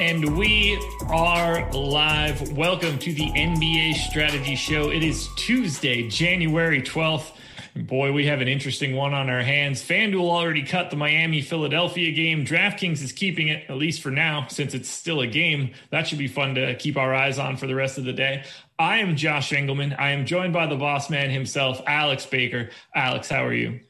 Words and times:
And 0.00 0.38
we 0.38 0.80
are 1.08 1.68
live. 1.72 2.52
Welcome 2.52 3.00
to 3.00 3.12
the 3.12 3.32
NBA 3.32 3.94
Strategy 3.94 4.54
Show. 4.54 4.90
It 4.92 5.02
is 5.02 5.28
Tuesday, 5.34 6.08
January 6.08 6.80
12th. 6.80 7.32
Boy, 7.74 8.12
we 8.12 8.26
have 8.26 8.40
an 8.40 8.46
interesting 8.46 8.94
one 8.94 9.12
on 9.12 9.28
our 9.28 9.42
hands. 9.42 9.82
FanDuel 9.82 10.30
already 10.30 10.62
cut 10.62 10.90
the 10.90 10.96
Miami 10.96 11.40
Philadelphia 11.40 12.12
game. 12.12 12.44
DraftKings 12.44 13.02
is 13.02 13.10
keeping 13.10 13.48
it, 13.48 13.68
at 13.68 13.76
least 13.76 14.00
for 14.00 14.12
now, 14.12 14.46
since 14.48 14.72
it's 14.72 14.88
still 14.88 15.20
a 15.20 15.26
game. 15.26 15.72
That 15.90 16.06
should 16.06 16.18
be 16.18 16.28
fun 16.28 16.54
to 16.54 16.76
keep 16.76 16.96
our 16.96 17.12
eyes 17.12 17.40
on 17.40 17.56
for 17.56 17.66
the 17.66 17.74
rest 17.74 17.98
of 17.98 18.04
the 18.04 18.12
day. 18.12 18.44
I 18.78 18.98
am 18.98 19.16
Josh 19.16 19.50
Engleman. 19.50 19.98
I 19.98 20.10
am 20.10 20.26
joined 20.26 20.52
by 20.52 20.66
the 20.66 20.76
boss 20.76 21.10
man 21.10 21.30
himself, 21.30 21.82
Alex 21.88 22.24
Baker. 22.24 22.70
Alex, 22.94 23.28
how 23.28 23.44
are 23.44 23.54
you? 23.54 23.80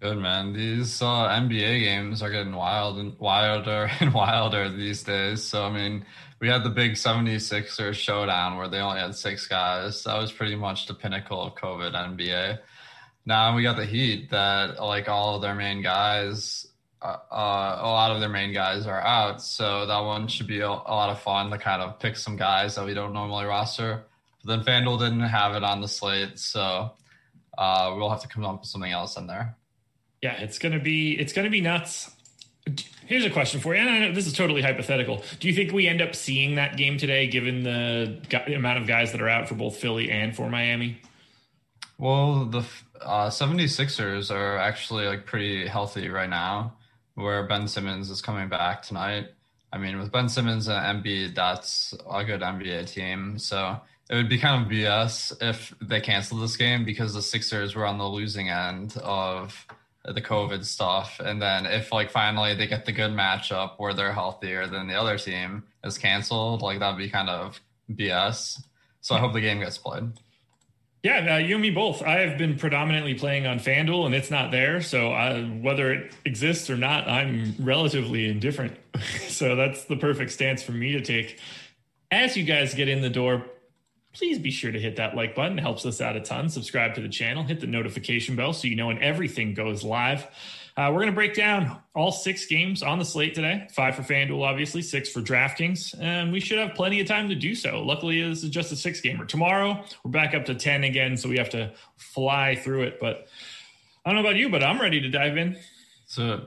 Good 0.00 0.18
man. 0.18 0.52
These 0.52 1.02
uh, 1.02 1.28
NBA 1.28 1.80
games 1.80 2.22
are 2.22 2.30
getting 2.30 2.54
wild 2.54 2.98
and 2.98 3.18
wilder 3.18 3.90
and 4.00 4.14
wilder 4.14 4.68
these 4.70 5.02
days. 5.02 5.42
So 5.42 5.64
I 5.64 5.72
mean, 5.72 6.06
we 6.40 6.48
had 6.48 6.62
the 6.62 6.70
big 6.70 6.92
76ers 6.92 7.94
showdown 7.94 8.58
where 8.58 8.68
they 8.68 8.78
only 8.78 9.00
had 9.00 9.16
six 9.16 9.48
guys. 9.48 10.04
That 10.04 10.16
was 10.16 10.30
pretty 10.30 10.54
much 10.54 10.86
the 10.86 10.94
pinnacle 10.94 11.42
of 11.42 11.56
COVID 11.56 11.94
NBA. 11.94 12.60
Now 13.26 13.56
we 13.56 13.64
got 13.64 13.76
the 13.76 13.84
Heat 13.84 14.30
that 14.30 14.80
like 14.80 15.08
all 15.08 15.34
of 15.34 15.42
their 15.42 15.56
main 15.56 15.82
guys, 15.82 16.68
uh, 17.02 17.16
uh, 17.32 17.78
a 17.80 17.90
lot 17.90 18.12
of 18.12 18.20
their 18.20 18.28
main 18.28 18.52
guys 18.52 18.86
are 18.86 19.00
out. 19.00 19.42
So 19.42 19.84
that 19.84 19.98
one 19.98 20.28
should 20.28 20.46
be 20.46 20.60
a, 20.60 20.70
lot 20.70 21.10
of 21.10 21.20
fun 21.20 21.50
to 21.50 21.58
kind 21.58 21.82
of 21.82 21.98
pick 21.98 22.16
some 22.16 22.36
guys 22.36 22.76
that 22.76 22.86
we 22.86 22.94
don't 22.94 23.12
normally 23.12 23.46
roster. 23.46 24.04
But 24.44 24.64
then 24.64 24.64
FanDuel 24.64 25.00
didn't 25.00 25.20
have 25.22 25.56
it 25.56 25.64
on 25.64 25.80
the 25.80 25.88
slate, 25.88 26.38
so 26.38 26.92
uh, 27.58 27.94
we'll 27.96 28.10
have 28.10 28.22
to 28.22 28.28
come 28.28 28.44
up 28.44 28.60
with 28.60 28.68
something 28.68 28.92
else 28.92 29.16
in 29.16 29.26
there. 29.26 29.56
Yeah, 30.22 30.40
it's 30.40 30.58
gonna 30.58 30.80
be 30.80 31.12
it's 31.12 31.32
gonna 31.32 31.50
be 31.50 31.60
nuts. 31.60 32.10
Here's 33.06 33.24
a 33.24 33.30
question 33.30 33.60
for 33.60 33.74
you, 33.74 33.80
and 33.80 33.88
I 33.88 33.98
know 34.00 34.12
this 34.12 34.26
is 34.26 34.34
totally 34.34 34.60
hypothetical. 34.60 35.22
Do 35.40 35.48
you 35.48 35.54
think 35.54 35.72
we 35.72 35.88
end 35.88 36.02
up 36.02 36.14
seeing 36.14 36.56
that 36.56 36.76
game 36.76 36.98
today, 36.98 37.26
given 37.26 37.62
the 37.62 38.20
amount 38.54 38.78
of 38.78 38.86
guys 38.86 39.12
that 39.12 39.22
are 39.22 39.28
out 39.28 39.48
for 39.48 39.54
both 39.54 39.76
Philly 39.76 40.10
and 40.10 40.36
for 40.36 40.50
Miami? 40.50 41.00
Well, 41.96 42.44
the 42.44 42.64
uh, 43.00 43.28
76ers 43.28 44.30
are 44.30 44.58
actually 44.58 45.06
like 45.06 45.24
pretty 45.24 45.66
healthy 45.66 46.08
right 46.08 46.28
now, 46.28 46.74
where 47.14 47.42
Ben 47.44 47.66
Simmons 47.66 48.10
is 48.10 48.20
coming 48.20 48.48
back 48.48 48.82
tonight. 48.82 49.28
I 49.72 49.78
mean, 49.78 49.98
with 49.98 50.12
Ben 50.12 50.28
Simmons 50.28 50.68
and 50.68 51.04
Embiid, 51.04 51.34
that's 51.34 51.94
a 52.10 52.24
good 52.24 52.40
NBA 52.40 52.92
team. 52.92 53.38
So 53.38 53.80
it 54.08 54.14
would 54.14 54.28
be 54.28 54.38
kind 54.38 54.64
of 54.64 54.70
BS 54.70 55.42
if 55.42 55.74
they 55.80 56.00
canceled 56.00 56.42
this 56.42 56.56
game 56.56 56.84
because 56.84 57.14
the 57.14 57.22
Sixers 57.22 57.74
were 57.74 57.86
on 57.86 57.98
the 57.98 58.08
losing 58.08 58.48
end 58.48 58.96
of 58.98 59.66
the 60.14 60.22
COVID 60.22 60.64
stuff. 60.64 61.20
And 61.20 61.40
then 61.40 61.66
if 61.66 61.92
like 61.92 62.10
finally 62.10 62.54
they 62.54 62.66
get 62.66 62.86
the 62.86 62.92
good 62.92 63.10
matchup 63.10 63.72
where 63.78 63.94
they're 63.94 64.12
healthier 64.12 64.66
than 64.66 64.86
the 64.86 64.94
other 64.94 65.18
team 65.18 65.64
is 65.84 65.98
canceled, 65.98 66.62
like 66.62 66.78
that'd 66.80 66.98
be 66.98 67.10
kind 67.10 67.28
of 67.28 67.60
BS. 67.92 68.62
So 69.00 69.14
I 69.14 69.18
hope 69.18 69.32
the 69.32 69.40
game 69.40 69.60
gets 69.60 69.78
played. 69.78 70.12
Yeah, 71.02 71.36
uh, 71.36 71.38
you 71.38 71.54
and 71.54 71.62
me 71.62 71.70
both. 71.70 72.02
I 72.02 72.18
have 72.20 72.38
been 72.38 72.58
predominantly 72.58 73.14
playing 73.14 73.46
on 73.46 73.60
FanDuel 73.60 74.06
and 74.06 74.14
it's 74.14 74.30
not 74.30 74.50
there. 74.50 74.82
So 74.82 75.12
I, 75.12 75.42
whether 75.42 75.92
it 75.92 76.12
exists 76.24 76.68
or 76.68 76.76
not, 76.76 77.08
I'm 77.08 77.54
relatively 77.60 78.28
indifferent. 78.28 78.76
so 79.28 79.54
that's 79.54 79.84
the 79.84 79.96
perfect 79.96 80.32
stance 80.32 80.62
for 80.62 80.72
me 80.72 80.92
to 80.92 81.00
take. 81.00 81.38
As 82.10 82.36
you 82.36 82.42
guys 82.42 82.74
get 82.74 82.88
in 82.88 83.00
the 83.00 83.10
door, 83.10 83.44
please 84.18 84.38
be 84.38 84.50
sure 84.50 84.72
to 84.72 84.80
hit 84.80 84.96
that 84.96 85.14
like 85.14 85.36
button. 85.36 85.58
It 85.58 85.62
helps 85.62 85.86
us 85.86 86.00
out 86.00 86.16
a 86.16 86.20
ton. 86.20 86.48
Subscribe 86.48 86.94
to 86.96 87.00
the 87.00 87.08
channel, 87.08 87.44
hit 87.44 87.60
the 87.60 87.68
notification 87.68 88.34
bell 88.34 88.52
so 88.52 88.66
you 88.66 88.74
know 88.74 88.88
when 88.88 89.00
everything 89.00 89.54
goes 89.54 89.84
live. 89.84 90.26
Uh, 90.76 90.90
we're 90.90 91.00
going 91.00 91.06
to 91.06 91.12
break 91.12 91.34
down 91.34 91.76
all 91.94 92.12
six 92.12 92.46
games 92.46 92.82
on 92.82 92.98
the 92.98 93.04
slate 93.04 93.34
today. 93.34 93.66
Five 93.72 93.94
for 93.94 94.02
FanDuel, 94.02 94.44
obviously, 94.44 94.82
six 94.82 95.10
for 95.10 95.20
DraftKings, 95.20 96.00
and 96.00 96.32
we 96.32 96.40
should 96.40 96.58
have 96.58 96.74
plenty 96.74 97.00
of 97.00 97.06
time 97.06 97.28
to 97.28 97.34
do 97.34 97.54
so. 97.54 97.82
Luckily, 97.82 98.22
this 98.22 98.42
is 98.44 98.50
just 98.50 98.70
a 98.70 98.76
six 98.76 99.00
gamer. 99.00 99.24
Tomorrow, 99.24 99.84
we're 100.04 100.10
back 100.10 100.34
up 100.34 100.44
to 100.46 100.54
10 100.54 100.84
again, 100.84 101.16
so 101.16 101.28
we 101.28 101.36
have 101.38 101.50
to 101.50 101.72
fly 101.96 102.54
through 102.54 102.82
it. 102.82 103.00
But 103.00 103.28
I 104.04 104.12
don't 104.12 104.22
know 104.22 104.28
about 104.28 104.38
you, 104.38 104.48
but 104.48 104.62
I'm 104.62 104.80
ready 104.80 105.00
to 105.00 105.08
dive 105.08 105.36
in. 105.36 105.56
So, 106.06 106.46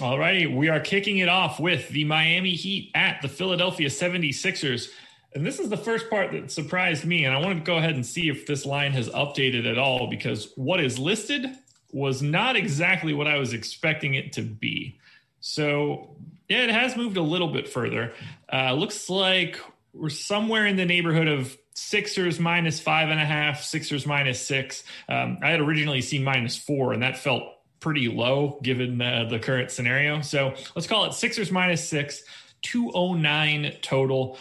all 0.00 0.18
righty, 0.18 0.46
we 0.46 0.68
are 0.68 0.80
kicking 0.80 1.18
it 1.18 1.28
off 1.28 1.60
with 1.60 1.88
the 1.90 2.04
Miami 2.04 2.50
Heat 2.50 2.90
at 2.96 3.22
the 3.22 3.28
Philadelphia 3.28 3.88
76ers. 3.88 4.90
And 5.34 5.44
this 5.44 5.58
is 5.58 5.68
the 5.68 5.76
first 5.76 6.08
part 6.08 6.30
that 6.32 6.50
surprised 6.50 7.04
me. 7.04 7.24
And 7.24 7.34
I 7.34 7.40
want 7.40 7.58
to 7.58 7.64
go 7.64 7.76
ahead 7.76 7.94
and 7.94 8.06
see 8.06 8.28
if 8.28 8.46
this 8.46 8.64
line 8.64 8.92
has 8.92 9.08
updated 9.08 9.68
at 9.68 9.78
all 9.78 10.08
because 10.08 10.52
what 10.54 10.80
is 10.80 10.98
listed 10.98 11.46
was 11.92 12.22
not 12.22 12.56
exactly 12.56 13.14
what 13.14 13.26
I 13.26 13.38
was 13.38 13.52
expecting 13.52 14.14
it 14.14 14.32
to 14.34 14.42
be. 14.42 14.98
So, 15.40 16.16
yeah, 16.48 16.64
it 16.64 16.70
has 16.70 16.96
moved 16.96 17.16
a 17.16 17.22
little 17.22 17.48
bit 17.48 17.68
further. 17.68 18.12
Uh, 18.52 18.72
looks 18.74 19.10
like 19.10 19.58
we're 19.92 20.08
somewhere 20.08 20.66
in 20.66 20.76
the 20.76 20.84
neighborhood 20.84 21.28
of 21.28 21.56
Sixers 21.74 22.38
minus 22.38 22.78
five 22.78 23.10
and 23.10 23.18
a 23.18 23.24
half, 23.24 23.62
Sixers 23.62 24.06
minus 24.06 24.40
six. 24.40 24.84
Um, 25.08 25.38
I 25.42 25.50
had 25.50 25.60
originally 25.60 26.02
seen 26.02 26.22
minus 26.22 26.56
four, 26.56 26.92
and 26.92 27.02
that 27.02 27.18
felt 27.18 27.42
pretty 27.80 28.08
low 28.08 28.58
given 28.62 29.02
uh, 29.02 29.26
the 29.28 29.38
current 29.38 29.70
scenario. 29.70 30.20
So 30.20 30.54
let's 30.76 30.86
call 30.86 31.04
it 31.06 31.14
Sixers 31.14 31.50
minus 31.50 31.86
six, 31.86 32.22
209 32.62 33.76
total. 33.82 34.38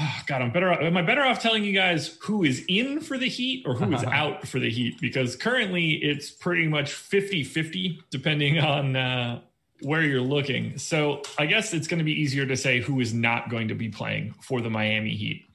Oh, 0.00 0.20
God, 0.26 0.42
I'm 0.42 0.50
better. 0.52 0.70
Off, 0.70 0.80
am 0.80 0.96
I 0.96 1.02
better 1.02 1.22
off 1.22 1.40
telling 1.40 1.64
you 1.64 1.72
guys 1.72 2.16
who 2.22 2.44
is 2.44 2.64
in 2.68 3.00
for 3.00 3.18
the 3.18 3.28
Heat 3.28 3.64
or 3.66 3.74
who 3.74 3.94
is 3.94 4.04
out 4.04 4.46
for 4.46 4.58
the 4.58 4.70
Heat? 4.70 5.00
Because 5.00 5.36
currently 5.36 5.92
it's 5.92 6.30
pretty 6.30 6.66
much 6.66 6.92
50 6.92 7.44
50, 7.44 8.02
depending 8.10 8.58
on 8.60 8.96
uh, 8.96 9.40
where 9.80 10.02
you're 10.02 10.20
looking. 10.20 10.78
So 10.78 11.22
I 11.38 11.46
guess 11.46 11.72
it's 11.72 11.86
going 11.86 11.98
to 11.98 12.04
be 12.04 12.20
easier 12.20 12.46
to 12.46 12.56
say 12.56 12.80
who 12.80 13.00
is 13.00 13.14
not 13.14 13.50
going 13.50 13.68
to 13.68 13.74
be 13.74 13.88
playing 13.88 14.34
for 14.40 14.60
the 14.60 14.70
Miami 14.70 15.14
Heat. 15.14 15.47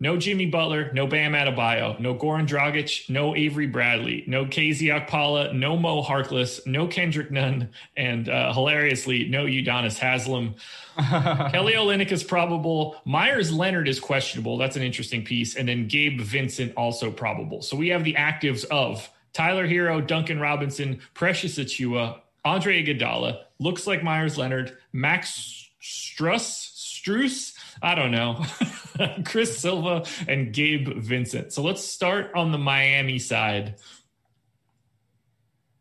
No 0.00 0.16
Jimmy 0.16 0.46
Butler, 0.46 0.90
no 0.92 1.06
Bam 1.06 1.32
Adebayo, 1.32 1.98
no 2.00 2.14
Goran 2.14 2.48
Dragic, 2.48 3.08
no 3.08 3.34
Avery 3.36 3.66
Bradley, 3.66 4.24
no 4.26 4.44
KZ 4.44 5.06
Okpala, 5.06 5.54
no 5.54 5.76
Mo 5.76 6.02
Harkless, 6.02 6.66
no 6.66 6.86
Kendrick 6.88 7.30
Nunn, 7.30 7.70
and 7.96 8.28
uh, 8.28 8.52
hilariously, 8.52 9.28
no 9.28 9.44
Udonis 9.44 9.98
Haslem. 9.98 10.54
Kelly 11.52 11.74
Olynyk 11.74 12.10
is 12.10 12.24
probable. 12.24 13.00
Meyers 13.04 13.52
Leonard 13.52 13.88
is 13.88 14.00
questionable. 14.00 14.58
That's 14.58 14.76
an 14.76 14.82
interesting 14.82 15.24
piece. 15.24 15.56
And 15.56 15.68
then 15.68 15.86
Gabe 15.86 16.20
Vincent 16.20 16.72
also 16.76 17.10
probable. 17.10 17.62
So 17.62 17.76
we 17.76 17.88
have 17.88 18.04
the 18.04 18.14
actives 18.14 18.64
of 18.66 19.08
Tyler 19.32 19.66
Herro, 19.66 20.04
Duncan 20.04 20.40
Robinson, 20.40 21.00
Precious 21.14 21.58
Achiuwa, 21.58 22.20
Andre 22.44 22.84
Iguodala. 22.84 23.42
Looks 23.58 23.86
like 23.86 24.02
Meyers 24.02 24.36
Leonard, 24.36 24.76
Max 24.92 25.70
Struss, 25.80 26.72
Struess. 26.74 27.53
I 27.82 27.94
don't 27.94 28.10
know. 28.10 28.44
Chris 29.24 29.58
Silva 29.58 30.04
and 30.28 30.52
Gabe 30.52 30.88
Vincent. 30.96 31.52
So 31.52 31.62
let's 31.62 31.84
start 31.84 32.32
on 32.34 32.52
the 32.52 32.58
Miami 32.58 33.18
side. 33.18 33.76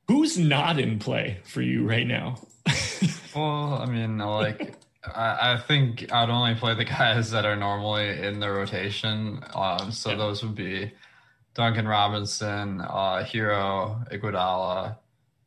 Who's 0.08 0.38
not 0.38 0.80
in 0.80 1.00
play 1.00 1.40
for 1.44 1.62
you 1.62 1.88
right 1.88 2.08
now? 2.08 2.42
well, 3.36 3.76
I 3.76 3.86
mean, 3.86 4.18
like 4.18 4.76
I, 5.06 5.54
I, 5.54 5.58
think 5.58 6.12
I'd 6.12 6.30
only 6.30 6.56
play 6.56 6.76
the 6.76 6.86
guys 6.86 7.32
that 7.32 7.46
are 7.46 7.56
normally 7.56 8.22
in 8.22 8.40
the 8.40 8.52
rotation. 8.52 9.44
Um, 9.54 9.92
so 9.92 10.12
yeah. 10.12 10.18
those 10.18 10.44
would 10.44 10.56
be 10.56 10.92
Duncan 11.54 11.88
Robinson, 11.88 12.82
uh, 12.82 13.24
Herro, 13.24 14.10
Iguodala, 14.12 14.98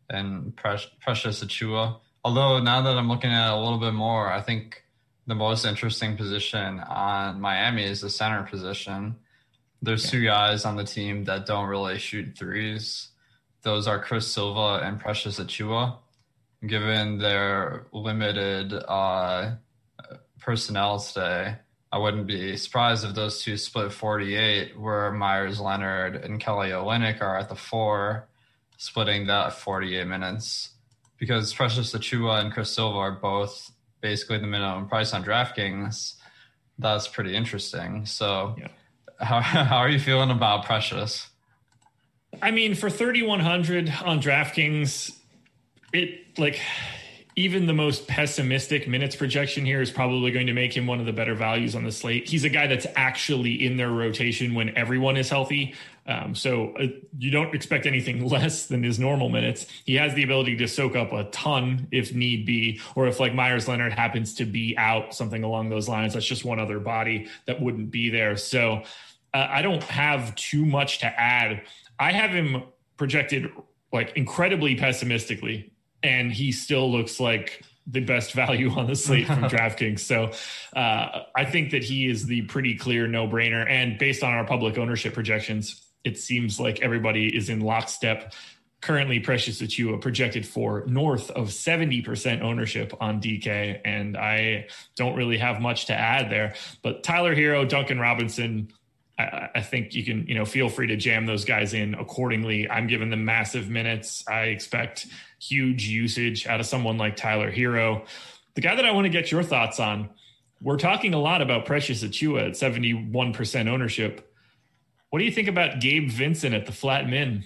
and 0.08 0.54
Precious 0.56 1.42
Achiuwa. 1.42 2.00
Although 2.24 2.60
now 2.60 2.82
that 2.82 2.96
I'm 2.96 3.08
looking 3.08 3.30
at 3.30 3.48
it 3.48 3.56
a 3.56 3.60
little 3.60 3.78
bit 3.78 3.94
more, 3.94 4.30
I 4.30 4.40
think 4.40 4.82
the 5.26 5.34
most 5.34 5.64
interesting 5.64 6.16
position 6.16 6.80
on 6.80 7.40
Miami 7.40 7.84
is 7.84 8.00
the 8.00 8.10
center 8.10 8.42
position. 8.44 9.16
There's 9.82 10.04
yeah. 10.04 10.10
two 10.10 10.24
guys 10.24 10.64
on 10.64 10.76
the 10.76 10.84
team 10.84 11.24
that 11.24 11.46
don't 11.46 11.68
really 11.68 11.98
shoot 11.98 12.36
threes. 12.38 13.08
Those 13.62 13.86
are 13.86 14.02
Chris 14.02 14.26
Silva 14.26 14.84
and 14.84 15.00
Precious 15.00 15.40
Achiuwa 15.40 15.98
given 16.66 17.18
their 17.18 17.86
limited 17.92 18.72
uh, 18.72 19.52
personnel 20.40 20.98
today, 21.00 21.56
I 21.92 21.98
wouldn't 21.98 22.26
be 22.26 22.56
surprised 22.56 23.04
if 23.04 23.14
those 23.14 23.42
two 23.42 23.56
split 23.56 23.92
48, 23.92 24.78
where 24.78 25.12
Meyers 25.12 25.60
Leonard 25.60 26.16
and 26.16 26.40
Kelly 26.40 26.70
Olynyk 26.70 27.20
are 27.20 27.38
at 27.38 27.48
the 27.48 27.54
four, 27.54 28.28
splitting 28.76 29.26
that 29.26 29.54
48 29.54 30.06
minutes. 30.06 30.70
Because 31.18 31.54
Precious 31.54 31.94
Achiuwa 31.94 32.40
and 32.40 32.52
Chris 32.52 32.70
Silva 32.70 32.98
are 32.98 33.12
both 33.12 33.72
basically 34.06 34.38
the 34.38 34.46
minimum 34.46 34.88
price 34.88 35.12
on 35.12 35.24
DraftKings. 35.24 36.14
That's 36.78 37.08
pretty 37.08 37.34
interesting. 37.34 38.06
So, 38.06 38.54
yeah. 38.56 38.68
how, 39.18 39.40
how 39.72 39.78
are 39.78 39.88
you 39.88 39.98
feeling 39.98 40.30
about 40.30 40.64
Precious? 40.64 41.28
I 42.40 42.52
mean, 42.52 42.76
for 42.76 42.88
3,100 42.88 43.92
on 44.04 44.20
DraftKings, 44.22 45.12
it 45.92 46.38
like 46.38 46.60
even 47.38 47.66
the 47.66 47.74
most 47.74 48.06
pessimistic 48.08 48.88
minutes 48.88 49.14
projection 49.14 49.66
here 49.66 49.82
is 49.82 49.90
probably 49.90 50.30
going 50.30 50.46
to 50.46 50.54
make 50.54 50.74
him 50.74 50.86
one 50.86 51.00
of 51.00 51.04
the 51.04 51.12
better 51.12 51.34
values 51.34 51.74
on 51.74 51.84
the 51.84 51.92
slate. 51.92 52.26
He's 52.26 52.44
a 52.44 52.48
guy 52.48 52.66
that's 52.66 52.86
actually 52.96 53.66
in 53.66 53.76
their 53.76 53.90
rotation 53.90 54.54
when 54.54 54.74
everyone 54.74 55.18
is 55.18 55.28
healthy. 55.28 55.74
Um, 56.06 56.34
so 56.34 56.72
uh, 56.80 56.86
you 57.18 57.30
don't 57.30 57.54
expect 57.54 57.84
anything 57.84 58.26
less 58.28 58.66
than 58.66 58.82
his 58.82 58.98
normal 58.98 59.28
minutes. 59.28 59.66
He 59.84 59.96
has 59.96 60.14
the 60.14 60.22
ability 60.22 60.56
to 60.56 60.66
soak 60.66 60.96
up 60.96 61.12
a 61.12 61.24
ton 61.24 61.88
if 61.90 62.14
need 62.14 62.46
be, 62.46 62.80
or 62.94 63.06
if 63.06 63.20
like 63.20 63.34
Meyers 63.34 63.68
Leonard 63.68 63.92
happens 63.92 64.34
to 64.36 64.46
be 64.46 64.74
out, 64.78 65.14
something 65.14 65.44
along 65.44 65.68
those 65.68 65.90
lines. 65.90 66.14
That's 66.14 66.24
just 66.24 66.46
one 66.46 66.58
other 66.58 66.80
body 66.80 67.28
that 67.44 67.60
wouldn't 67.60 67.90
be 67.90 68.08
there. 68.08 68.38
So 68.38 68.82
uh, 69.34 69.46
I 69.50 69.60
don't 69.60 69.82
have 69.82 70.34
too 70.36 70.64
much 70.64 71.00
to 71.00 71.06
add. 71.06 71.64
I 72.00 72.12
have 72.12 72.30
him 72.30 72.62
projected 72.96 73.50
like 73.92 74.16
incredibly 74.16 74.74
pessimistically 74.74 75.70
and 76.02 76.32
he 76.32 76.52
still 76.52 76.90
looks 76.90 77.18
like 77.20 77.62
the 77.86 78.00
best 78.00 78.32
value 78.32 78.70
on 78.70 78.86
the 78.86 78.96
slate 78.96 79.26
from 79.26 79.42
DraftKings. 79.44 80.00
So 80.00 80.32
uh, 80.74 81.22
I 81.36 81.44
think 81.44 81.70
that 81.70 81.84
he 81.84 82.08
is 82.08 82.26
the 82.26 82.42
pretty 82.42 82.76
clear 82.76 83.06
no 83.06 83.28
brainer. 83.28 83.68
And 83.68 83.98
based 83.98 84.22
on 84.22 84.32
our 84.32 84.44
public 84.44 84.76
ownership 84.76 85.14
projections, 85.14 85.86
it 86.04 86.18
seems 86.18 86.58
like 86.58 86.80
everybody 86.82 87.34
is 87.34 87.48
in 87.48 87.60
lockstep. 87.60 88.32
Currently, 88.80 89.20
Precious 89.20 89.62
Achiuwa 89.62 90.00
projected 90.00 90.46
for 90.46 90.84
north 90.86 91.30
of 91.30 91.48
70% 91.48 92.42
ownership 92.42 92.92
on 93.00 93.20
DK. 93.20 93.80
And 93.84 94.16
I 94.16 94.66
don't 94.96 95.16
really 95.16 95.38
have 95.38 95.60
much 95.60 95.86
to 95.86 95.94
add 95.94 96.30
there. 96.30 96.54
But 96.82 97.02
Tyler 97.02 97.34
Herro, 97.34 97.68
Duncan 97.68 97.98
Robinson, 97.98 98.72
I, 99.18 99.48
I, 99.56 99.60
think 99.62 99.94
you 99.94 100.04
can, 100.04 100.26
you 100.26 100.34
know, 100.34 100.44
feel 100.44 100.68
free 100.68 100.88
to 100.88 100.96
jam 100.96 101.26
those 101.26 101.44
guys 101.44 101.72
in 101.72 101.94
accordingly. 101.94 102.68
I'm 102.68 102.86
giving 102.86 103.10
them 103.10 103.24
massive 103.24 103.70
minutes. 103.70 104.24
I 104.28 104.42
expect 104.42 105.06
huge 105.40 105.86
usage 105.86 106.46
out 106.46 106.60
of 106.60 106.66
someone 106.66 106.98
like 106.98 107.16
Tyler 107.16 107.50
Herro. 107.50 108.06
The 108.54 108.60
guy 108.60 108.74
that 108.74 108.84
I 108.84 108.92
want 108.92 109.04
to 109.04 109.10
get 109.10 109.30
your 109.30 109.42
thoughts 109.42 109.78
on, 109.78 110.10
we're 110.62 110.78
talking 110.78 111.14
a 111.14 111.18
lot 111.18 111.42
about 111.42 111.66
Precious 111.66 112.02
Achiuwa 112.02 112.48
at 112.48 112.52
71% 112.52 113.68
ownership. 113.68 114.32
What 115.10 115.18
do 115.18 115.24
you 115.24 115.30
think 115.30 115.48
about 115.48 115.80
Gabe 115.80 116.08
Vincent 116.08 116.54
at 116.54 116.66
the 116.66 116.72
flat 116.72 117.08
min? 117.08 117.44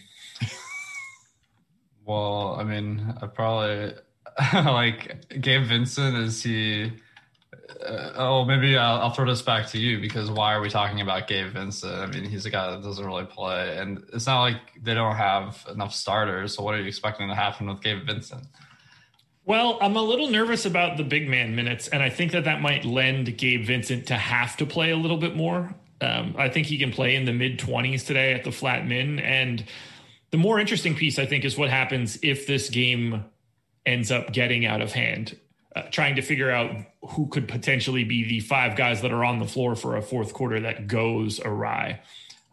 well, 2.05 2.57
I 2.59 2.65
mean, 2.65 3.15
I 3.21 3.27
probably 3.27 3.95
like 4.55 5.29
Gabe 5.41 5.65
Vincent. 5.65 6.17
Is 6.17 6.43
he? 6.43 6.93
Uh, 7.52 8.12
oh, 8.17 8.44
maybe 8.44 8.76
I'll, 8.76 9.00
I'll, 9.00 9.11
throw 9.11 9.26
this 9.26 9.43
back 9.43 9.69
to 9.69 9.79
you 9.79 10.00
because 10.00 10.31
why 10.31 10.55
are 10.55 10.61
we 10.61 10.69
talking 10.69 11.00
about 11.00 11.26
Gabe 11.26 11.52
Vincent? 11.52 11.94
I 11.94 12.06
mean, 12.06 12.25
he's 12.25 12.47
a 12.47 12.50
guy 12.50 12.70
that 12.70 12.82
doesn't 12.82 13.05
really 13.05 13.25
play, 13.25 13.76
and 13.79 14.05
it's 14.12 14.26
not 14.26 14.43
like 14.43 14.56
they 14.82 14.94
don't 14.94 15.17
have 15.17 15.64
enough 15.73 15.94
starters. 15.94 16.55
So, 16.55 16.62
what 16.62 16.75
are 16.75 16.81
you 16.81 16.87
expecting 16.87 17.29
to 17.29 17.35
happen 17.35 17.69
with 17.69 17.81
Gabe 17.81 18.06
Vincent? 18.06 18.47
Well, 19.44 19.79
I'm 19.81 19.97
a 19.97 20.02
little 20.02 20.29
nervous 20.29 20.67
about 20.67 20.97
the 20.97 21.05
big 21.05 21.29
man 21.29 21.56
minutes, 21.56 21.88
and 21.88 22.02
I 22.02 22.11
think 22.11 22.32
that 22.32 22.44
that 22.44 22.61
might 22.61 22.85
lend 22.85 23.37
Gabe 23.38 23.64
Vincent 23.64 24.06
to 24.08 24.14
have 24.14 24.56
to 24.58 24.67
play 24.67 24.91
a 24.91 24.96
little 24.96 25.17
bit 25.17 25.35
more. 25.35 25.75
Um, 26.00 26.35
I 26.38 26.49
think 26.49 26.67
he 26.67 26.79
can 26.79 26.93
play 26.93 27.14
in 27.14 27.25
the 27.25 27.32
mid 27.32 27.58
20s 27.58 28.06
today 28.06 28.32
at 28.32 28.44
the 28.44 28.53
flat 28.53 28.87
min. 28.87 29.19
And 29.19 29.64
the 30.31 30.38
more 30.38 30.58
interesting 30.58 30.94
piece, 30.94 31.19
I 31.19 31.26
think, 31.26 31.44
is 31.44 31.58
what 31.58 31.69
happens 31.69 32.19
if 32.23 32.46
this 32.46 32.70
game 32.70 33.25
ends 33.87 34.11
up 34.11 34.32
getting 34.32 34.67
out 34.67 34.81
of 34.81 34.93
hand 34.93 35.37
uh, 35.75 35.82
trying 35.90 36.17
to 36.17 36.22
figure 36.22 36.50
out 36.50 36.70
who 37.11 37.28
could 37.28 37.49
potentially 37.49 38.05
be 38.05 38.25
the 38.25 38.40
five 38.40 38.76
guys 38.76 39.02
that 39.02 39.12
are 39.12 39.25
on 39.25 39.38
the 39.38 39.46
floor 39.46 39.75
for 39.76 39.96
a 39.96 40.02
fourth 40.02 40.32
quarter 40.32 40.61
that 40.61 40.87
goes 40.87 41.40
awry. 41.40 42.00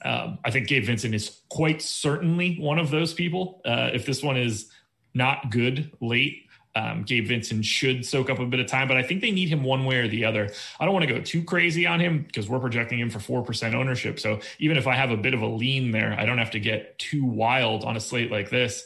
Um, 0.03 0.37
I 0.45 0.51
think 0.51 0.67
Gabe 0.67 0.85
Vincent 0.85 1.15
is 1.15 1.41
quite 1.49 1.81
certainly 1.81 2.57
one 2.59 2.77
of 2.77 2.91
those 2.91 3.13
people. 3.13 3.61
Uh, 3.65 3.89
if 3.93 4.05
this 4.05 4.21
one 4.21 4.37
is 4.37 4.69
not 5.13 5.49
good 5.49 5.91
late, 5.99 6.43
um, 6.77 7.03
Gabe 7.03 7.27
Vincent 7.27 7.65
should 7.65 8.05
soak 8.05 8.29
up 8.29 8.37
a 8.37 8.45
bit 8.45 8.59
of 8.59 8.67
time, 8.67 8.87
but 8.87 8.97
I 8.97 9.03
think 9.03 9.21
they 9.21 9.31
need 9.31 9.49
him 9.49 9.63
one 9.63 9.85
way 9.85 9.97
or 9.97 10.07
the 10.07 10.25
other. 10.25 10.51
I 10.79 10.85
don't 10.85 10.93
want 10.93 11.07
to 11.07 11.13
go 11.13 11.19
too 11.21 11.43
crazy 11.43 11.87
on 11.87 11.99
him 11.99 12.21
because 12.21 12.47
we're 12.47 12.59
projecting 12.59 12.99
him 12.99 13.09
for 13.09 13.17
4% 13.17 13.73
ownership. 13.73 14.19
So 14.19 14.41
even 14.59 14.77
if 14.77 14.85
I 14.85 14.93
have 14.93 15.09
a 15.09 15.17
bit 15.17 15.33
of 15.33 15.41
a 15.41 15.47
lean 15.47 15.89
there, 15.89 16.15
I 16.17 16.25
don't 16.25 16.37
have 16.37 16.51
to 16.51 16.59
get 16.59 16.99
too 16.99 17.25
wild 17.25 17.83
on 17.83 17.97
a 17.97 17.99
slate 17.99 18.31
like 18.31 18.51
this. 18.51 18.85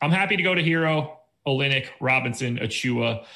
I'm 0.00 0.10
happy 0.10 0.38
to 0.38 0.42
go 0.42 0.54
to 0.54 0.62
Herro, 0.62 1.18
Olynyk, 1.46 1.88
Robinson, 2.00 2.56
Achiuwa. 2.56 3.26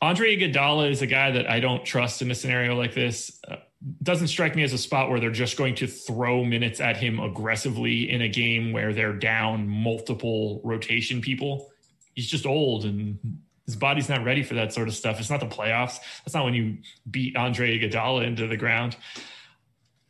Andre 0.00 0.36
Iguodala 0.36 0.90
is 0.90 1.02
a 1.02 1.06
guy 1.06 1.30
that 1.30 1.48
I 1.48 1.60
don't 1.60 1.84
trust 1.84 2.22
in 2.22 2.30
a 2.30 2.34
scenario 2.34 2.76
like 2.76 2.94
this. 2.94 3.40
Uh, 3.48 3.56
doesn't 4.02 4.28
strike 4.28 4.56
me 4.56 4.62
as 4.62 4.72
a 4.72 4.78
spot 4.78 5.10
where 5.10 5.20
they're 5.20 5.30
just 5.30 5.56
going 5.56 5.74
to 5.76 5.86
throw 5.86 6.44
minutes 6.44 6.80
at 6.80 6.96
him 6.96 7.20
aggressively 7.20 8.10
in 8.10 8.22
a 8.22 8.28
game 8.28 8.72
where 8.72 8.92
they're 8.92 9.12
down 9.12 9.68
multiple 9.68 10.60
rotation 10.64 11.20
people. 11.20 11.70
He's 12.14 12.26
just 12.26 12.46
old 12.46 12.84
and 12.84 13.18
his 13.66 13.76
body's 13.76 14.08
not 14.08 14.24
ready 14.24 14.42
for 14.42 14.54
that 14.54 14.72
sort 14.72 14.88
of 14.88 14.94
stuff. 14.94 15.20
It's 15.20 15.30
not 15.30 15.40
the 15.40 15.46
playoffs. 15.46 15.98
That's 16.24 16.34
not 16.34 16.44
when 16.44 16.54
you 16.54 16.78
beat 17.10 17.36
Andre 17.36 17.78
Iguodala 17.78 18.26
into 18.26 18.46
the 18.46 18.56
ground. 18.56 18.96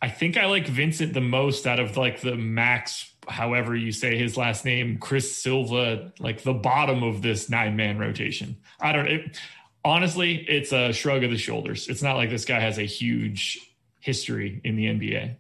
I 0.01 0.09
think 0.11 0.37
I 0.37 0.47
like 0.47 0.67
Vincent 0.67 1.15
the 1.15 1.21
most 1.21 1.67
out 1.67 1.81
of 1.81 1.97
like 1.97 2.21
the 2.21 2.37
max, 2.37 3.13
however 3.29 3.75
you 3.75 3.93
say 3.93 4.17
his 4.17 4.37
last 4.37 4.65
name, 4.65 4.99
Chris 4.99 5.35
Silva, 5.35 6.13
like 6.21 6.43
the 6.43 6.53
bottom 6.53 7.03
of 7.03 7.23
this 7.23 7.49
nine 7.49 7.77
man 7.77 7.99
rotation. 7.99 8.57
I 8.79 8.93
don't. 8.93 9.37
Honestly, 9.87 10.45
it's 10.49 10.73
a 10.73 10.93
shrug 10.93 11.23
of 11.23 11.31
the 11.31 11.39
shoulders. 11.39 11.89
It's 11.89 12.03
not 12.03 12.17
like 12.17 12.29
this 12.29 12.45
guy 12.45 12.59
has 12.59 12.79
a 12.79 12.83
huge 12.83 13.59
history 14.01 14.61
in 14.65 14.77
the 14.77 14.87
NBA. 14.87 15.37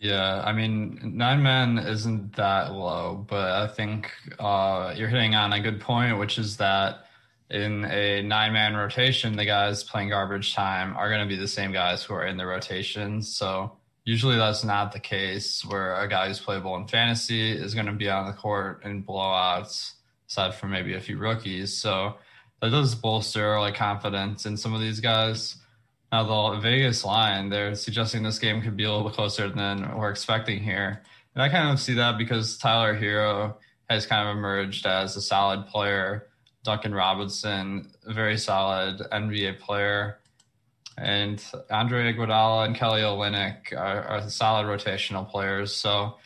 Yeah, 0.00 0.42
I 0.44 0.52
mean, 0.52 1.12
nine 1.14 1.42
men 1.42 1.78
isn't 1.78 2.36
that 2.36 2.72
low, 2.72 3.24
but 3.28 3.50
I 3.50 3.68
think 3.68 4.10
uh, 4.38 4.92
you're 4.96 5.08
hitting 5.08 5.34
on 5.34 5.52
a 5.52 5.60
good 5.60 5.80
point, 5.80 6.18
which 6.18 6.36
is 6.36 6.56
that 6.58 7.06
in 7.48 7.84
a 7.84 8.22
nine 8.22 8.52
man 8.52 8.74
rotation, 8.74 9.36
the 9.36 9.46
guys 9.46 9.84
playing 9.84 10.08
garbage 10.08 10.54
time 10.54 10.96
are 10.96 11.08
going 11.08 11.26
to 11.26 11.32
be 11.32 11.40
the 11.40 11.48
same 11.48 11.72
guys 11.72 12.02
who 12.02 12.12
are 12.14 12.26
in 12.26 12.36
the 12.36 12.44
rotation. 12.44 13.22
So 13.22 13.76
usually 14.04 14.36
that's 14.36 14.64
not 14.64 14.92
the 14.92 15.00
case 15.00 15.64
where 15.64 15.94
a 15.94 16.08
guy 16.08 16.26
who's 16.26 16.40
playable 16.40 16.76
in 16.76 16.88
fantasy 16.88 17.52
is 17.52 17.72
going 17.72 17.86
to 17.86 17.92
be 17.92 18.10
on 18.10 18.26
the 18.26 18.32
court 18.32 18.82
in 18.84 19.04
blowouts, 19.04 19.92
aside 20.28 20.54
from 20.54 20.72
maybe 20.72 20.94
a 20.94 21.00
few 21.00 21.18
rookies. 21.18 21.78
So 21.78 22.16
that 22.64 22.70
does 22.70 22.94
bolster 22.94 23.60
like 23.60 23.74
confidence 23.74 24.46
in 24.46 24.56
some 24.56 24.72
of 24.72 24.80
these 24.80 24.98
guys. 24.98 25.56
Now 26.10 26.52
the 26.52 26.60
Vegas 26.60 27.04
line, 27.04 27.50
they're 27.50 27.74
suggesting 27.74 28.22
this 28.22 28.38
game 28.38 28.62
could 28.62 28.74
be 28.74 28.84
a 28.84 28.92
little 28.92 29.10
closer 29.10 29.50
than 29.50 29.94
we're 29.98 30.10
expecting 30.10 30.62
here. 30.62 31.02
And 31.34 31.42
I 31.42 31.50
kind 31.50 31.70
of 31.70 31.78
see 31.78 31.92
that 31.94 32.16
because 32.16 32.56
Tyler 32.56 32.98
Herro 32.98 33.56
has 33.90 34.06
kind 34.06 34.26
of 34.26 34.34
emerged 34.34 34.86
as 34.86 35.14
a 35.14 35.20
solid 35.20 35.66
player. 35.66 36.28
Duncan 36.62 36.94
Robinson, 36.94 37.90
very 38.06 38.38
solid 38.38 39.00
NBA 39.12 39.58
player. 39.58 40.20
And 40.96 41.44
Andre 41.70 42.14
Iguodala 42.14 42.64
and 42.64 42.74
Kelly 42.74 43.02
Olynyk 43.02 43.74
are, 43.76 44.04
are 44.04 44.30
solid 44.30 44.64
rotational 44.66 45.28
players. 45.28 45.74
So, 45.74 46.16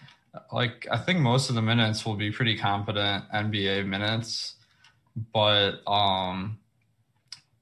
like, 0.52 0.86
I 0.88 0.98
think 0.98 1.18
most 1.18 1.48
of 1.48 1.56
the 1.56 1.62
minutes 1.62 2.06
will 2.06 2.14
be 2.14 2.30
pretty 2.30 2.56
competent 2.56 3.24
NBA 3.34 3.86
minutes 3.86 4.54
but 5.32 5.86
um, 5.86 6.58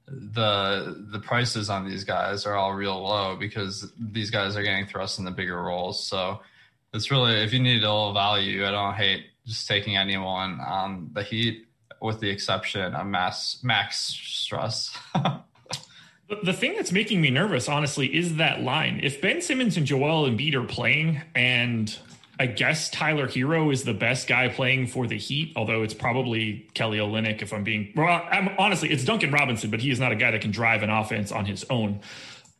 the 0.07 1.05
the 1.11 1.19
prices 1.19 1.69
on 1.69 1.87
these 1.87 2.03
guys 2.03 2.45
are 2.45 2.55
all 2.55 2.73
real 2.73 3.01
low 3.01 3.35
because 3.35 3.91
these 3.99 4.31
guys 4.31 4.55
are 4.55 4.63
getting 4.63 4.85
thrust 4.85 5.19
in 5.19 5.25
the 5.25 5.31
bigger 5.31 5.61
roles. 5.61 6.07
So 6.07 6.39
it's 6.93 7.11
really 7.11 7.43
if 7.43 7.53
you 7.53 7.59
need 7.59 7.83
a 7.83 7.91
little 7.91 8.13
value, 8.13 8.65
I 8.65 8.71
don't 8.71 8.93
hate 8.93 9.25
just 9.45 9.67
taking 9.67 9.97
anyone 9.97 10.59
on 10.59 11.09
the 11.13 11.23
Heat, 11.23 11.67
with 12.01 12.19
the 12.19 12.29
exception 12.29 12.93
of 12.93 13.05
Max 13.05 13.59
Max 13.63 14.13
Strus. 14.13 14.95
The 16.43 16.51
thing 16.51 16.75
that's 16.75 16.91
making 16.91 17.21
me 17.21 17.29
nervous, 17.29 17.69
honestly, 17.69 18.13
is 18.13 18.35
that 18.35 18.61
line. 18.61 18.99
If 19.01 19.21
Ben 19.21 19.41
Simmons 19.41 19.77
and 19.77 19.85
Joel 19.85 20.29
Embiid 20.29 20.55
are 20.55 20.65
playing, 20.65 21.21
and 21.33 21.97
I 22.39 22.45
guess 22.45 22.89
Tyler 22.89 23.27
Herro 23.27 23.73
is 23.73 23.83
the 23.83 23.93
best 23.93 24.27
guy 24.27 24.47
playing 24.47 24.87
for 24.87 25.07
the 25.07 25.17
Heat, 25.17 25.53
although 25.55 25.81
it's 25.81 25.93
probably 25.93 26.67
Kelly 26.73 26.99
Olynyk. 26.99 27.41
If 27.41 27.51
I'm 27.51 27.63
being 27.63 27.93
well, 27.95 28.27
I'm, 28.29 28.49
honestly, 28.59 28.89
it's 28.91 29.03
Duncan 29.03 29.31
Robinson, 29.31 29.71
but 29.71 29.79
he 29.81 29.89
is 29.89 29.99
not 29.99 30.11
a 30.11 30.15
guy 30.15 30.31
that 30.31 30.41
can 30.41 30.51
drive 30.51 30.83
an 30.83 30.89
offense 30.89 31.31
on 31.31 31.45
his 31.45 31.65
own. 31.69 32.01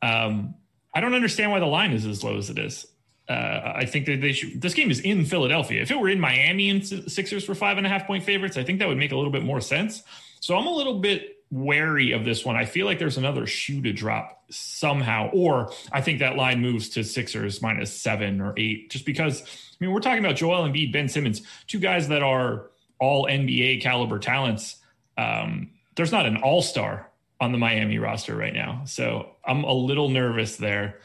Um, 0.01 0.55
I 0.93 0.99
don't 0.99 1.13
understand 1.13 1.51
why 1.51 1.59
the 1.59 1.67
line 1.67 1.91
is 1.91 2.05
as 2.05 2.23
low 2.23 2.37
as 2.37 2.49
it 2.49 2.57
is. 2.57 2.87
Uh, 3.29 3.73
I 3.75 3.85
think 3.85 4.05
that 4.07 4.21
they 4.21 4.31
should. 4.31 4.61
This 4.61 4.73
game 4.73 4.89
is 4.89 4.99
in 5.01 5.25
Philadelphia. 5.25 5.81
If 5.81 5.91
it 5.91 5.99
were 5.99 6.09
in 6.09 6.19
Miami 6.19 6.69
and 6.69 6.85
Sixers 7.11 7.47
were 7.47 7.55
five 7.55 7.77
and 7.77 7.85
a 7.85 7.89
half 7.89 8.07
point 8.07 8.23
favorites, 8.23 8.57
I 8.57 8.63
think 8.63 8.79
that 8.79 8.87
would 8.87 8.97
make 8.97 9.11
a 9.11 9.15
little 9.15 9.31
bit 9.31 9.43
more 9.43 9.61
sense. 9.61 10.01
So 10.39 10.57
I'm 10.57 10.65
a 10.65 10.71
little 10.71 10.99
bit 10.99 11.43
wary 11.51 12.13
of 12.13 12.25
this 12.25 12.43
one. 12.45 12.55
I 12.55 12.65
feel 12.65 12.85
like 12.85 12.99
there's 12.99 13.17
another 13.17 13.45
shoe 13.45 13.81
to 13.81 13.93
drop 13.93 14.43
somehow, 14.49 15.29
or 15.33 15.71
I 15.91 16.01
think 16.01 16.19
that 16.19 16.35
line 16.35 16.61
moves 16.61 16.89
to 16.89 17.03
Sixers 17.03 17.61
minus 17.61 17.93
seven 17.93 18.41
or 18.41 18.53
eight, 18.57 18.89
just 18.89 19.05
because. 19.05 19.43
I 19.79 19.85
mean, 19.85 19.93
we're 19.93 19.99
talking 19.99 20.23
about 20.23 20.35
Joel 20.35 20.67
Embiid, 20.67 20.91
Ben 20.91 21.07
Simmons, 21.07 21.41
two 21.67 21.79
guys 21.79 22.07
that 22.07 22.23
are 22.23 22.71
all 22.99 23.27
NBA 23.27 23.81
caliber 23.81 24.17
talents. 24.17 24.77
Um, 25.17 25.71
there's 25.95 26.11
not 26.11 26.25
an 26.25 26.37
all 26.37 26.61
star 26.61 27.09
on 27.39 27.51
the 27.51 27.59
Miami 27.59 27.99
roster 27.99 28.35
right 28.35 28.53
now, 28.53 28.81
so 28.85 29.35
I'm 29.45 29.63
a 29.63 29.73
little 29.73 30.09
nervous 30.09 30.55
there. 30.55 30.99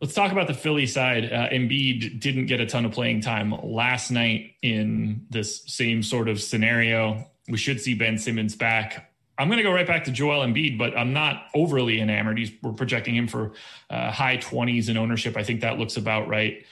Let's 0.00 0.14
talk 0.14 0.32
about 0.32 0.48
the 0.48 0.54
Philly 0.54 0.86
side. 0.86 1.32
Uh, 1.32 1.48
Embiid 1.50 2.18
didn't 2.18 2.46
get 2.46 2.60
a 2.60 2.66
ton 2.66 2.84
of 2.84 2.90
playing 2.90 3.20
time 3.20 3.54
last 3.62 4.10
night 4.10 4.54
in 4.60 5.26
this 5.30 5.62
same 5.66 6.02
sort 6.02 6.28
of 6.28 6.42
scenario. 6.42 7.30
We 7.48 7.56
should 7.56 7.80
see 7.80 7.94
Ben 7.94 8.18
Simmons 8.18 8.56
back. 8.56 9.12
I'm 9.38 9.48
going 9.48 9.58
to 9.58 9.62
go 9.62 9.72
right 9.72 9.86
back 9.86 10.04
to 10.04 10.10
Joel 10.10 10.44
Embiid, 10.44 10.76
but 10.76 10.96
I'm 10.96 11.12
not 11.12 11.46
overly 11.54 12.00
enamored. 12.00 12.38
He's, 12.38 12.50
we're 12.62 12.72
projecting 12.72 13.14
him 13.14 13.28
for 13.28 13.52
uh, 13.90 14.10
high 14.10 14.38
20s 14.38 14.88
in 14.88 14.96
ownership. 14.96 15.36
I 15.36 15.44
think 15.44 15.60
that 15.60 15.78
looks 15.78 15.96
about 15.96 16.28
right. 16.28 16.64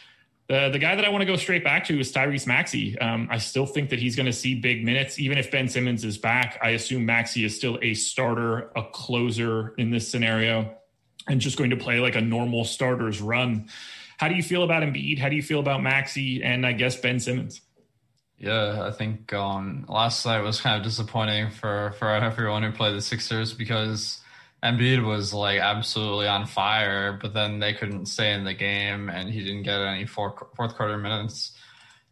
The, 0.51 0.69
the 0.69 0.81
guy 0.81 0.97
that 0.97 1.05
I 1.05 1.11
want 1.11 1.23
to 1.23 1.27
go 1.27 1.37
straight 1.37 1.63
back 1.63 1.85
to 1.85 2.01
is 2.01 2.13
Tyrese 2.13 2.45
Maxey. 2.45 2.99
Um, 2.99 3.29
I 3.31 3.39
still 3.39 3.67
think 3.67 3.91
that 3.91 4.01
he's 4.01 4.17
going 4.17 4.27
to 4.27 4.33
see 4.33 4.57
big 4.57 4.85
minutes, 4.85 5.21
even 5.21 5.39
if 5.39 5.49
Ben 5.49 5.69
Simmons 5.69 6.05
is 6.05 6.19
back. 6.19 6.59
I 6.61 6.71
assume 6.71 7.07
Maxey 7.07 7.45
is 7.45 7.57
still 7.57 7.79
a 7.83 7.95
starter, 7.95 8.73
a 8.75 8.83
closer 8.83 9.77
in 9.79 9.93
this 9.93 10.09
scenario, 10.09 10.75
and 11.29 11.41
just 11.41 11.57
going 11.57 11.71
to 11.71 11.77
play 11.77 12.01
like 12.01 12.17
a 12.17 12.21
normal 12.21 12.65
starter's 12.65 13.21
run. 13.21 13.69
How 14.19 14.27
do 14.27 14.35
you 14.35 14.43
feel 14.43 14.65
about 14.65 14.83
Embiid? 14.83 15.21
How 15.21 15.29
do 15.29 15.37
you 15.37 15.43
feel 15.43 15.61
about 15.61 15.85
Maxey 15.85 16.43
and 16.43 16.67
I 16.67 16.73
guess 16.73 16.97
Ben 16.97 17.21
Simmons? 17.21 17.61
Yeah, 18.37 18.83
I 18.85 18.91
think 18.91 19.33
um, 19.33 19.85
last 19.89 20.27
night 20.27 20.41
was 20.41 20.61
kind 20.61 20.77
of 20.77 20.83
disappointing 20.83 21.53
for 21.53 21.95
for 21.97 22.09
everyone 22.09 22.65
who 22.65 22.73
played 22.73 22.97
the 22.97 23.03
Sixers 23.03 23.55
because 23.55 24.19
Embiid 24.63 25.05
was 25.05 25.33
like 25.33 25.59
absolutely 25.61 26.27
on 26.27 26.47
fire, 26.47 27.19
but 27.21 27.33
then 27.33 27.61
they 27.61 27.73
couldn't 27.73 28.07
stay 28.07 28.35
in 28.35 28.45
the 28.45 28.53
game, 28.53 29.09
and 29.09 29.31
he 29.31 29.43
didn't 29.43 29.63
get 29.63 29.81
any 29.81 30.05
fourth 30.05 30.35
fourth 30.55 30.75
quarter 30.75 30.99
minutes. 30.99 31.53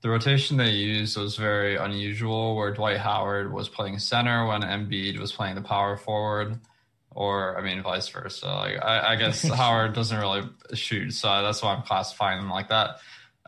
The 0.00 0.08
rotation 0.08 0.56
they 0.56 0.70
used 0.70 1.16
was 1.16 1.36
very 1.36 1.76
unusual, 1.76 2.56
where 2.56 2.72
Dwight 2.72 2.98
Howard 2.98 3.52
was 3.52 3.68
playing 3.68 3.98
center 3.98 4.46
when 4.46 4.62
Embiid 4.62 5.18
was 5.18 5.32
playing 5.32 5.56
the 5.56 5.62
power 5.62 5.96
forward, 5.96 6.58
or 7.10 7.58
I 7.58 7.62
mean 7.62 7.82
vice 7.82 8.08
versa. 8.08 8.46
Like 8.46 8.82
I, 8.82 9.12
I 9.12 9.16
guess 9.16 9.42
Howard 9.48 9.92
doesn't 9.92 10.18
really 10.18 10.48
shoot, 10.72 11.12
so 11.12 11.42
that's 11.42 11.62
why 11.62 11.74
I'm 11.74 11.82
classifying 11.82 12.38
them 12.38 12.50
like 12.50 12.70
that. 12.70 13.00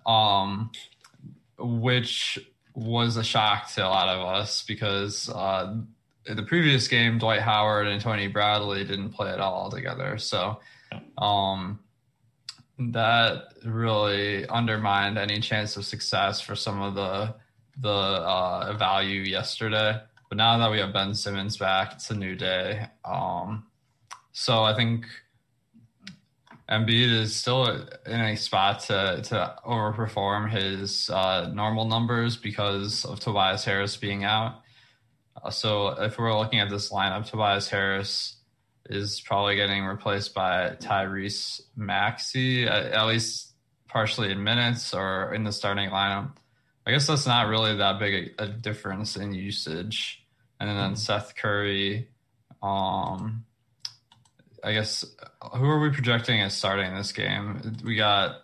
Um, 0.05 0.73
which 1.59 2.39
was 2.75 3.17
a 3.17 3.25
shock 3.25 3.71
to 3.73 3.87
a 3.87 3.89
lot 3.89 4.09
of 4.09 4.21
us 4.21 4.63
because 4.63 5.31
uh, 5.31 5.75
in 6.27 6.37
the 6.37 6.43
previous 6.43 6.87
game, 6.89 7.19
Dwight 7.19 7.41
Howard 7.41 7.87
and 7.87 8.01
Tony 8.01 8.29
Bradley 8.29 8.85
didn't 8.85 9.11
play 9.11 9.31
at 9.31 9.41
all 9.41 9.71
together. 9.71 10.19
So 10.19 10.61
um, 11.19 11.81
that 12.79 13.55
really 13.65 14.47
undermined 14.49 15.19
any 15.19 15.41
chance 15.41 15.77
of 15.77 15.85
success 15.85 16.41
for 16.41 16.55
some 16.55 16.81
of 16.81 16.95
the 16.95 17.35
the 17.79 17.89
uh, 17.89 18.77
value 18.79 19.21
yesterday. 19.21 19.99
But 20.29 20.37
now 20.37 20.59
that 20.59 20.71
we 20.71 20.79
have 20.79 20.93
Ben 20.93 21.15
Simmons 21.15 21.57
back, 21.57 21.95
it's 21.95 22.11
a 22.11 22.15
new 22.15 22.35
day. 22.35 22.87
Um, 23.05 23.67
so 24.33 24.63
I 24.63 24.75
think 24.75 25.07
Embiid 26.71 27.13
is 27.13 27.35
still 27.35 27.67
in 28.07 28.21
a 28.21 28.37
spot 28.37 28.81
to 28.81 29.23
to 29.25 29.55
overperform 29.67 30.51
his 30.51 31.11
uh, 31.11 31.51
normal 31.53 31.87
numbers 31.87 32.37
because 32.37 33.05
of 33.05 33.21
Tobias 33.21 33.65
Harris 33.65 33.97
being 33.97 34.25
out. 34.25 34.63
Uh, 35.43 35.51
so 35.51 35.89
if 36.03 36.19
we're 36.19 36.37
looking 36.37 36.61
at 36.61 36.71
this 36.71 36.91
lineup, 36.91 37.29
Tobias 37.29 37.69
Harris 37.69 38.37
is 38.89 39.21
probably 39.21 39.57
getting 39.57 39.85
replaced 39.85 40.35
by 40.35 40.77
Tyrese 40.81 41.61
Maxey, 41.77 42.67
at, 42.67 42.87
at 42.87 43.07
least 43.07 43.53
partially 43.89 44.31
in 44.31 44.43
minutes 44.43 44.95
or 44.95 45.33
in 45.35 45.45
the 45.45 45.53
starting 45.53 45.91
lineup. 45.91 46.33
I 46.87 46.93
guess 46.93 47.07
that's 47.07 47.27
not 47.27 47.49
really 47.49 47.77
that 47.77 47.99
big 47.99 48.33
a, 48.39 48.45
a 48.45 48.49
difference 48.49 49.17
in 49.17 49.35
usage. 49.35 50.25
And 50.59 50.69
then 50.69 50.77
mm-hmm. 50.77 50.95
Seth 50.95 51.35
Curry, 51.37 52.09
um, 52.63 53.45
I 54.63 54.73
guess 54.73 55.05
who 55.55 55.65
are 55.65 55.81
we 55.81 55.91
projecting 55.91 56.41
as 56.41 56.55
starting 56.55 56.95
this 56.95 57.13
game? 57.13 57.77
We 57.85 57.97
got 57.97 58.43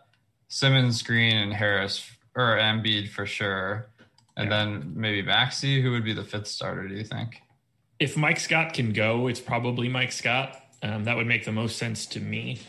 Simmons, 0.48 1.02
Green, 1.02 1.36
and 1.36 1.52
Harris 1.52 2.08
or 2.34 2.56
Embiid 2.56 3.08
for 3.08 3.26
sure, 3.26 3.88
and 4.36 4.50
yeah. 4.50 4.64
then 4.64 4.92
maybe 4.94 5.22
Maxey, 5.22 5.80
Who 5.82 5.90
would 5.92 6.04
be 6.04 6.12
the 6.12 6.24
fifth 6.24 6.46
starter? 6.46 6.86
Do 6.88 6.94
you 6.94 7.04
think? 7.04 7.42
If 7.98 8.16
Mike 8.16 8.38
Scott 8.38 8.74
can 8.74 8.92
go, 8.92 9.26
it's 9.26 9.40
probably 9.40 9.88
Mike 9.88 10.12
Scott. 10.12 10.60
Um, 10.82 11.04
that 11.04 11.16
would 11.16 11.26
make 11.26 11.44
the 11.44 11.52
most 11.52 11.78
sense 11.78 12.06
to 12.06 12.20
me. 12.20 12.60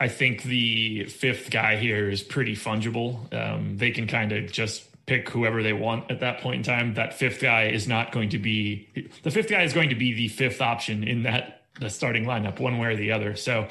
I 0.00 0.08
think 0.08 0.42
the 0.42 1.04
fifth 1.04 1.50
guy 1.50 1.76
here 1.76 2.10
is 2.10 2.22
pretty 2.22 2.56
fungible. 2.56 3.32
Um, 3.32 3.76
they 3.78 3.92
can 3.92 4.08
kind 4.08 4.32
of 4.32 4.50
just 4.50 4.88
pick 5.06 5.28
whoever 5.28 5.62
they 5.62 5.72
want 5.72 6.10
at 6.10 6.20
that 6.20 6.40
point 6.40 6.56
in 6.56 6.62
time. 6.64 6.94
That 6.94 7.14
fifth 7.14 7.40
guy 7.40 7.68
is 7.68 7.86
not 7.86 8.10
going 8.10 8.30
to 8.30 8.38
be 8.38 8.88
the 9.22 9.30
fifth 9.30 9.48
guy 9.48 9.62
is 9.62 9.72
going 9.72 9.90
to 9.90 9.94
be 9.94 10.12
the 10.12 10.28
fifth 10.28 10.60
option 10.60 11.04
in 11.04 11.22
that 11.22 11.62
the 11.80 11.88
starting 11.88 12.24
lineup 12.24 12.58
one 12.58 12.78
way 12.78 12.88
or 12.88 12.96
the 12.96 13.12
other. 13.12 13.36
So 13.36 13.68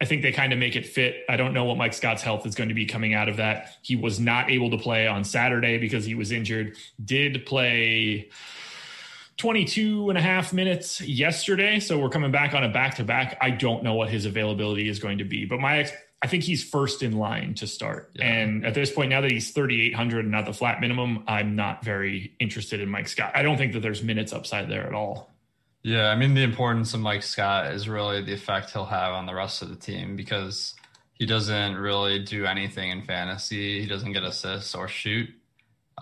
I 0.00 0.04
think 0.04 0.22
they 0.22 0.32
kind 0.32 0.52
of 0.52 0.58
make 0.58 0.76
it 0.76 0.86
fit. 0.86 1.24
I 1.28 1.36
don't 1.36 1.54
know 1.54 1.64
what 1.64 1.78
Mike 1.78 1.94
Scott's 1.94 2.22
health 2.22 2.46
is 2.46 2.54
going 2.54 2.68
to 2.68 2.74
be 2.74 2.84
coming 2.84 3.14
out 3.14 3.28
of 3.28 3.38
that. 3.38 3.78
He 3.82 3.96
was 3.96 4.20
not 4.20 4.50
able 4.50 4.70
to 4.70 4.78
play 4.78 5.06
on 5.06 5.24
Saturday 5.24 5.78
because 5.78 6.04
he 6.04 6.14
was 6.14 6.32
injured. 6.32 6.76
Did 7.02 7.46
play 7.46 8.28
22 9.38 10.10
and 10.10 10.18
a 10.18 10.22
half 10.22 10.52
minutes 10.52 11.00
yesterday. 11.00 11.80
So 11.80 11.98
we're 11.98 12.10
coming 12.10 12.30
back 12.30 12.54
on 12.54 12.62
a 12.62 12.68
back 12.68 12.96
to 12.96 13.04
back. 13.04 13.38
I 13.40 13.50
don't 13.50 13.82
know 13.82 13.94
what 13.94 14.10
his 14.10 14.26
availability 14.26 14.88
is 14.88 14.98
going 14.98 15.18
to 15.18 15.24
be, 15.24 15.44
but 15.44 15.60
my 15.60 15.78
ex- 15.78 15.92
I 16.22 16.28
think 16.28 16.44
he's 16.44 16.64
first 16.64 17.02
in 17.02 17.12
line 17.12 17.54
to 17.54 17.66
start. 17.66 18.10
Yeah. 18.14 18.24
And 18.24 18.64
at 18.64 18.74
this 18.74 18.90
point, 18.90 19.10
now 19.10 19.20
that 19.20 19.30
he's 19.30 19.50
3,800 19.50 20.20
and 20.20 20.30
not 20.30 20.46
the 20.46 20.54
flat 20.54 20.80
minimum, 20.80 21.24
I'm 21.28 21.56
not 21.56 21.84
very 21.84 22.34
interested 22.40 22.80
in 22.80 22.88
Mike 22.88 23.08
Scott. 23.08 23.32
I 23.34 23.42
don't 23.42 23.58
think 23.58 23.74
that 23.74 23.80
there's 23.80 24.02
minutes 24.02 24.32
upside 24.32 24.68
there 24.68 24.86
at 24.86 24.94
all. 24.94 25.30
Yeah, 25.86 26.08
I 26.08 26.16
mean 26.16 26.34
the 26.34 26.42
importance 26.42 26.94
of 26.94 27.00
Mike 27.00 27.22
Scott 27.22 27.72
is 27.72 27.88
really 27.88 28.20
the 28.20 28.32
effect 28.32 28.72
he'll 28.72 28.86
have 28.86 29.12
on 29.12 29.24
the 29.24 29.34
rest 29.36 29.62
of 29.62 29.68
the 29.68 29.76
team 29.76 30.16
because 30.16 30.74
he 31.12 31.26
doesn't 31.26 31.76
really 31.76 32.18
do 32.18 32.44
anything 32.44 32.90
in 32.90 33.02
fantasy. 33.04 33.82
He 33.82 33.86
doesn't 33.86 34.10
get 34.10 34.24
assists 34.24 34.74
or 34.74 34.88
shoot, 34.88 35.30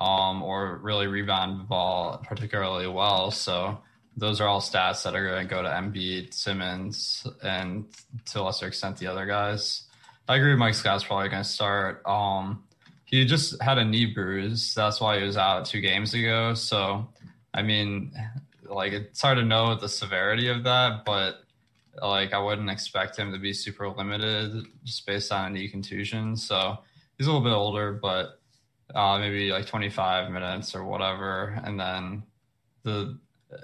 um, 0.01 0.43
or 0.43 0.79
really 0.79 1.07
rebound 1.07 1.61
the 1.61 1.65
ball 1.65 2.25
particularly 2.27 2.87
well. 2.87 3.31
So 3.31 3.79
those 4.17 4.41
are 4.41 4.49
all 4.49 4.63
stats 4.63 5.03
that 5.03 5.15
are 5.15 5.29
going 5.29 5.47
to 5.47 5.55
go 5.55 5.61
to 5.63 5.69
Embiid, 5.69 6.33
Simmons, 6.33 7.27
and 7.43 7.85
to 8.31 8.41
a 8.41 8.43
lesser 8.43 8.69
extent 8.69 8.97
the 8.97 9.09
other 9.09 9.27
guys. 9.27 9.83
I 10.27 10.37
agree. 10.37 10.57
Mike 10.57 10.77
Scott's 10.77 11.05
probably 11.05 11.29
going 11.29 11.43
to 11.43 11.49
start. 11.49 12.01
Um, 12.07 12.65
he 13.05 13.27
just 13.27 13.61
had 13.61 13.77
a 13.77 13.85
knee 13.85 14.07
bruise. 14.07 14.75
That's 14.75 14.99
why 14.99 15.19
he 15.19 15.27
was 15.27 15.37
out 15.37 15.67
two 15.67 15.83
games 15.83 16.15
ago. 16.15 16.55
So, 16.55 17.07
I 17.53 17.61
mean, 17.61 18.13
like 18.69 18.93
it's 18.93 19.21
hard 19.21 19.39
to 19.39 19.45
know 19.45 19.75
the 19.75 19.89
severity 19.89 20.49
of 20.49 20.65
that, 20.65 21.05
but 21.05 21.37
like 22.01 22.33
I 22.33 22.39
wouldn't 22.39 22.71
expect 22.71 23.17
him 23.17 23.33
to 23.33 23.39
be 23.39 23.53
super 23.53 23.89
limited 23.89 24.67
just 24.85 25.07
based 25.07 25.33
on 25.33 25.47
a 25.47 25.51
knee 25.51 25.69
contusion. 25.69 26.37
So 26.37 26.79
he's 27.17 27.27
a 27.27 27.31
little 27.31 27.45
bit 27.45 27.55
older, 27.55 27.93
but 27.93 28.41
uh, 28.95 29.19
maybe 29.19 29.51
like 29.51 29.67
25 29.67 30.31
minutes 30.31 30.75
or 30.75 30.85
whatever. 30.85 31.61
And 31.65 31.79
then 31.79 32.23
the 32.83 33.19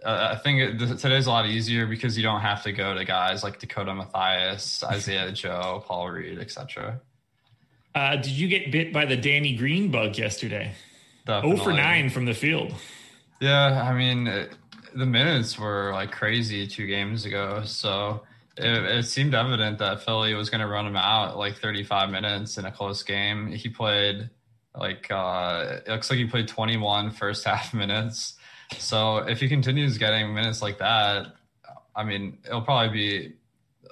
uh, 0.05 0.29
I 0.33 0.37
think 0.37 0.81
it, 0.81 0.99
today's 0.99 1.27
a 1.27 1.31
lot 1.31 1.47
easier 1.47 1.87
because 1.87 2.17
you 2.17 2.23
don't 2.23 2.41
have 2.41 2.63
to 2.63 2.73
go 2.73 2.95
to 2.95 3.05
guys 3.05 3.43
like 3.43 3.59
Dakota 3.59 3.95
Mathias, 3.95 4.85
Isaiah 4.85 5.33
Joe, 5.33 5.83
Paul 5.87 6.11
Reed, 6.11 6.39
etc. 6.39 7.01
Uh, 7.95 8.17
did 8.17 8.29
you 8.29 8.47
get 8.47 8.71
bit 8.71 8.93
by 8.93 9.05
the 9.05 9.17
Danny 9.17 9.57
Green 9.57 9.91
bug 9.91 10.17
yesterday? 10.17 10.73
Definitely. 11.27 11.57
0 11.57 11.65
for 11.65 11.73
9 11.73 12.11
from 12.11 12.25
the 12.25 12.35
field. 12.35 12.73
Yeah, 13.41 13.83
I 13.83 13.95
mean, 13.95 14.27
it, 14.27 14.53
the 14.95 15.07
minutes 15.07 15.59
were 15.59 15.91
like 15.93 16.13
crazy 16.13 16.67
two 16.67 16.87
games 16.87 17.25
ago. 17.25 17.63
So 17.65 18.23
it, 18.57 18.67
it 18.67 19.07
seemed 19.07 19.35
evident 19.35 19.79
that 19.79 20.03
Philly 20.03 20.35
was 20.35 20.51
going 20.51 20.61
to 20.61 20.67
run 20.67 20.87
him 20.87 20.97
out 20.97 21.37
like 21.37 21.57
35 21.57 22.11
minutes 22.11 22.59
in 22.59 22.65
a 22.65 22.73
close 22.73 23.03
game. 23.03 23.53
He 23.53 23.69
played 23.69 24.31
Like 24.75 25.11
uh, 25.11 25.81
it 25.87 25.91
looks 25.91 26.11
like 26.11 26.19
he 26.19 26.27
played 26.27 26.49
21 26.49 27.11
first 27.13 27.45
half 27.47 27.75
minutes. 27.75 28.37
So 28.79 29.19
if 29.19 29.41
he 29.41 29.49
continues 29.49 29.99
getting 29.99 30.33
minutes 30.33 30.63
like 30.63 30.79
that, 30.79 31.35
I 31.95 32.05
mean, 32.05 32.39
it'll 32.47 32.63
probably 32.63 32.97
be 32.97 33.35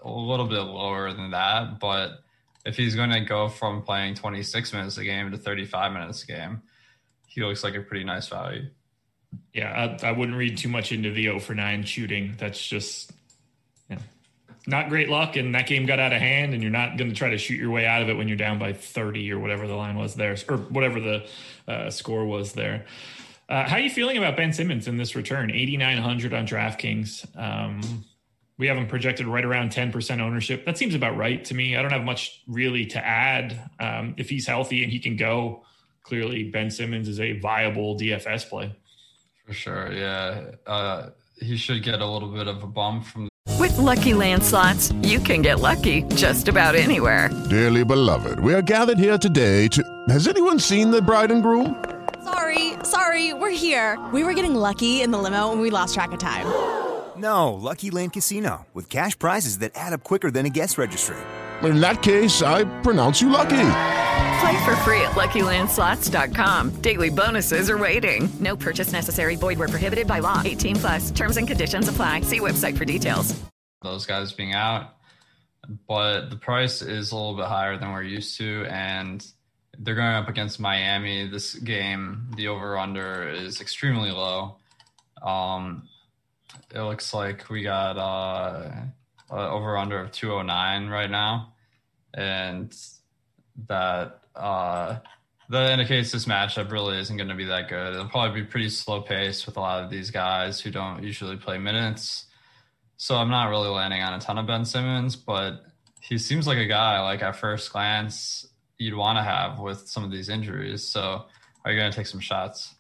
a 0.03 0.11
little 0.11 0.47
bit 0.47 0.61
lower 0.61 1.13
than 1.13 1.33
that. 1.33 1.81
But 1.81 2.21
if 2.65 2.77
he's 2.77 2.95
going 2.95 3.11
to 3.11 3.21
go 3.21 3.49
from 3.49 3.83
playing 3.83 4.15
26 4.15 4.73
minutes 4.73 4.97
a 4.99 5.05
game 5.05 5.31
to 5.33 5.39
35 5.39 5.93
minutes 5.93 6.23
a 6.23 6.27
game, 6.27 6.63
he 7.27 7.43
looks 7.43 7.65
like 7.65 7.75
a 7.75 7.81
pretty 7.81 8.05
nice 8.05 8.29
value. 8.29 8.69
Yeah, 9.53 9.97
I, 10.03 10.09
I 10.09 10.13
wouldn't 10.13 10.37
read 10.37 10.59
too 10.59 10.69
much 10.69 10.93
into 10.93 11.11
the 11.11 11.25
0 11.25 11.41
for 11.41 11.55
9 11.55 11.85
shooting. 11.85 12.35
That's 12.39 12.65
just 12.65 13.13
yeah, 13.91 13.99
not 14.67 14.89
great 14.89 15.09
luck. 15.09 15.37
And 15.37 15.55
that 15.55 15.67
game 15.67 15.87
got 15.87 15.99
out 15.99 16.13
of 16.13 16.21
hand, 16.21 16.55
and 16.55 16.63
you're 16.63 16.73
not 16.73 16.97
going 16.97 17.11
to 17.11 17.17
try 17.17 17.31
to 17.31 17.39
shoot 17.39 17.59
your 17.59 17.71
way 17.71 17.87
out 17.87 18.03
of 18.03 18.09
it 18.09 18.17
when 18.17 18.29
you're 18.29 18.37
down 18.37 18.59
by 18.59 18.73
30 18.73 19.33
or 19.33 19.39
whatever 19.39 19.67
the 19.67 19.75
line 19.75 19.97
was 19.97 20.15
there, 20.15 20.37
or 20.49 20.57
whatever 20.57 21.01
the 21.01 21.29
uh, 21.67 21.91
score 21.91 22.25
was 22.25 22.53
there. 22.53 22.87
Uh, 23.49 23.67
how 23.67 23.77
are 23.77 23.81
you 23.81 23.91
feeling 23.91 24.19
about 24.19 24.37
Ben 24.37 24.53
Simmons 24.53 24.87
in 24.87 24.99
this 24.99 25.17
return? 25.17 25.51
8,900 25.51 26.35
on 26.35 26.47
DraftKings. 26.47 27.27
Um, 27.37 28.05
we 28.59 28.67
have 28.67 28.77
him 28.77 28.87
projected 28.89 29.27
right 29.27 29.45
around 29.45 29.71
10% 29.71 30.21
ownership. 30.21 30.67
That 30.67 30.77
seems 30.77 30.95
about 30.95 31.17
right 31.17 31.43
to 31.45 31.55
me. 31.55 31.77
I 31.77 31.83
don't 31.83 31.93
have 31.93 32.05
much 32.05 32.43
really 32.47 32.87
to 32.87 33.05
add. 33.05 33.71
Um, 33.81 34.15
if 34.19 34.29
he's 34.29 34.47
healthy 34.47 34.83
and 34.83 34.93
he 34.93 34.99
can 34.99 35.17
go, 35.17 35.65
clearly 36.03 36.51
Ben 36.51 36.71
Simmons 36.71 37.09
is 37.09 37.21
a 37.21 37.39
viable 37.39 37.97
DFS 37.97 38.49
play. 38.49 38.75
For 39.49 39.55
sure. 39.55 39.91
Yeah. 39.93 40.51
Uh, 40.67 41.09
he 41.41 41.57
should 41.57 41.83
get 41.83 42.03
a 42.03 42.07
little 42.07 42.29
bit 42.29 42.49
of 42.49 42.63
a 42.63 42.67
bump 42.67 43.07
from. 43.07 43.29
With 43.59 43.79
lucky 43.79 44.13
landslots, 44.13 44.93
you 45.07 45.21
can 45.21 45.41
get 45.41 45.61
lucky 45.61 46.03
just 46.15 46.49
about 46.49 46.75
anywhere. 46.75 47.31
Dearly 47.49 47.83
beloved, 47.83 48.41
we 48.41 48.53
are 48.53 48.61
gathered 48.61 48.99
here 48.99 49.17
today 49.17 49.67
to. 49.69 49.83
Has 50.11 50.29
anyone 50.29 50.59
seen 50.59 50.91
the 50.91 51.01
bride 51.01 51.31
and 51.31 51.43
groom? 51.43 51.83
Sorry, 52.25 52.75
sorry, 52.83 53.33
we're 53.33 53.57
here. 53.57 53.99
We 54.13 54.23
were 54.23 54.35
getting 54.35 54.55
lucky 54.55 55.01
in 55.01 55.13
the 55.13 55.19
limo 55.19 55.51
and 55.51 55.63
we 55.63 55.71
lost 55.71 55.95
track 55.95 56.13
of 56.13 56.19
time. 56.19 56.47
No, 57.17 57.55
Lucky 57.55 57.91
Land 57.91 58.13
Casino, 58.13 58.67
with 58.75 58.91
cash 58.91 59.19
prizes 59.19 59.59
that 59.59 59.73
add 59.75 59.95
up 59.95 60.05
quicker 60.05 60.31
than 60.31 60.45
a 60.45 60.51
guest 60.51 60.77
registry. 60.77 61.17
In 61.63 61.81
that 61.81 62.03
case, 62.03 62.43
I 62.43 62.65
pronounce 62.83 63.23
you 63.23 63.31
lucky. 63.31 63.71
Play 64.41 64.65
for 64.65 64.77
free 64.77 65.01
at 65.01 65.13
LuckyLandSlots.com. 65.13 66.81
Daily 66.81 67.11
bonuses 67.11 67.71
are 67.71 67.79
waiting. 67.79 68.29
No 68.41 68.57
purchase 68.57 68.93
necessary. 68.93 69.37
Void 69.37 69.59
where 69.59 69.69
prohibited 69.69 70.07
by 70.07 70.21
law. 70.21 70.43
18 70.45 70.77
plus. 70.77 71.11
Terms 71.11 71.37
and 71.37 71.49
conditions 71.49 71.89
apply. 71.89 72.23
See 72.23 72.41
website 72.41 72.77
for 72.77 72.85
details. 72.85 73.39
Those 73.83 74.07
guys 74.07 74.33
being 74.33 74.55
out, 74.55 74.95
but 75.87 76.31
the 76.31 76.37
price 76.37 76.83
is 76.83 77.13
a 77.13 77.17
little 77.17 77.37
bit 77.37 77.47
higher 77.47 77.79
than 77.79 77.93
we're 77.93 78.03
used 78.03 78.37
to, 78.39 78.65
and 78.69 79.25
they're 79.79 79.95
going 79.95 80.15
up 80.15 80.29
against 80.29 80.59
Miami. 80.59 81.29
This 81.29 81.55
game, 81.55 82.31
the 82.37 82.49
over/under 82.49 83.29
is 83.29 83.61
extremely 83.61 84.11
low. 84.11 84.57
Um, 85.23 85.89
it 86.75 86.81
looks 86.81 87.15
like 87.15 87.49
we 87.51 87.63
got 87.63 87.97
uh, 87.97 88.73
uh 89.31 89.51
over 89.51 89.77
under 89.77 90.01
of 90.01 90.11
209 90.11 90.89
right 90.89 91.11
now 91.11 91.53
and 92.15 92.77
that 93.67 94.21
uh 94.39 94.99
that 95.51 95.73
indicates 95.73 96.13
this 96.13 96.27
matchup 96.27 96.71
really 96.71 96.99
isn't 96.99 97.17
going 97.17 97.31
to 97.31 97.35
be 97.35 97.47
that 97.47 97.71
good. 97.71 97.95
It'll 97.95 98.09
probably 98.09 98.43
be 98.43 98.47
pretty 98.47 98.69
slow 98.69 99.01
pace 99.01 99.47
with 99.47 99.57
a 99.57 99.61
lot 99.61 99.83
of 99.83 99.89
these 99.89 100.11
guys 100.11 100.61
who 100.61 100.71
don't 100.71 101.03
usually 101.03 101.37
play 101.37 101.57
minutes. 101.57 102.27
So 102.97 103.15
i'm 103.17 103.31
not 103.31 103.49
really 103.49 103.69
landing 103.69 104.03
on 104.03 104.15
a 104.15 104.21
ton 104.21 104.39
of 104.39 104.47
ben 104.47 104.65
simmons 104.65 105.15
but 105.15 105.65
he 106.01 106.19
seems 106.19 106.47
like 106.47 106.59
a 106.59 106.67
guy 106.67 107.01
like 107.01 107.23
at 107.23 107.37
first 107.37 107.73
glance 107.73 108.49
you'd 108.79 108.95
want 108.95 109.19
to 109.19 109.23
have 109.23 109.59
with 109.59 109.89
some 109.89 110.05
of 110.05 110.11
these 110.11 110.29
injuries. 110.29 110.85
So 110.85 111.25
are 111.65 111.73
you 111.73 111.79
going 111.79 111.91
to 111.91 111.97
take 111.97 112.07
some 112.07 112.21
shots? 112.21 112.75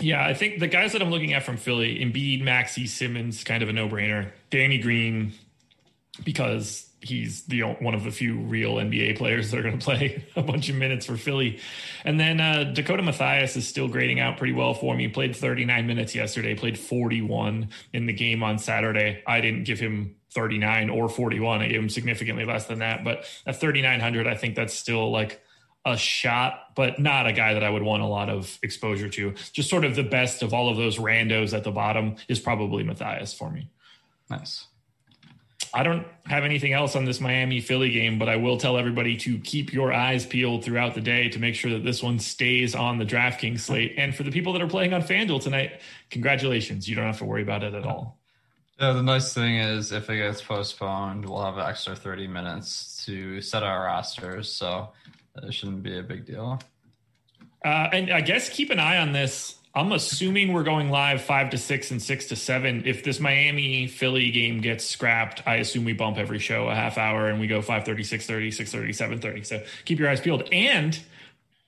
Yeah, 0.00 0.24
I 0.24 0.34
think 0.34 0.58
the 0.58 0.66
guys 0.66 0.92
that 0.92 1.02
I'm 1.02 1.10
looking 1.10 1.34
at 1.34 1.42
from 1.42 1.58
Philly, 1.58 1.98
Embiid, 1.98 2.42
Maxey, 2.42 2.86
Simmons, 2.86 3.44
kind 3.44 3.62
of 3.62 3.68
a 3.68 3.72
no-brainer. 3.72 4.30
Danny 4.50 4.78
Green, 4.78 5.32
because 6.24 6.88
he's 7.02 7.42
the 7.42 7.62
one 7.62 7.94
of 7.94 8.04
the 8.04 8.10
few 8.10 8.38
real 8.38 8.76
NBA 8.76 9.18
players 9.18 9.50
that 9.50 9.58
are 9.58 9.62
going 9.62 9.78
to 9.78 9.84
play 9.84 10.24
a 10.36 10.42
bunch 10.42 10.68
of 10.68 10.76
minutes 10.76 11.06
for 11.06 11.16
Philly. 11.16 11.58
And 12.04 12.18
then 12.18 12.40
uh, 12.40 12.64
Dakota 12.64 13.02
Mathias 13.02 13.56
is 13.56 13.66
still 13.66 13.88
grading 13.88 14.20
out 14.20 14.38
pretty 14.38 14.52
well 14.52 14.74
for 14.74 14.94
me. 14.94 15.08
Played 15.08 15.36
39 15.36 15.86
minutes 15.86 16.14
yesterday, 16.14 16.54
played 16.54 16.78
41 16.78 17.68
in 17.92 18.06
the 18.06 18.12
game 18.12 18.42
on 18.42 18.58
Saturday. 18.58 19.22
I 19.26 19.40
didn't 19.40 19.64
give 19.64 19.80
him 19.80 20.16
39 20.30 20.90
or 20.90 21.08
41. 21.08 21.60
I 21.60 21.68
gave 21.68 21.80
him 21.80 21.88
significantly 21.88 22.44
less 22.44 22.66
than 22.66 22.78
that. 22.78 23.04
But 23.04 23.26
at 23.46 23.60
3,900, 23.60 24.26
I 24.26 24.34
think 24.34 24.54
that's 24.54 24.74
still 24.74 25.10
like 25.10 25.42
a 25.84 25.96
shot, 25.96 26.74
but 26.74 27.00
not 27.00 27.26
a 27.26 27.32
guy 27.32 27.54
that 27.54 27.64
I 27.64 27.68
would 27.68 27.82
want 27.82 28.02
a 28.02 28.06
lot 28.06 28.28
of 28.28 28.58
exposure 28.62 29.08
to. 29.08 29.34
Just 29.52 29.68
sort 29.68 29.84
of 29.84 29.96
the 29.96 30.04
best 30.04 30.42
of 30.42 30.54
all 30.54 30.68
of 30.68 30.76
those 30.76 30.96
randos 30.96 31.54
at 31.56 31.64
the 31.64 31.72
bottom 31.72 32.16
is 32.28 32.38
probably 32.38 32.84
Mathias 32.84 33.34
for 33.34 33.50
me. 33.50 33.68
Nice. 34.30 34.66
I 35.74 35.82
don't 35.82 36.06
have 36.26 36.44
anything 36.44 36.72
else 36.72 36.96
on 36.96 37.04
this 37.04 37.20
Miami 37.20 37.60
Philly 37.60 37.90
game, 37.90 38.18
but 38.18 38.28
I 38.28 38.36
will 38.36 38.58
tell 38.58 38.76
everybody 38.76 39.16
to 39.18 39.38
keep 39.38 39.72
your 39.72 39.92
eyes 39.92 40.26
peeled 40.26 40.64
throughout 40.64 40.94
the 40.94 41.00
day 41.00 41.28
to 41.30 41.38
make 41.38 41.54
sure 41.54 41.70
that 41.72 41.84
this 41.84 42.02
one 42.02 42.18
stays 42.18 42.74
on 42.74 42.98
the 42.98 43.04
DraftKings 43.04 43.60
slate. 43.60 43.94
And 43.96 44.14
for 44.14 44.22
the 44.22 44.30
people 44.30 44.52
that 44.52 44.62
are 44.62 44.68
playing 44.68 44.92
on 44.92 45.02
FanDuel 45.02 45.42
tonight, 45.42 45.80
congratulations. 46.10 46.88
You 46.88 46.96
don't 46.96 47.06
have 47.06 47.18
to 47.18 47.24
worry 47.24 47.42
about 47.42 47.62
it 47.62 47.74
at 47.74 47.84
all. 47.84 48.18
Yeah, 48.78 48.92
the 48.92 49.02
nice 49.02 49.32
thing 49.32 49.56
is 49.56 49.92
if 49.92 50.10
it 50.10 50.16
gets 50.16 50.42
postponed, 50.42 51.24
we'll 51.24 51.42
have 51.42 51.58
extra 51.58 51.94
30 51.94 52.26
minutes 52.26 53.04
to 53.06 53.40
set 53.40 53.62
our 53.62 53.84
rosters. 53.84 54.48
So 54.50 54.90
it 55.36 55.54
shouldn't 55.54 55.82
be 55.82 55.98
a 55.98 56.02
big 56.02 56.26
deal. 56.26 56.60
Uh, 57.64 57.88
and 57.92 58.10
I 58.10 58.20
guess 58.20 58.48
keep 58.48 58.70
an 58.70 58.80
eye 58.80 58.98
on 58.98 59.12
this. 59.12 59.56
I'm 59.74 59.92
assuming 59.92 60.52
we're 60.52 60.64
going 60.64 60.90
live 60.90 61.22
five 61.22 61.48
to 61.50 61.58
six 61.58 61.90
and 61.90 62.02
six 62.02 62.26
to 62.26 62.36
seven. 62.36 62.82
If 62.84 63.04
this 63.04 63.18
Miami 63.18 63.86
Philly 63.86 64.30
game 64.30 64.60
gets 64.60 64.84
scrapped, 64.84 65.42
I 65.46 65.56
assume 65.56 65.86
we 65.86 65.94
bump 65.94 66.18
every 66.18 66.38
show 66.38 66.68
a 66.68 66.74
half 66.74 66.98
hour 66.98 67.28
and 67.28 67.40
we 67.40 67.46
go 67.46 67.62
5:30, 67.62 68.04
6:30, 68.04 68.52
6:30, 68.52 68.92
7:30. 68.92 69.46
So 69.46 69.64
keep 69.86 69.98
your 69.98 70.10
eyes 70.10 70.20
peeled 70.20 70.46
and 70.52 70.98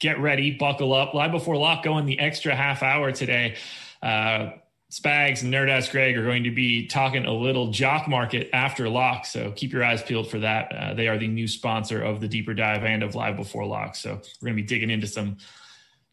get 0.00 0.18
ready, 0.18 0.50
buckle 0.50 0.92
up. 0.92 1.14
Live 1.14 1.32
before 1.32 1.56
lock 1.56 1.82
going 1.82 2.04
the 2.04 2.18
extra 2.18 2.54
half 2.54 2.82
hour 2.82 3.10
today. 3.10 3.54
Uh, 4.02 4.50
Spags 4.90 5.42
and 5.42 5.52
Nerdass 5.52 5.90
Greg 5.90 6.16
are 6.18 6.24
going 6.24 6.44
to 6.44 6.50
be 6.50 6.86
talking 6.86 7.24
a 7.24 7.32
little 7.32 7.70
jock 7.70 8.06
market 8.06 8.50
after 8.52 8.86
lock. 8.86 9.24
So 9.24 9.50
keep 9.52 9.72
your 9.72 9.82
eyes 9.82 10.02
peeled 10.02 10.30
for 10.30 10.40
that. 10.40 10.72
Uh, 10.72 10.94
they 10.94 11.08
are 11.08 11.16
the 11.16 11.26
new 11.26 11.48
sponsor 11.48 12.02
of 12.02 12.20
the 12.20 12.28
deeper 12.28 12.52
dive 12.52 12.84
and 12.84 13.02
of 13.02 13.14
live 13.14 13.36
before 13.36 13.64
lock. 13.64 13.96
So 13.96 14.10
we're 14.10 14.48
going 14.48 14.56
to 14.56 14.62
be 14.62 14.68
digging 14.68 14.90
into 14.90 15.06
some 15.06 15.38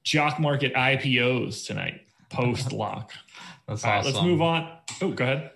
jock 0.04 0.40
market 0.40 0.74
IPOs 0.74 1.66
tonight, 1.66 2.02
post 2.30 2.72
lock. 2.72 3.12
That's 3.68 3.84
All 3.84 3.92
awesome. 3.92 4.06
right, 4.06 4.16
let's 4.16 4.26
move 4.26 4.42
on. 4.42 4.78
Oh, 5.02 5.12
go 5.12 5.24
ahead. 5.24 5.52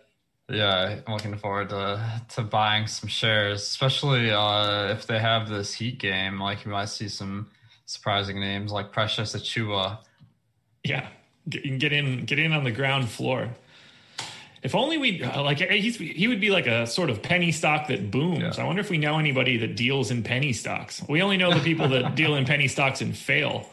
Yeah, 0.50 1.00
I'm 1.08 1.14
looking 1.14 1.36
forward 1.38 1.70
to 1.70 2.22
to 2.36 2.42
buying 2.44 2.86
some 2.88 3.10
shares, 3.10 3.64
especially 3.64 4.30
uh, 4.32 4.92
if 4.92 5.08
they 5.08 5.18
have 5.20 5.50
this 5.50 5.74
Heat 5.74 5.98
game. 5.98 6.40
Like 6.40 6.66
you 6.66 6.72
might 6.72 6.90
see 6.90 7.08
some 7.10 7.50
surprising 7.88 8.40
names 8.40 8.72
like 8.72 8.92
Precious 8.92 9.34
Achua. 9.36 10.00
Yeah, 10.84 11.08
get, 11.50 11.80
get 11.80 11.94
in, 11.94 12.26
get 12.26 12.38
in 12.38 12.52
on 12.54 12.64
the 12.64 12.72
ground 12.72 13.10
floor. 13.10 13.50
If 14.66 14.74
only 14.74 14.98
we 14.98 15.24
like 15.24 15.60
he's 15.60 15.96
he 15.98 16.28
would 16.28 16.42
be 16.42 16.50
like 16.50 16.66
a 16.66 16.88
sort 16.88 17.12
of 17.12 17.22
penny 17.22 17.52
stock 17.52 17.88
that 17.90 18.10
booms. 18.10 18.58
Yeah. 18.58 18.64
I 18.64 18.66
wonder 18.66 18.82
if 18.82 18.90
we 18.90 18.98
know 18.98 19.20
anybody 19.20 19.58
that 19.58 19.76
deals 19.76 20.10
in 20.10 20.24
penny 20.24 20.54
stocks. 20.54 21.04
We 21.08 21.22
only 21.22 21.38
know 21.38 21.54
the 21.54 21.60
people 21.60 21.88
that 21.90 22.16
deal 22.16 22.34
in 22.34 22.46
penny 22.46 22.68
stocks 22.68 23.00
and 23.00 23.16
fail. 23.16 23.70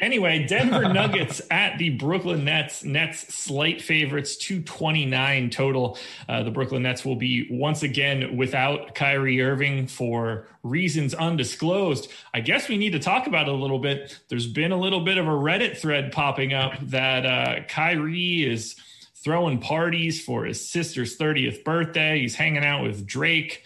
Anyway, 0.00 0.44
Denver 0.48 0.88
Nuggets 0.92 1.40
at 1.48 1.78
the 1.78 1.90
Brooklyn 1.90 2.44
Nets. 2.44 2.82
Nets 2.82 3.32
slight 3.32 3.80
favorites, 3.80 4.36
229 4.36 5.50
total. 5.50 5.96
Uh, 6.28 6.42
the 6.42 6.50
Brooklyn 6.50 6.82
Nets 6.82 7.04
will 7.04 7.14
be 7.14 7.46
once 7.48 7.84
again 7.84 8.36
without 8.36 8.96
Kyrie 8.96 9.40
Irving 9.40 9.86
for 9.86 10.48
reasons 10.64 11.14
undisclosed. 11.14 12.10
I 12.34 12.40
guess 12.40 12.68
we 12.68 12.78
need 12.78 12.94
to 12.94 12.98
talk 12.98 13.28
about 13.28 13.46
it 13.46 13.54
a 13.54 13.56
little 13.56 13.78
bit. 13.78 14.18
There's 14.28 14.48
been 14.48 14.72
a 14.72 14.76
little 14.76 15.04
bit 15.04 15.18
of 15.18 15.28
a 15.28 15.30
Reddit 15.30 15.76
thread 15.76 16.10
popping 16.10 16.52
up 16.52 16.72
that 16.80 17.24
uh, 17.24 17.62
Kyrie 17.68 18.42
is 18.42 18.74
throwing 19.22 19.58
parties 19.58 20.22
for 20.22 20.44
his 20.44 20.68
sister's 20.68 21.16
30th 21.16 21.64
birthday. 21.64 22.20
He's 22.20 22.34
hanging 22.34 22.64
out 22.64 22.82
with 22.82 23.06
Drake, 23.06 23.62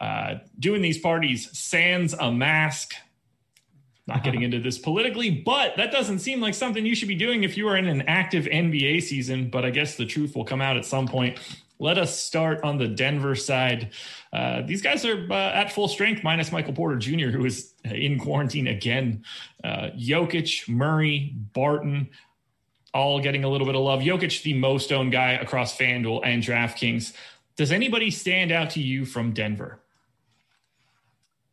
uh, 0.00 0.36
doing 0.58 0.82
these 0.82 0.98
parties 0.98 1.56
sans 1.58 2.14
a 2.14 2.30
mask. 2.30 2.94
Not 4.06 4.24
getting 4.24 4.42
into 4.42 4.58
this 4.58 4.76
politically, 4.76 5.30
but 5.30 5.76
that 5.76 5.92
doesn't 5.92 6.18
seem 6.18 6.40
like 6.40 6.54
something 6.54 6.84
you 6.84 6.96
should 6.96 7.06
be 7.06 7.14
doing 7.14 7.44
if 7.44 7.56
you 7.56 7.68
are 7.68 7.76
in 7.76 7.86
an 7.86 8.02
active 8.02 8.46
NBA 8.46 9.02
season. 9.02 9.50
But 9.50 9.64
I 9.64 9.70
guess 9.70 9.96
the 9.96 10.06
truth 10.06 10.34
will 10.34 10.44
come 10.44 10.60
out 10.60 10.76
at 10.76 10.84
some 10.84 11.06
point. 11.06 11.38
Let 11.78 11.96
us 11.96 12.18
start 12.18 12.62
on 12.62 12.76
the 12.76 12.88
Denver 12.88 13.34
side. 13.34 13.92
Uh, 14.32 14.60
these 14.62 14.82
guys 14.82 15.04
are 15.06 15.26
uh, 15.30 15.34
at 15.34 15.72
full 15.72 15.88
strength, 15.88 16.22
minus 16.22 16.52
Michael 16.52 16.74
Porter 16.74 16.96
Jr., 16.96 17.28
who 17.28 17.46
is 17.46 17.72
in 17.84 18.18
quarantine 18.18 18.66
again. 18.66 19.24
Uh, 19.64 19.88
Jokic, 19.96 20.68
Murray, 20.68 21.34
Barton, 21.54 22.10
all 22.92 23.20
getting 23.20 23.44
a 23.44 23.48
little 23.48 23.66
bit 23.66 23.76
of 23.76 23.82
love. 23.82 24.00
Jokic, 24.00 24.42
the 24.42 24.54
most 24.54 24.92
owned 24.92 25.12
guy 25.12 25.32
across 25.32 25.76
FanDuel 25.76 26.20
and 26.24 26.42
DraftKings. 26.42 27.14
Does 27.56 27.72
anybody 27.72 28.10
stand 28.10 28.52
out 28.52 28.70
to 28.70 28.80
you 28.80 29.04
from 29.04 29.32
Denver? 29.32 29.80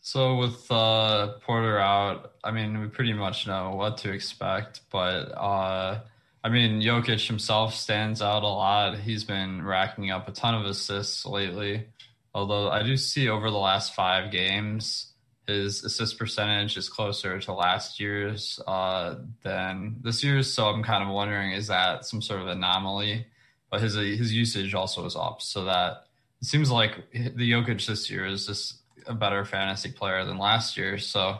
So 0.02 0.38
with 0.38 0.72
uh, 0.72 1.34
Porter 1.42 1.78
out, 1.80 2.32
I 2.44 2.52
mean, 2.52 2.80
we 2.80 2.88
pretty 2.88 3.12
much 3.12 3.46
know 3.46 3.72
what 3.72 3.98
to 4.00 4.12
expect. 4.14 4.82
But 4.90 5.34
uh, 5.38 6.00
I 6.44 6.50
mean, 6.50 6.82
Jokic 6.82 7.28
himself 7.28 7.74
stands 7.76 8.22
out 8.22 8.44
a 8.44 8.48
lot. 8.48 8.98
He's 9.00 9.26
been 9.26 9.66
racking 9.66 10.10
up 10.10 10.30
a 10.30 10.32
ton 10.32 10.56
of 10.56 10.66
assists 10.66 11.26
lately. 11.26 11.88
Although 12.34 12.70
I 12.70 12.84
do 12.84 12.96
see 12.96 13.28
over 13.28 13.52
the 13.52 13.58
last 13.58 13.96
five 13.96 14.32
games, 14.32 15.12
his 15.48 15.84
assist 15.84 16.20
percentage 16.20 16.76
is 16.76 16.90
closer 16.90 17.40
to 17.40 17.54
last 17.54 18.00
year's 18.00 18.60
uh, 18.68 19.16
than 19.44 19.96
this 20.02 20.24
year's. 20.24 20.52
So 20.54 20.68
I'm 20.68 20.84
kind 20.84 21.04
of 21.04 21.10
wondering, 21.10 21.54
is 21.54 21.68
that 21.68 22.06
some 22.06 22.22
sort 22.22 22.42
of 22.42 22.48
anomaly? 22.48 23.26
But 23.72 23.82
his 23.82 23.96
his 23.96 24.34
usage 24.34 24.74
also 24.74 25.06
is 25.06 25.16
up, 25.16 25.42
so 25.42 25.66
that 25.66 26.04
it 26.42 26.46
seems 26.46 26.72
like 26.72 27.12
the 27.12 27.52
Jokic 27.52 27.86
this 27.86 28.10
year 28.10 28.26
is 28.26 28.48
just 28.48 28.82
a 29.08 29.14
better 29.14 29.44
fantasy 29.44 29.92
player 29.92 30.24
than 30.24 30.38
last 30.38 30.78
year. 30.78 30.98
So 30.98 31.40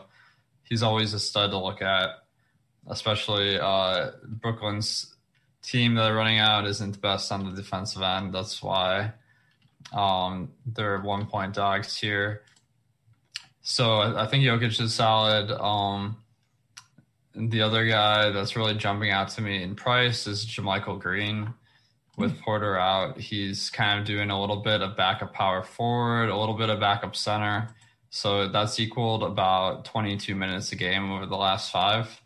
he's 0.64 0.82
always 0.82 1.14
a 1.14 1.18
stud 1.18 1.50
to 1.52 1.58
look 1.58 1.80
at, 1.80 2.10
especially 2.86 3.58
uh, 3.58 4.10
Brooklyn's 4.26 5.14
team 5.62 5.94
that 5.94 6.02
they're 6.02 6.14
running 6.14 6.38
out 6.38 6.66
isn't 6.66 6.92
the 6.92 6.98
best 6.98 7.32
on 7.32 7.44
the 7.44 7.56
defensive 7.56 8.02
end. 8.02 8.34
That's 8.34 8.62
why 8.62 9.12
um, 9.92 10.52
they're 10.66 11.00
one 11.00 11.26
point 11.26 11.54
dogs 11.54 11.96
here. 11.96 12.42
So 13.68 13.96
I, 13.96 14.22
I 14.22 14.26
think 14.26 14.44
Jokic 14.44 14.80
is 14.80 14.94
solid. 14.94 15.50
Um, 15.50 16.16
the 17.34 17.60
other 17.60 17.86
guy 17.86 18.30
that's 18.30 18.56
really 18.56 18.74
jumping 18.74 19.10
out 19.10 19.28
to 19.30 19.42
me 19.42 19.62
in 19.62 19.74
price 19.74 20.26
is 20.26 20.46
JaMychal 20.46 20.98
Green 20.98 21.52
with 22.16 22.40
Porter 22.40 22.78
out, 22.78 23.20
he's 23.20 23.68
kind 23.68 24.00
of 24.00 24.06
doing 24.06 24.30
a 24.30 24.40
little 24.40 24.56
bit 24.56 24.80
of 24.80 24.96
backup 24.96 25.34
power 25.34 25.62
forward, 25.62 26.30
a 26.30 26.36
little 26.36 26.56
bit 26.56 26.70
of 26.70 26.80
backup 26.80 27.14
center. 27.14 27.68
So 28.08 28.48
that's 28.48 28.80
equaled 28.80 29.22
about 29.22 29.84
22 29.84 30.34
minutes 30.34 30.72
a 30.72 30.76
game 30.76 31.12
over 31.12 31.26
the 31.26 31.36
last 31.36 31.70
five. 31.70 32.22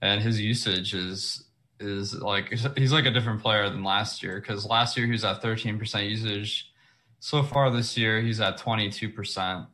And 0.00 0.22
his 0.22 0.40
usage 0.40 0.94
is 0.94 1.44
is 1.80 2.14
like 2.14 2.50
he's 2.76 2.92
like 2.92 3.04
a 3.04 3.10
different 3.10 3.42
player 3.42 3.68
than 3.68 3.82
last 3.82 4.22
year 4.22 4.40
because 4.40 4.64
last 4.64 4.96
year 4.96 5.06
he 5.06 5.12
was 5.12 5.24
at 5.24 5.42
13% 5.42 6.08
usage. 6.08 6.72
So 7.18 7.42
far 7.42 7.70
this 7.72 7.98
year 7.98 8.20
he's 8.22 8.40
at 8.40 8.58
22%. 8.58 9.66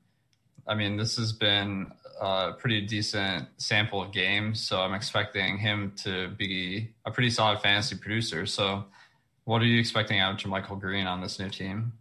I 0.67 0.75
mean, 0.75 0.97
this 0.97 1.17
has 1.17 1.33
been 1.33 1.93
a 2.21 2.53
pretty 2.53 2.83
decent 2.83 3.49
sample 3.57 4.03
of 4.03 4.13
games, 4.13 4.61
so 4.61 4.81
I'm 4.81 4.95
expecting 4.95 5.59
him 5.59 5.93
to 6.05 6.29
be 6.29 6.93
a 7.05 7.11
pretty 7.11 7.31
solid 7.31 7.61
fantasy 7.61 7.97
producer. 7.97 8.47
So 8.47 8.85
what 9.45 9.63
are 9.63 9.67
you 9.67 9.81
expecting 9.81 10.21
out 10.21 10.43
of 10.43 10.51
Michael 10.51 10.77
Green 10.77 11.07
on 11.07 11.21
this 11.21 11.39
new 11.39 11.49
team? 11.49 11.93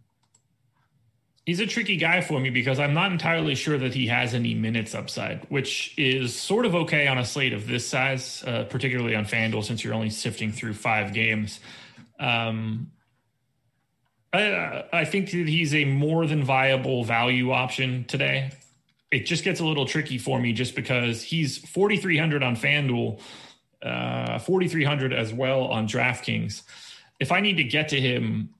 He's 1.46 1.58
a 1.58 1.66
tricky 1.66 1.96
guy 1.96 2.20
for 2.20 2.38
me 2.38 2.50
because 2.50 2.78
I'm 2.78 2.94
not 2.94 3.10
entirely 3.10 3.54
sure 3.54 3.78
that 3.78 3.94
he 3.94 4.06
has 4.08 4.34
any 4.34 4.54
minutes 4.54 4.94
upside, 4.94 5.46
which 5.48 5.94
is 5.96 6.34
sort 6.38 6.66
of 6.66 6.74
okay 6.74 7.08
on 7.08 7.18
a 7.18 7.24
slate 7.24 7.54
of 7.54 7.66
this 7.66 7.86
size, 7.88 8.44
uh, 8.46 8.64
particularly 8.64 9.16
on 9.16 9.24
FanDuel 9.24 9.64
since 9.64 9.82
you're 9.82 9.94
only 9.94 10.10
sifting 10.10 10.52
through 10.52 10.74
five 10.74 11.12
games. 11.12 11.58
Um, 12.20 12.92
I, 14.32 14.84
I 14.92 15.04
think 15.04 15.30
that 15.30 15.48
he's 15.48 15.74
a 15.74 15.84
more 15.84 16.26
than 16.26 16.44
viable 16.44 17.04
value 17.04 17.50
option 17.50 18.04
today. 18.04 18.52
It 19.10 19.26
just 19.26 19.42
gets 19.42 19.60
a 19.60 19.64
little 19.64 19.86
tricky 19.86 20.18
for 20.18 20.38
me 20.40 20.52
just 20.52 20.76
because 20.76 21.22
he's 21.22 21.58
4,300 21.58 22.42
on 22.42 22.54
FanDuel, 22.54 23.20
uh, 23.82 24.38
4,300 24.38 25.12
as 25.12 25.32
well 25.32 25.64
on 25.64 25.88
DraftKings 25.88 26.62
if 27.20 27.30
I 27.30 27.40
need 27.40 27.58
to 27.58 27.64
get 27.64 27.90
to 27.90 28.00
him, 28.00 28.54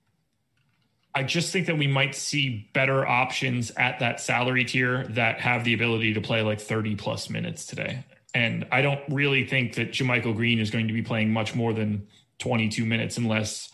I 1.14 1.24
just 1.24 1.52
think 1.52 1.66
that 1.66 1.76
we 1.76 1.88
might 1.88 2.14
see 2.14 2.70
better 2.72 3.04
options 3.04 3.72
at 3.72 3.98
that 3.98 4.20
salary 4.20 4.64
tier 4.64 5.06
that 5.09 5.40
have 5.40 5.64
the 5.64 5.74
ability 5.74 6.14
to 6.14 6.20
play 6.20 6.42
like 6.42 6.61
30 6.61 6.94
plus 6.94 7.30
minutes 7.30 7.64
today. 7.64 8.04
And 8.33 8.66
I 8.70 8.83
don't 8.83 9.00
really 9.09 9.44
think 9.44 9.74
that 9.74 9.90
JaMychal 9.90 10.37
Green 10.37 10.61
is 10.61 10.70
going 10.70 10.87
to 10.87 10.94
be 10.94 11.02
playing 11.02 11.33
much 11.33 11.54
more 11.54 11.72
than 11.72 12.06
22 12.38 12.87
minutes 12.87 13.16
unless 13.16 13.69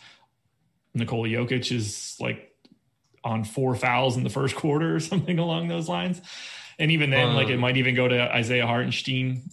Nikola 0.97 1.27
Jokic 1.27 1.71
is 1.71 2.15
like 2.19 2.53
on 3.23 3.43
four 3.43 3.75
fouls 3.75 4.17
in 4.17 4.23
the 4.23 4.29
first 4.29 4.55
quarter 4.57 4.95
or 4.95 4.99
something 4.99 5.39
along 5.39 5.67
those 5.67 5.89
lines. 5.89 6.21
And 6.79 6.91
even 6.91 7.09
then, 7.09 7.29
uh, 7.29 7.33
like 7.33 7.49
it 7.49 7.57
might 7.57 7.77
even 7.77 7.95
go 7.95 8.07
to 8.07 8.35
Isaiah 8.35 8.67
Hartenstein 8.67 9.49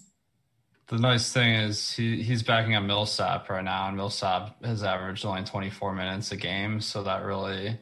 the 0.87 0.99
nice 0.99 1.33
thing 1.33 1.55
is 1.55 1.93
he, 1.95 2.23
he's 2.23 2.43
backing 2.43 2.75
up 2.75 2.85
Millsap 2.85 3.49
right 3.49 3.65
now, 3.65 3.89
and 3.89 3.97
Millsap 3.97 4.63
has 4.65 4.83
averaged 4.83 5.25
only 5.25 5.43
24 5.43 5.95
minutes 5.95 6.33
a 6.33 6.37
game, 6.37 6.81
so 6.81 7.03
that 7.03 7.25
really 7.25 7.79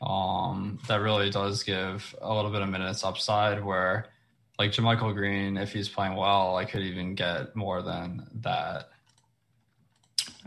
um, 0.00 0.78
that 0.88 1.00
really 1.00 1.30
does 1.30 1.62
give 1.62 2.14
a 2.20 2.32
little 2.32 2.50
bit 2.50 2.62
of 2.62 2.68
minutes 2.68 3.02
upside. 3.02 3.64
Where 3.64 4.06
like 4.58 4.70
JaMychal 4.70 5.14
Green, 5.14 5.56
if 5.56 5.72
he's 5.72 5.88
playing 5.88 6.14
well, 6.14 6.56
I 6.56 6.64
could 6.64 6.82
even 6.82 7.14
get 7.14 7.56
more 7.56 7.82
than 7.82 8.28
that. 8.42 8.90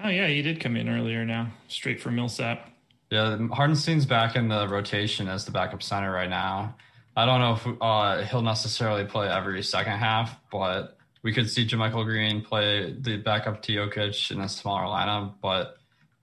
Oh 0.01 0.09
yeah, 0.09 0.27
he 0.27 0.41
did 0.41 0.59
come 0.59 0.75
in 0.75 0.87
earlier 0.87 1.25
now, 1.25 1.51
straight 1.67 2.01
from 2.01 2.15
Millsap. 2.15 2.69
Yeah, 3.09 3.37
Hartenstein's 3.51 4.05
back 4.05 4.35
in 4.35 4.47
the 4.47 4.67
rotation 4.67 5.27
as 5.27 5.45
the 5.45 5.51
backup 5.51 5.81
center 5.81 6.11
right 6.11 6.29
now. 6.29 6.75
I 7.15 7.25
don't 7.25 7.39
know 7.41 7.53
if 7.53 7.77
uh, 7.81 8.23
he'll 8.23 8.43
necessarily 8.43 9.03
play 9.03 9.27
every 9.27 9.61
second 9.63 9.97
half, 9.97 10.37
but 10.51 10.97
we 11.23 11.33
could 11.33 11.49
see 11.49 11.67
JaMychal 11.67 12.05
Green 12.05 12.41
play 12.41 12.95
the 12.97 13.17
backup 13.17 13.61
to 13.63 13.73
Jokic 13.73 14.31
in 14.31 14.39
a 14.39 14.47
smaller 14.47 14.83
lineup, 14.83 15.33
but 15.41 15.77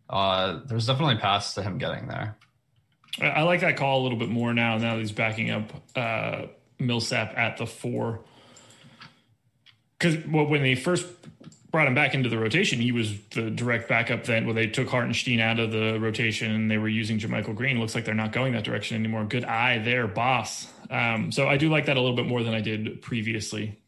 uh, 0.08 0.60
there's 0.66 0.86
definitely 0.86 1.16
paths 1.16 1.54
to 1.54 1.62
him 1.62 1.78
getting 1.78 2.06
there. 2.06 2.36
I 3.20 3.42
like 3.42 3.60
that 3.60 3.76
call 3.76 4.00
a 4.00 4.02
little 4.02 4.18
bit 4.18 4.28
more 4.28 4.54
now. 4.54 4.78
Now 4.78 4.98
he's 4.98 5.12
backing 5.12 5.50
up 5.50 5.72
uh, 5.94 6.46
Millsap 6.78 7.36
at 7.36 7.56
the 7.56 7.66
four. 7.66 8.20
Because 9.98 10.16
when 10.26 10.62
they 10.62 10.74
first 10.74 11.06
brought 11.76 11.88
him 11.88 11.94
back 11.94 12.14
into 12.14 12.30
the 12.30 12.38
rotation, 12.38 12.80
he 12.80 12.90
was 12.90 13.20
the 13.34 13.50
direct 13.50 13.86
backup. 13.86 14.24
Then, 14.24 14.46
when 14.46 14.56
they 14.56 14.66
took 14.66 14.88
Hartenstein 14.88 15.40
out 15.40 15.60
of 15.60 15.72
the 15.72 15.98
rotation 16.00 16.50
and 16.50 16.70
they 16.70 16.78
were 16.78 16.88
using 16.88 17.18
JaMychal 17.18 17.54
Green, 17.54 17.78
looks 17.78 17.94
like 17.94 18.06
they're 18.06 18.14
not 18.14 18.32
going 18.32 18.54
that 18.54 18.64
direction 18.64 18.96
anymore. 18.96 19.26
Good 19.26 19.44
eye 19.44 19.76
there, 19.76 20.06
boss. 20.06 20.72
Um, 20.88 21.30
so 21.30 21.46
I 21.46 21.58
do 21.58 21.68
like 21.68 21.84
that 21.84 21.98
a 21.98 22.00
little 22.00 22.16
bit 22.16 22.24
more 22.24 22.42
than 22.42 22.54
I 22.54 22.62
did 22.62 23.02
previously. 23.02 23.78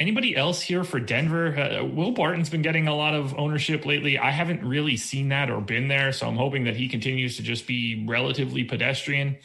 Anybody 0.00 0.34
else 0.34 0.62
here 0.62 0.84
for 0.84 0.98
Denver? 0.98 1.54
Uh, 1.54 1.84
Will 1.84 2.12
Barton's 2.12 2.48
been 2.48 2.62
getting 2.62 2.88
a 2.88 2.96
lot 2.96 3.12
of 3.12 3.38
ownership 3.38 3.84
lately. 3.84 4.18
I 4.18 4.30
haven't 4.30 4.64
really 4.64 4.96
seen 4.96 5.28
that 5.28 5.50
or 5.50 5.60
been 5.60 5.88
there, 5.88 6.12
so 6.12 6.28
I'm 6.28 6.36
hoping 6.36 6.64
that 6.64 6.76
he 6.76 6.88
continues 6.88 7.36
to 7.36 7.42
just 7.42 7.66
be 7.66 8.06
relatively 8.08 8.64
pedestrian. 8.64 9.36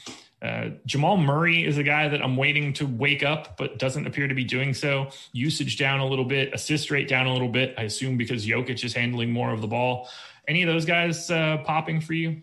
Uh, 0.44 0.72
Jamal 0.86 1.16
Murray 1.16 1.66
is 1.66 1.78
a 1.78 1.84
guy 1.84 2.10
that 2.10 2.22
I'm 2.22 2.36
waiting 2.36 2.74
to 2.74 2.86
wake 2.86 3.24
up, 3.24 3.58
but 3.58 3.80
doesn't 3.80 4.06
appear 4.06 4.28
to 4.28 4.36
be 4.36 4.44
doing 4.44 4.74
so. 4.74 5.10
Usage 5.32 5.78
down 5.78 6.02
a 6.02 6.06
little 6.06 6.26
bit, 6.26 6.54
assist 6.54 6.92
rate 6.92 7.08
down 7.08 7.28
a 7.28 7.32
little 7.32 7.48
bit. 7.48 7.74
I 7.78 7.84
assume 7.84 8.18
because 8.18 8.46
Jokic 8.46 8.84
is 8.84 8.94
handling 8.94 9.32
more 9.32 9.54
of 9.54 9.62
the 9.62 9.68
ball. 9.68 10.10
Any 10.48 10.62
of 10.62 10.68
those 10.68 10.84
guys 10.84 11.32
uh, 11.32 11.60
popping 11.66 12.02
for 12.02 12.14
you? 12.14 12.42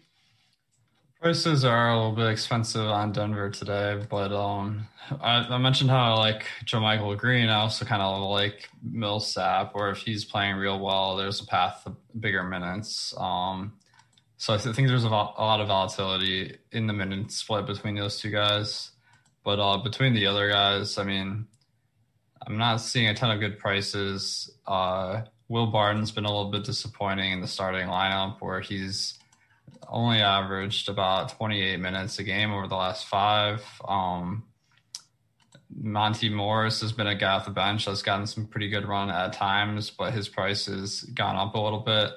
Prices 1.20 1.66
are 1.66 1.90
a 1.90 1.96
little 1.96 2.12
bit 2.12 2.28
expensive 2.28 2.86
on 2.86 3.12
Denver 3.12 3.50
today, 3.50 4.02
but 4.08 4.32
um, 4.32 4.88
I, 5.20 5.40
I, 5.40 5.58
mentioned 5.58 5.90
how 5.90 6.14
I 6.14 6.18
like 6.18 6.46
JaMychal 6.64 7.18
Green. 7.18 7.50
I 7.50 7.56
also 7.56 7.84
kind 7.84 8.00
of 8.00 8.22
like 8.30 8.70
Millsap, 8.82 9.72
or 9.74 9.90
if 9.90 9.98
he's 9.98 10.24
playing 10.24 10.56
real 10.56 10.78
well, 10.78 11.16
there's 11.16 11.42
a 11.42 11.44
path 11.44 11.82
to 11.84 11.94
bigger 12.18 12.42
minutes. 12.42 13.12
Um, 13.18 13.74
so 14.40 14.54
I 14.54 14.56
think 14.56 14.88
there's 14.88 15.04
a, 15.04 15.08
a, 15.08 15.10
lot 15.10 15.60
of 15.60 15.68
volatility 15.68 16.56
in 16.72 16.86
the 16.86 16.94
minute 16.94 17.30
split 17.30 17.66
between 17.66 17.94
those 17.94 18.18
two 18.18 18.30
guys. 18.30 18.90
But 19.44 19.60
uh, 19.60 19.82
between 19.82 20.14
the 20.14 20.24
other 20.24 20.48
guys, 20.48 20.96
I 20.96 21.04
mean, 21.04 21.46
I'm 22.46 22.56
not 22.56 22.78
seeing 22.80 23.08
a 23.08 23.12
ton 23.12 23.32
of 23.32 23.40
good 23.40 23.58
prices. 23.58 24.50
Uh, 24.66 25.24
Will 25.48 25.66
Barton's 25.66 26.10
been 26.10 26.24
a 26.24 26.34
little 26.34 26.50
bit 26.50 26.64
disappointing 26.64 27.32
in 27.32 27.42
the 27.42 27.46
starting 27.46 27.86
lineup, 27.86 28.38
where 28.40 28.62
he's 28.62 29.18
only 29.90 30.22
averaged 30.22 30.88
about 30.88 31.36
28 31.36 31.78
minutes 31.78 32.18
a 32.18 32.22
game 32.22 32.50
over 32.50 32.66
the 32.66 32.76
last 32.76 33.08
five. 33.08 33.62
Um, 33.86 34.44
Monte 35.68 36.30
Morris 36.30 36.80
has 36.80 36.92
been 36.92 37.08
a 37.08 37.14
guy 37.14 37.32
off 37.32 37.44
the 37.44 37.50
bench 37.50 37.84
that's 37.84 38.00
gotten 38.00 38.26
some 38.26 38.46
pretty 38.46 38.70
good 38.70 38.88
run 38.88 39.10
at 39.10 39.34
times, 39.34 39.90
but 39.90 40.14
his 40.14 40.30
price 40.30 40.64
has 40.64 41.02
gone 41.02 41.36
up 41.36 41.54
a 41.54 41.60
little 41.60 41.80
bit. 41.80 42.12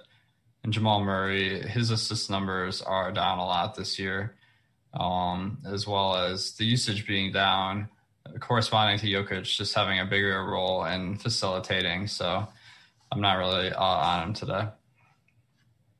And 0.63 0.71
Jamal 0.71 1.03
Murray, 1.03 1.59
his 1.67 1.89
assist 1.89 2.29
numbers 2.29 2.81
are 2.81 3.11
down 3.11 3.39
a 3.39 3.45
lot 3.45 3.75
this 3.75 3.99
year, 3.99 4.35
um, 4.93 5.57
as 5.65 5.85
well 5.85 6.15
as 6.15 6.53
the 6.53 6.65
usage 6.65 7.05
being 7.05 7.33
down, 7.33 7.89
corresponding 8.39 8.97
to 8.99 9.07
Jokic 9.07 9.43
just 9.43 9.75
having 9.75 9.99
a 9.99 10.05
bigger 10.05 10.43
role 10.45 10.85
in 10.85 11.17
facilitating. 11.17 12.07
So 12.07 12.47
I'm 13.11 13.21
not 13.21 13.33
really 13.33 13.71
uh, 13.71 13.83
on 13.83 14.27
him 14.29 14.33
today. 14.33 14.67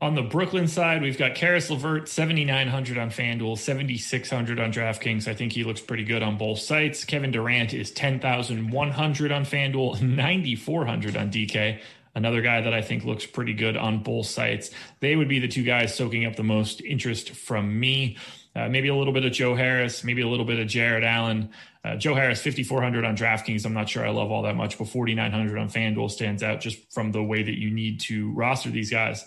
On 0.03 0.15
the 0.15 0.21
Brooklyn 0.21 0.67
side, 0.67 1.01
we've 1.01 1.17
got 1.17 1.33
Caris 1.33 1.69
LeVert, 1.69 2.09
7,900 2.09 2.97
on 2.97 3.09
FanDuel, 3.09 3.57
7,600 3.57 4.59
on 4.59 4.73
DraftKings. 4.73 5.29
I 5.29 5.33
think 5.33 5.53
he 5.53 5.63
looks 5.63 5.79
pretty 5.79 6.03
good 6.03 6.21
on 6.21 6.37
both 6.37 6.59
sites. 6.59 7.05
Kevin 7.05 7.31
Durant 7.31 7.73
is 7.73 7.89
10,100 7.91 9.31
on 9.31 9.45
FanDuel, 9.45 10.01
9,400 10.01 11.15
on 11.15 11.31
DK. 11.31 11.79
Another 12.15 12.41
guy 12.41 12.61
that 12.61 12.73
I 12.73 12.81
think 12.81 13.05
looks 13.05 13.25
pretty 13.25 13.53
good 13.53 13.75
on 13.75 14.03
both 14.03 14.27
sites. 14.27 14.69
They 14.99 15.15
would 15.15 15.27
be 15.27 15.39
the 15.39 15.47
two 15.47 15.63
guys 15.63 15.95
soaking 15.95 16.25
up 16.25 16.35
the 16.35 16.43
most 16.43 16.81
interest 16.81 17.31
from 17.31 17.79
me. 17.79 18.17
Uh, 18.55 18.69
maybe 18.69 18.87
a 18.87 18.95
little 18.95 19.13
bit 19.13 19.25
of 19.25 19.31
Joe 19.31 19.55
Harris, 19.55 20.03
maybe 20.03 20.21
a 20.21 20.27
little 20.27 20.45
bit 20.45 20.59
of 20.59 20.67
Jarrett 20.67 21.03
Allen. 21.03 21.49
Uh, 21.83 21.95
Joe 21.95 22.13
Harris, 22.13 22.41
5,400 22.41 23.03
on 23.03 23.17
DraftKings. 23.17 23.65
I'm 23.65 23.73
not 23.73 23.89
sure 23.89 24.05
I 24.05 24.11
love 24.11 24.31
all 24.31 24.43
that 24.43 24.55
much, 24.55 24.77
but 24.77 24.87
4,900 24.87 25.57
on 25.57 25.69
FanDuel 25.69 26.11
stands 26.11 26.43
out 26.43 26.61
just 26.61 26.93
from 26.93 27.11
the 27.11 27.23
way 27.23 27.41
that 27.41 27.59
you 27.59 27.71
need 27.71 27.99
to 28.01 28.31
roster 28.33 28.69
these 28.69 28.91
guys. 28.91 29.25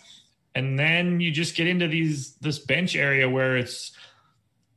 And 0.55 0.79
then 0.79 1.21
you 1.21 1.33
just 1.33 1.57
get 1.57 1.67
into 1.67 1.89
these 1.89 2.37
this 2.37 2.59
bench 2.59 2.97
area 2.97 3.29
where 3.29 3.57
it's 3.57 3.93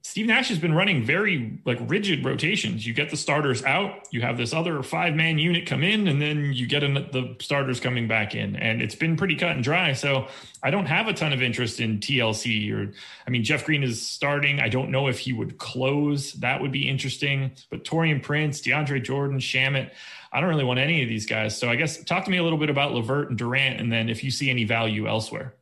Steve 0.01 0.27
Nash 0.27 0.47
has 0.47 0.57
been 0.57 0.73
running 0.73 1.03
very 1.03 1.59
like 1.65 1.77
rigid 1.81 2.23
rotations. 2.23 2.87
You 2.87 2.93
get 2.93 3.09
the 3.09 3.17
starters 3.17 3.63
out, 3.63 4.07
you 4.11 4.21
have 4.21 4.37
this 4.37 4.53
other 4.53 4.81
five 4.81 5.13
man 5.13 5.37
unit 5.37 5.65
come 5.65 5.83
in, 5.83 6.07
and 6.07 6.21
then 6.21 6.53
you 6.53 6.67
get 6.67 6.83
in 6.83 6.93
the 6.93 7.35
starters 7.39 7.79
coming 7.79 8.07
back 8.07 8.33
in, 8.33 8.55
and 8.55 8.81
it's 8.81 8.95
been 8.95 9.17
pretty 9.17 9.35
cut 9.35 9.51
and 9.51 9.63
dry. 9.63 9.93
So 9.93 10.27
I 10.63 10.71
don't 10.71 10.85
have 10.85 11.07
a 11.07 11.13
ton 11.13 11.33
of 11.33 11.41
interest 11.41 11.79
in 11.81 11.99
TLC 11.99 12.73
or 12.73 12.93
I 13.27 13.29
mean 13.29 13.43
Jeff 13.43 13.65
Green 13.65 13.83
is 13.83 14.01
starting. 14.01 14.59
I 14.59 14.69
don't 14.69 14.89
know 14.89 15.07
if 15.07 15.19
he 15.19 15.33
would 15.33 15.57
close. 15.57 16.33
That 16.33 16.61
would 16.61 16.71
be 16.71 16.87
interesting. 16.87 17.51
But 17.69 17.83
Taurean 17.83 18.23
Prince, 18.23 18.61
DeAndre 18.61 19.03
Jordan, 19.03 19.39
Shamet, 19.39 19.91
I 20.31 20.39
don't 20.39 20.49
really 20.49 20.63
want 20.63 20.79
any 20.79 21.03
of 21.03 21.09
these 21.09 21.25
guys. 21.25 21.57
So 21.57 21.69
I 21.69 21.75
guess 21.75 22.01
talk 22.03 22.23
to 22.25 22.31
me 22.31 22.37
a 22.37 22.43
little 22.43 22.59
bit 22.59 22.69
about 22.69 22.93
LeVert 22.93 23.29
and 23.29 23.37
Durant, 23.37 23.81
and 23.81 23.91
then 23.91 24.09
if 24.09 24.23
you 24.23 24.31
see 24.31 24.49
any 24.49 24.63
value 24.63 25.07
elsewhere. 25.07 25.55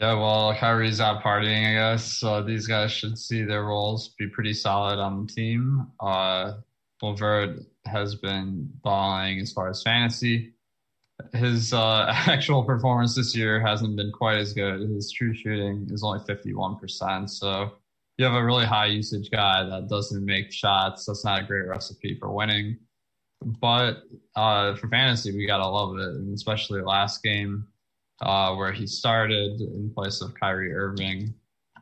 Yeah, 0.00 0.14
well, 0.14 0.52
Kyrie's 0.54 1.00
out 1.00 1.22
partying, 1.22 1.70
I 1.70 1.92
guess. 1.92 2.18
So 2.18 2.42
these 2.42 2.66
guys 2.66 2.90
should 2.90 3.16
see 3.16 3.42
their 3.42 3.62
roles 3.64 4.08
be 4.18 4.26
pretty 4.26 4.52
solid 4.52 4.98
on 4.98 5.24
the 5.24 5.32
team. 5.32 5.86
Uh, 6.00 6.54
LeVert 7.00 7.60
has 7.86 8.16
been 8.16 8.68
balling 8.82 9.38
as 9.38 9.52
far 9.52 9.68
as 9.68 9.82
fantasy. 9.82 10.54
His 11.32 11.72
uh, 11.72 12.06
actual 12.26 12.64
performance 12.64 13.14
this 13.14 13.36
year 13.36 13.60
hasn't 13.60 13.96
been 13.96 14.10
quite 14.10 14.38
as 14.38 14.52
good. 14.52 14.80
His 14.80 15.12
true 15.12 15.32
shooting 15.32 15.86
is 15.90 16.02
only 16.02 16.20
51%. 16.24 17.30
So 17.30 17.74
you 18.18 18.24
have 18.24 18.34
a 18.34 18.44
really 18.44 18.64
high 18.64 18.86
usage 18.86 19.30
guy 19.30 19.64
that 19.64 19.88
doesn't 19.88 20.24
make 20.24 20.52
shots. 20.52 21.06
That's 21.06 21.24
not 21.24 21.42
a 21.42 21.46
great 21.46 21.68
recipe 21.68 22.16
for 22.18 22.32
winning. 22.32 22.78
But 23.60 24.02
uh, 24.34 24.74
for 24.74 24.88
fantasy, 24.88 25.36
we 25.36 25.46
got 25.46 25.58
to 25.58 25.68
love 25.68 25.98
it. 25.98 26.14
And 26.16 26.34
especially 26.34 26.80
last 26.80 27.22
game, 27.22 27.68
uh, 28.22 28.54
where 28.54 28.72
he 28.72 28.86
started 28.86 29.60
in 29.60 29.90
place 29.94 30.20
of 30.20 30.34
Kyrie 30.34 30.72
Irving, 30.72 31.34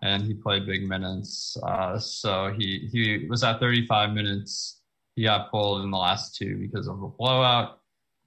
and 0.02 0.22
he 0.22 0.34
played 0.34 0.66
big 0.66 0.88
minutes. 0.88 1.56
Uh, 1.62 1.98
so 1.98 2.52
he 2.56 2.88
he 2.90 3.26
was 3.28 3.44
at 3.44 3.60
35 3.60 4.12
minutes. 4.12 4.80
He 5.14 5.24
got 5.24 5.50
pulled 5.50 5.84
in 5.84 5.90
the 5.90 5.98
last 5.98 6.36
two 6.36 6.56
because 6.56 6.88
of 6.88 7.02
a 7.02 7.08
blowout. 7.08 7.80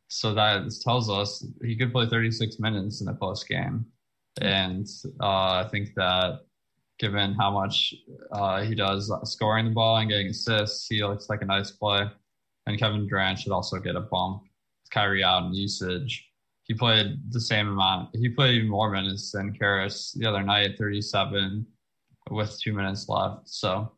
So 0.08 0.34
that 0.36 0.72
tells 0.84 1.10
us 1.10 1.46
he 1.63 1.76
could 1.76 1.91
play 1.91 2.08
36 2.08 2.60
minutes 2.60 3.02
in 3.02 3.08
the 3.08 3.13
post 3.13 3.48
game, 3.48 3.86
and 4.39 4.88
uh, 5.22 5.65
I 5.65 5.68
think 5.72 5.96
that 5.96 6.41
given 6.98 7.34
how 7.34 7.52
much 7.52 7.94
uh, 8.32 8.62
he 8.62 8.76
does 8.76 9.12
scoring 9.24 9.65
the 9.65 9.72
ball 9.72 9.98
and 9.98 10.10
getting 10.10 10.28
assists, 10.28 10.88
he 10.88 11.04
looks 11.04 11.30
like 11.30 11.41
a 11.41 11.46
nice 11.46 11.72
play. 11.72 12.10
And 12.68 12.80
Kevin 12.80 13.08
Durant 13.08 13.39
should 13.39 13.52
also 13.52 13.80
get 13.80 13.96
a 13.96 14.02
bump. 14.02 14.44
Kyrie 14.91 15.24
out 15.24 15.46
in 15.46 15.54
usage 15.54 16.30
he 16.65 16.73
played 16.73 17.19
the 17.32 17.39
same 17.39 17.67
amount. 17.67 18.15
He 18.15 18.28
played 18.28 18.56
even 18.56 18.69
more 18.69 18.89
minutes 18.89 19.32
than 19.32 19.54
Caris 19.54 20.13
the 20.13 20.25
other 20.25 20.41
night, 20.41 20.78
37 20.78 21.65
with 22.32 22.60
two 22.60 22.73
minutes 22.73 23.08
left. 23.08 23.47
So 23.47 23.91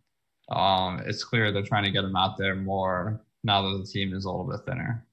um, 0.51 1.01
it's 1.05 1.23
clear 1.23 1.51
they're 1.51 1.63
trying 1.63 1.85
to 1.85 1.91
get 1.91 2.03
him 2.03 2.15
out 2.15 2.37
there 2.37 2.55
more 2.55 3.21
now 3.43 3.61
that 3.61 3.77
the 3.77 3.89
team 3.89 4.13
is 4.13 4.25
a 4.25 4.29
little 4.29 4.45
bit 4.45 4.59
thinner. 4.65 5.05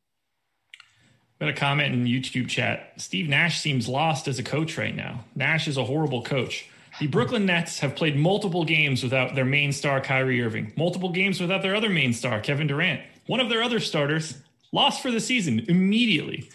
Got 1.40 1.48
a 1.48 1.52
comment 1.52 1.94
in 1.94 2.04
YouTube 2.06 2.48
chat. 2.48 2.92
Steve 2.96 3.28
Nash 3.28 3.60
seems 3.60 3.88
lost 3.88 4.26
as 4.26 4.38
a 4.38 4.42
coach 4.42 4.76
right 4.76 4.94
now. 4.94 5.24
Nash 5.36 5.68
is 5.68 5.76
a 5.76 5.84
horrible 5.84 6.22
coach. 6.22 6.68
The 7.00 7.06
Brooklyn 7.06 7.46
Nets 7.46 7.80
have 7.80 7.96
played 7.96 8.16
multiple 8.16 8.64
games 8.64 9.02
without 9.02 9.34
their 9.34 9.44
main 9.44 9.72
star, 9.72 10.00
Kyrie 10.00 10.40
Irving, 10.42 10.72
multiple 10.76 11.10
games 11.10 11.40
without 11.40 11.62
their 11.62 11.74
other 11.74 11.88
main 11.88 12.12
star, 12.12 12.40
Kevin 12.40 12.68
Durant. 12.68 13.00
One 13.26 13.40
of 13.40 13.48
their 13.48 13.62
other 13.62 13.80
starters 13.80 14.38
lost 14.70 15.02
for 15.02 15.10
the 15.10 15.20
season 15.20 15.64
immediately. 15.68 16.48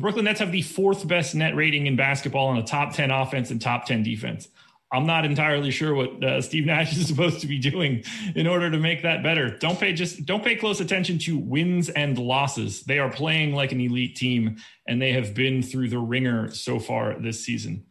The 0.00 0.04
Brooklyn 0.04 0.24
Nets 0.24 0.40
have 0.40 0.50
the 0.50 0.62
fourth 0.62 1.06
best 1.06 1.34
net 1.34 1.54
rating 1.54 1.86
in 1.86 1.94
basketball 1.94 2.48
and 2.48 2.58
a 2.58 2.62
top 2.62 2.94
10 2.94 3.10
offense 3.10 3.50
and 3.50 3.60
top 3.60 3.84
10 3.84 4.02
defense. 4.02 4.48
I'm 4.90 5.04
not 5.04 5.26
entirely 5.26 5.70
sure 5.70 5.94
what 5.94 6.24
uh, 6.24 6.40
Steve 6.40 6.64
Nash 6.64 6.96
is 6.96 7.06
supposed 7.06 7.42
to 7.42 7.46
be 7.46 7.58
doing 7.58 8.02
in 8.34 8.46
order 8.46 8.70
to 8.70 8.78
make 8.78 9.02
that 9.02 9.22
better. 9.22 9.58
Don't 9.58 9.78
pay 9.78 9.92
just 9.92 10.24
don't 10.24 10.42
pay 10.42 10.56
close 10.56 10.80
attention 10.80 11.18
to 11.18 11.36
wins 11.36 11.90
and 11.90 12.18
losses. 12.18 12.82
They 12.84 12.98
are 12.98 13.10
playing 13.10 13.54
like 13.54 13.72
an 13.72 13.80
elite 13.82 14.16
team 14.16 14.56
and 14.88 15.02
they 15.02 15.12
have 15.12 15.34
been 15.34 15.62
through 15.62 15.90
the 15.90 15.98
ringer 15.98 16.50
so 16.50 16.78
far 16.78 17.18
this 17.18 17.44
season. 17.44 17.84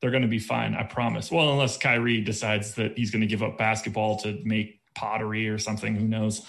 They're 0.00 0.10
going 0.10 0.22
to 0.22 0.28
be 0.28 0.38
fine, 0.38 0.74
I 0.74 0.84
promise. 0.84 1.30
Well, 1.30 1.52
unless 1.52 1.76
Kyrie 1.76 2.22
decides 2.22 2.74
that 2.76 2.96
he's 2.96 3.10
going 3.10 3.20
to 3.20 3.26
give 3.26 3.42
up 3.42 3.58
basketball 3.58 4.16
to 4.20 4.40
make 4.46 4.80
pottery 4.94 5.46
or 5.50 5.58
something, 5.58 5.94
who 5.94 6.08
knows. 6.08 6.40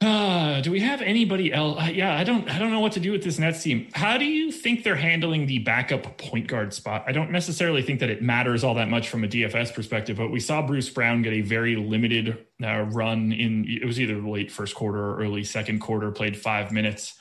Uh, 0.00 0.60
do 0.60 0.70
we 0.70 0.78
have 0.78 1.02
anybody 1.02 1.52
else? 1.52 1.76
Uh, 1.80 1.90
yeah, 1.92 2.16
I 2.16 2.22
don't. 2.22 2.48
I 2.48 2.60
don't 2.60 2.70
know 2.70 2.78
what 2.78 2.92
to 2.92 3.00
do 3.00 3.10
with 3.10 3.24
this 3.24 3.38
Nets 3.38 3.64
team. 3.64 3.88
How 3.94 4.16
do 4.16 4.24
you 4.24 4.52
think 4.52 4.84
they're 4.84 4.94
handling 4.94 5.46
the 5.46 5.58
backup 5.58 6.18
point 6.18 6.46
guard 6.46 6.72
spot? 6.72 7.02
I 7.08 7.10
don't 7.10 7.32
necessarily 7.32 7.82
think 7.82 7.98
that 7.98 8.08
it 8.08 8.22
matters 8.22 8.62
all 8.62 8.74
that 8.74 8.88
much 8.88 9.08
from 9.08 9.24
a 9.24 9.26
DFS 9.26 9.74
perspective, 9.74 10.16
but 10.16 10.30
we 10.30 10.38
saw 10.38 10.64
Bruce 10.64 10.88
Brown 10.88 11.22
get 11.22 11.32
a 11.32 11.40
very 11.40 11.74
limited 11.74 12.46
uh, 12.62 12.82
run 12.82 13.32
in. 13.32 13.64
It 13.68 13.84
was 13.84 14.00
either 14.00 14.18
late 14.18 14.52
first 14.52 14.76
quarter 14.76 15.00
or 15.00 15.18
early 15.18 15.42
second 15.42 15.80
quarter. 15.80 16.12
Played 16.12 16.36
five 16.36 16.70
minutes. 16.70 17.14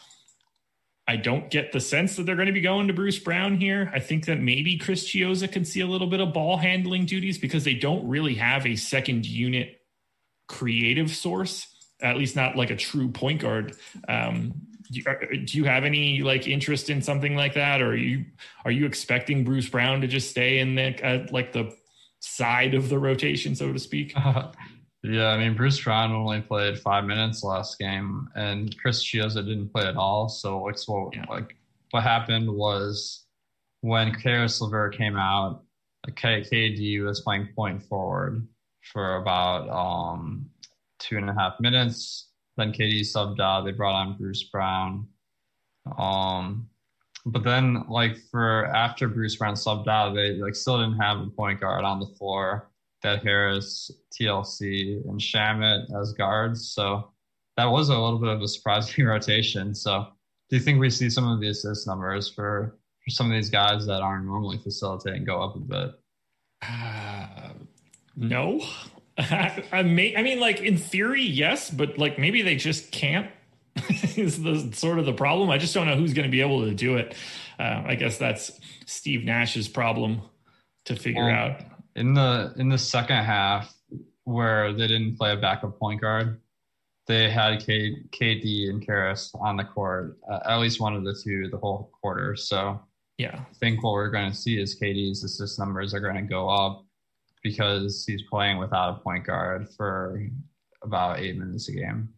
I 1.07 1.15
don't 1.15 1.49
get 1.49 1.71
the 1.71 1.79
sense 1.79 2.15
that 2.17 2.27
they're 2.27 2.35
going 2.35 2.47
to 2.47 2.53
be 2.53 2.61
going 2.61 2.87
to 2.89 2.93
Bruce 2.93 3.17
Brown 3.17 3.57
here. 3.57 3.89
I 3.91 3.99
think 3.99 4.25
that 4.25 4.39
maybe 4.39 4.77
Chris 4.77 5.07
Chiozza 5.07 5.51
can 5.51 5.65
see 5.65 5.79
a 5.79 5.87
little 5.87 6.07
bit 6.07 6.19
of 6.19 6.31
ball 6.31 6.57
handling 6.57 7.05
duties 7.05 7.39
because 7.39 7.63
they 7.63 7.73
don't 7.73 8.07
really 8.07 8.35
have 8.35 8.67
a 8.67 8.75
second 8.75 9.25
unit 9.25 9.81
creative 10.47 11.09
source 11.09 11.73
at 12.01 12.17
least 12.17 12.35
not 12.35 12.55
like 12.55 12.69
a 12.69 12.75
true 12.75 13.09
point 13.09 13.41
guard. 13.41 13.75
Um, 14.07 14.53
do, 14.91 15.01
you 15.57 15.65
have 15.65 15.83
any 15.83 16.21
like 16.21 16.47
interest 16.47 16.89
in 16.89 17.01
something 17.01 17.35
like 17.35 17.53
that, 17.55 17.81
or 17.81 17.89
are 17.89 17.95
you 17.95 18.25
are 18.65 18.71
you 18.71 18.85
expecting 18.85 19.43
Bruce 19.43 19.67
Brown 19.67 20.01
to 20.01 20.07
just 20.07 20.29
stay 20.29 20.59
in 20.59 20.75
the 20.75 21.05
uh, 21.05 21.27
like 21.31 21.51
the 21.51 21.75
side 22.19 22.73
of 22.73 22.89
the 22.89 22.97
rotation, 22.97 23.55
so 23.55 23.73
to 23.73 23.79
speak? 23.79 24.13
Uh, 24.15 24.51
yeah, 25.03 25.27
I 25.27 25.37
mean 25.37 25.55
Bruce 25.55 25.83
Brown 25.83 26.11
only 26.11 26.41
played 26.41 26.79
five 26.79 27.05
minutes 27.05 27.43
last 27.43 27.77
game, 27.79 28.29
and 28.35 28.75
Chris 28.79 29.03
Chiozza 29.03 29.45
didn't 29.45 29.69
play 29.69 29.85
at 29.85 29.97
all. 29.97 30.29
So 30.29 30.69
it's 30.69 30.87
what 30.87 31.13
yeah. 31.15 31.25
like 31.29 31.55
what 31.91 32.03
happened 32.03 32.49
was 32.49 33.25
when 33.81 34.13
Caris 34.15 34.61
LeVert 34.61 34.97
came 34.97 35.17
out, 35.17 35.63
KD 36.07 37.03
was 37.03 37.21
playing 37.21 37.49
point 37.55 37.83
forward 37.83 38.47
for 38.93 39.17
about 39.17 39.69
um 39.69 40.49
two 40.99 41.17
and 41.17 41.29
a 41.29 41.33
half 41.33 41.53
minutes. 41.59 42.29
Then 42.57 42.73
KD 42.73 43.01
subbed 43.01 43.39
out. 43.39 43.65
They 43.65 43.71
brought 43.71 43.95
on 43.95 44.17
Bruce 44.17 44.43
Brown. 44.43 45.07
Um, 45.97 46.69
but 47.25 47.43
then 47.43 47.83
like 47.87 48.17
for 48.31 48.65
after 48.67 49.07
Bruce 49.07 49.35
Brown 49.35 49.55
subbed 49.55 49.87
out, 49.87 50.15
they 50.15 50.31
like 50.33 50.55
still 50.55 50.79
didn't 50.79 50.99
have 50.99 51.19
a 51.19 51.27
point 51.27 51.59
guard 51.59 51.83
on 51.83 51.99
the 51.99 52.07
floor. 52.17 52.69
That 53.03 53.23
Harris, 53.23 53.91
TLC, 54.19 55.07
and 55.07 55.19
Shamet 55.19 55.85
as 56.01 56.13
guards. 56.13 56.71
So 56.71 57.11
that 57.55 57.65
was 57.65 57.89
a 57.89 57.97
little 57.97 58.19
bit 58.19 58.29
of 58.29 58.41
a 58.41 58.47
surprising 58.47 59.05
rotation. 59.05 59.75
So 59.75 60.07
do 60.49 60.55
you 60.55 60.61
think 60.61 60.79
we 60.79 60.89
see 60.89 61.09
some 61.09 61.27
of 61.27 61.39
the 61.39 61.49
assist 61.49 61.85
numbers 61.85 62.29
for, 62.29 62.77
for 63.03 63.09
some 63.09 63.27
of 63.27 63.33
these 63.33 63.49
guys 63.49 63.85
that 63.85 64.01
aren't 64.01 64.25
normally 64.25 64.57
facilitating 64.57 65.25
go 65.25 65.41
up 65.41 65.55
a 65.55 65.59
bit? 65.59 65.91
Uh, 66.61 67.49
no, 68.15 68.61
I, 69.71 69.83
may, 69.83 70.15
I 70.15 70.21
mean, 70.21 70.39
like 70.39 70.61
in 70.61 70.77
theory, 70.77 71.23
yes, 71.23 71.69
but 71.71 71.97
like 71.97 72.19
maybe 72.19 72.41
they 72.41 72.55
just 72.55 72.91
can't. 72.91 73.29
is 74.17 74.41
the 74.41 74.71
sort 74.73 74.99
of 74.99 75.05
the 75.05 75.13
problem. 75.13 75.49
I 75.49 75.57
just 75.57 75.73
don't 75.73 75.87
know 75.87 75.95
who's 75.95 76.13
going 76.13 76.27
to 76.27 76.31
be 76.31 76.41
able 76.41 76.65
to 76.65 76.73
do 76.73 76.97
it. 76.97 77.15
Uh, 77.59 77.83
I 77.85 77.95
guess 77.95 78.17
that's 78.17 78.59
Steve 78.85 79.23
Nash's 79.23 79.67
problem 79.67 80.21
to 80.85 80.95
figure 80.95 81.29
out. 81.29 81.61
In 81.95 82.13
the 82.13 82.53
in 82.57 82.69
the 82.69 82.77
second 82.77 83.23
half, 83.23 83.73
where 84.23 84.73
they 84.73 84.87
didn't 84.87 85.17
play 85.17 85.33
a 85.33 85.37
backup 85.37 85.79
point 85.79 86.01
guard, 86.01 86.41
they 87.07 87.29
had 87.29 87.65
K, 87.65 87.95
KD 88.11 88.69
and 88.69 88.85
Caris 88.85 89.31
on 89.39 89.57
the 89.57 89.63
court, 89.63 90.17
uh, 90.29 90.39
at 90.45 90.57
least 90.57 90.79
one 90.79 90.95
of 90.95 91.03
the 91.03 91.15
two, 91.23 91.49
the 91.49 91.57
whole 91.57 91.91
quarter. 92.01 92.35
So 92.35 92.79
yeah, 93.17 93.39
I 93.49 93.53
think 93.59 93.83
what 93.83 93.93
we're 93.93 94.09
going 94.09 94.31
to 94.31 94.37
see 94.37 94.59
is 94.59 94.79
KD's 94.79 95.23
assist 95.23 95.59
numbers 95.59 95.93
are 95.93 95.99
going 95.99 96.15
to 96.15 96.21
go 96.21 96.49
up 96.49 96.85
because 97.49 98.05
he's 98.05 98.23
playing 98.23 98.57
without 98.57 98.97
a 98.97 98.99
point 98.99 99.25
guard 99.25 99.69
for 99.75 100.21
about 100.81 101.19
eight 101.19 101.37
minutes 101.37 101.69
a 101.69 101.73
game. 101.73 102.09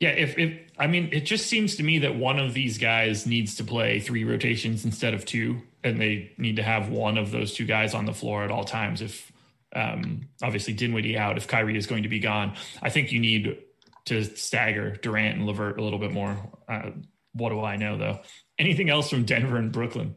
Yeah, 0.00 0.10
if, 0.10 0.38
if 0.38 0.70
I 0.78 0.86
mean, 0.86 1.08
it 1.12 1.24
just 1.24 1.46
seems 1.46 1.76
to 1.76 1.82
me 1.82 2.00
that 2.00 2.16
one 2.16 2.38
of 2.38 2.52
these 2.52 2.78
guys 2.78 3.26
needs 3.26 3.54
to 3.56 3.64
play 3.64 4.00
three 4.00 4.24
rotations 4.24 4.84
instead 4.84 5.14
of 5.14 5.24
two, 5.24 5.62
and 5.82 6.00
they 6.00 6.32
need 6.36 6.56
to 6.56 6.62
have 6.62 6.88
one 6.88 7.16
of 7.16 7.30
those 7.30 7.54
two 7.54 7.64
guys 7.64 7.94
on 7.94 8.04
the 8.04 8.12
floor 8.12 8.44
at 8.44 8.50
all 8.50 8.64
times. 8.64 9.00
If 9.00 9.32
um, 9.74 10.28
obviously 10.42 10.74
Dinwiddie 10.74 11.16
out, 11.16 11.36
if 11.36 11.46
Kyrie 11.46 11.76
is 11.76 11.86
going 11.86 12.02
to 12.02 12.08
be 12.08 12.18
gone, 12.18 12.54
I 12.82 12.90
think 12.90 13.12
you 13.12 13.20
need 13.20 13.58
to 14.06 14.24
stagger 14.36 14.96
Durant 14.96 15.38
and 15.38 15.46
LeVert 15.46 15.78
a 15.78 15.82
little 15.82 15.98
bit 15.98 16.12
more. 16.12 16.36
Uh, 16.68 16.90
what 17.32 17.50
do 17.50 17.62
I 17.62 17.76
know 17.76 17.96
though? 17.96 18.20
Anything 18.58 18.90
else 18.90 19.08
from 19.08 19.24
Denver 19.24 19.56
and 19.56 19.72
Brooklyn? 19.72 20.16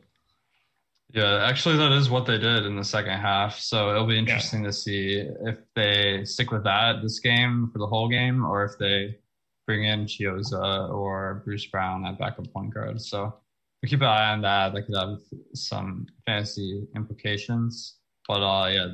Yeah, 1.14 1.46
actually, 1.48 1.78
that 1.78 1.94
is 1.94 2.10
what 2.10 2.26
they 2.26 2.38
did 2.38 2.66
in 2.66 2.76
the 2.76 2.84
second 2.84 3.18
half. 3.20 3.60
So 3.60 3.92
it'll 3.92 4.08
be 4.08 4.20
interesting 4.20 4.62
yeah. 4.62 4.68
to 4.68 4.74
see 4.74 5.30
if 5.46 5.58
they 5.74 6.26
stick 6.26 6.52
with 6.52 6.66
that 6.66 7.02
this 7.02 7.20
game 7.20 7.70
for 7.72 7.80
the 7.80 7.88
whole 7.88 8.10
game, 8.10 8.46
or 8.46 8.66
if 8.66 8.78
they 8.78 9.18
bring 9.66 9.86
in 9.86 10.06
Chiozza 10.06 10.90
or 10.90 11.44
Bruce 11.46 11.66
Brown 11.68 12.06
at 12.06 12.20
backup 12.20 12.52
point 12.52 12.74
guard. 12.74 13.02
So 13.02 13.34
we 13.82 13.90
keep 13.90 14.02
an 14.02 14.08
eye 14.08 14.32
on 14.32 14.42
that. 14.42 14.74
That 14.74 14.84
could 14.84 14.96
have 14.96 15.20
some 15.54 16.08
fantasy 16.26 16.88
implications. 16.96 17.98
But 18.28 18.42
uh, 18.42 18.68
yeah, 18.68 18.88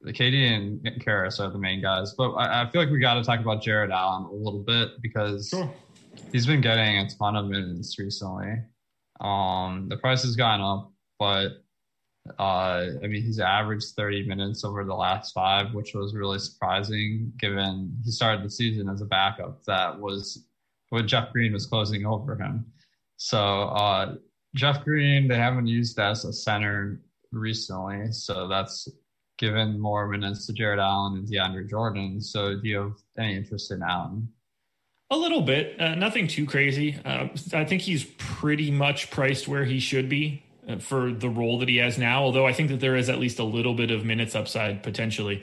the 0.00 0.12
KD 0.12 0.50
and 0.50 1.04
Caris 1.04 1.40
are 1.40 1.50
the 1.50 1.58
main 1.58 1.82
guys. 1.82 2.14
But 2.16 2.32
I, 2.32 2.62
I 2.62 2.70
feel 2.70 2.80
like 2.80 2.90
we 2.90 3.00
got 3.00 3.14
to 3.14 3.22
talk 3.22 3.40
about 3.40 3.62
Jarrett 3.62 3.90
Allen 3.90 4.24
a 4.24 4.32
little 4.32 4.62
bit 4.62 5.02
because 5.02 5.48
sure. 5.48 5.70
he's 6.32 6.46
been 6.46 6.62
getting 6.62 6.98
a 6.98 7.08
ton 7.08 7.36
of 7.36 7.46
minutes 7.46 7.98
recently. 7.98 8.62
Um, 9.20 9.88
the 9.88 9.96
price 9.96 10.22
has 10.22 10.36
gone 10.36 10.60
up 10.60 10.93
but 11.18 11.64
uh, 12.38 12.86
I 13.02 13.06
mean, 13.06 13.22
he's 13.22 13.38
averaged 13.38 13.94
30 13.96 14.26
minutes 14.26 14.64
over 14.64 14.84
the 14.84 14.94
last 14.94 15.32
five, 15.32 15.74
which 15.74 15.94
was 15.94 16.14
really 16.14 16.38
surprising 16.38 17.32
given 17.38 17.94
he 18.04 18.10
started 18.10 18.44
the 18.44 18.50
season 18.50 18.88
as 18.88 19.02
a 19.02 19.06
backup. 19.06 19.62
That 19.64 19.98
was 19.98 20.46
what 20.88 21.06
Jeff 21.06 21.32
Green 21.32 21.52
was 21.52 21.66
closing 21.66 22.06
over 22.06 22.36
him. 22.36 22.64
So, 23.16 23.38
uh, 23.38 24.14
Jeff 24.54 24.84
Green, 24.84 25.28
they 25.28 25.36
haven't 25.36 25.66
used 25.66 25.98
as 25.98 26.24
a 26.24 26.32
center 26.32 27.02
recently. 27.30 28.12
So 28.12 28.48
that's 28.48 28.88
given 29.36 29.78
more 29.78 30.08
minutes 30.08 30.46
to 30.46 30.52
Jarrett 30.52 30.78
Allen 30.78 31.18
and 31.18 31.28
DeAndre 31.28 31.68
Jordan. 31.68 32.20
So, 32.20 32.56
do 32.56 32.68
you 32.68 32.78
have 32.78 32.94
any 33.18 33.36
interest 33.36 33.70
in 33.70 33.82
Allen? 33.82 34.28
A 35.10 35.16
little 35.16 35.42
bit, 35.42 35.78
uh, 35.78 35.94
nothing 35.94 36.26
too 36.26 36.46
crazy. 36.46 36.98
Uh, 37.04 37.28
I 37.52 37.64
think 37.64 37.82
he's 37.82 38.04
pretty 38.16 38.70
much 38.70 39.10
priced 39.10 39.46
where 39.46 39.64
he 39.64 39.78
should 39.78 40.08
be. 40.08 40.43
For 40.80 41.12
the 41.12 41.28
role 41.28 41.58
that 41.58 41.68
he 41.68 41.76
has 41.76 41.98
now. 41.98 42.22
Although 42.22 42.46
I 42.46 42.52
think 42.52 42.70
that 42.70 42.80
there 42.80 42.96
is 42.96 43.08
at 43.08 43.18
least 43.18 43.38
a 43.38 43.44
little 43.44 43.74
bit 43.74 43.90
of 43.90 44.04
minutes 44.04 44.34
upside 44.34 44.82
potentially. 44.82 45.42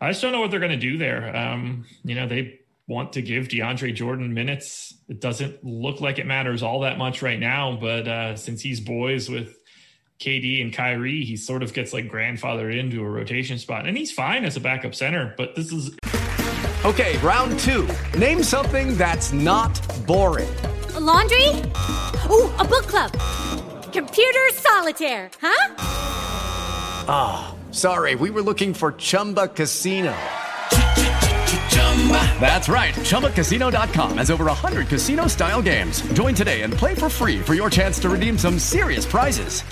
I 0.00 0.10
just 0.10 0.22
don't 0.22 0.32
know 0.32 0.40
what 0.40 0.50
they're 0.50 0.60
going 0.60 0.72
to 0.72 0.78
do 0.78 0.98
there. 0.98 1.34
Um, 1.34 1.86
you 2.04 2.14
know, 2.14 2.26
they 2.26 2.60
want 2.88 3.14
to 3.14 3.22
give 3.22 3.48
DeAndre 3.48 3.94
Jordan 3.94 4.32
minutes. 4.34 4.94
It 5.08 5.20
doesn't 5.20 5.64
look 5.64 6.00
like 6.00 6.18
it 6.18 6.26
matters 6.26 6.62
all 6.62 6.80
that 6.80 6.98
much 6.98 7.22
right 7.22 7.38
now, 7.38 7.76
but 7.80 8.06
uh, 8.06 8.36
since 8.36 8.60
he's 8.60 8.80
boys 8.80 9.28
with 9.28 9.56
KD 10.20 10.62
and 10.62 10.72
Kyrie, 10.72 11.24
he 11.24 11.36
sort 11.36 11.62
of 11.62 11.72
gets 11.72 11.92
like 11.92 12.10
grandfathered 12.10 12.78
into 12.78 13.02
a 13.02 13.08
rotation 13.08 13.58
spot, 13.58 13.86
and 13.86 13.96
he's 13.96 14.12
fine 14.12 14.44
as 14.44 14.56
a 14.56 14.60
backup 14.60 14.94
center. 14.94 15.34
But 15.36 15.54
this 15.54 15.72
is 15.72 15.96
okay. 16.84 17.18
Round 17.18 17.58
two. 17.60 17.88
Name 18.16 18.42
something 18.42 18.96
that's 18.96 19.32
not 19.32 19.80
boring. 20.06 20.48
A 20.94 21.00
laundry. 21.00 21.48
Ooh, 22.30 22.50
a 22.58 22.64
book 22.64 22.86
club 22.86 23.12
Computer 23.92 24.46
solitaire, 24.52 25.30
huh? 25.40 25.74
Ah, 27.08 27.54
oh, 27.54 27.72
sorry, 27.72 28.14
we 28.14 28.30
were 28.30 28.42
looking 28.42 28.74
for 28.74 28.92
Chumba 28.92 29.48
Casino. 29.48 30.14
That's 32.40 32.68
right. 32.68 32.94
ChumbaCasino.com 32.94 34.18
has 34.18 34.30
over 34.30 34.44
100 34.44 34.86
casino 34.86 35.26
style 35.26 35.60
games. 35.62 36.02
Join 36.12 36.34
today 36.34 36.62
and 36.62 36.72
play 36.72 36.94
for 36.94 37.08
free 37.08 37.40
for 37.40 37.54
your 37.54 37.68
chance 37.70 37.98
to 38.00 38.08
redeem 38.08 38.38
some 38.38 38.58
serious 38.58 39.04
prizes. 39.04 39.62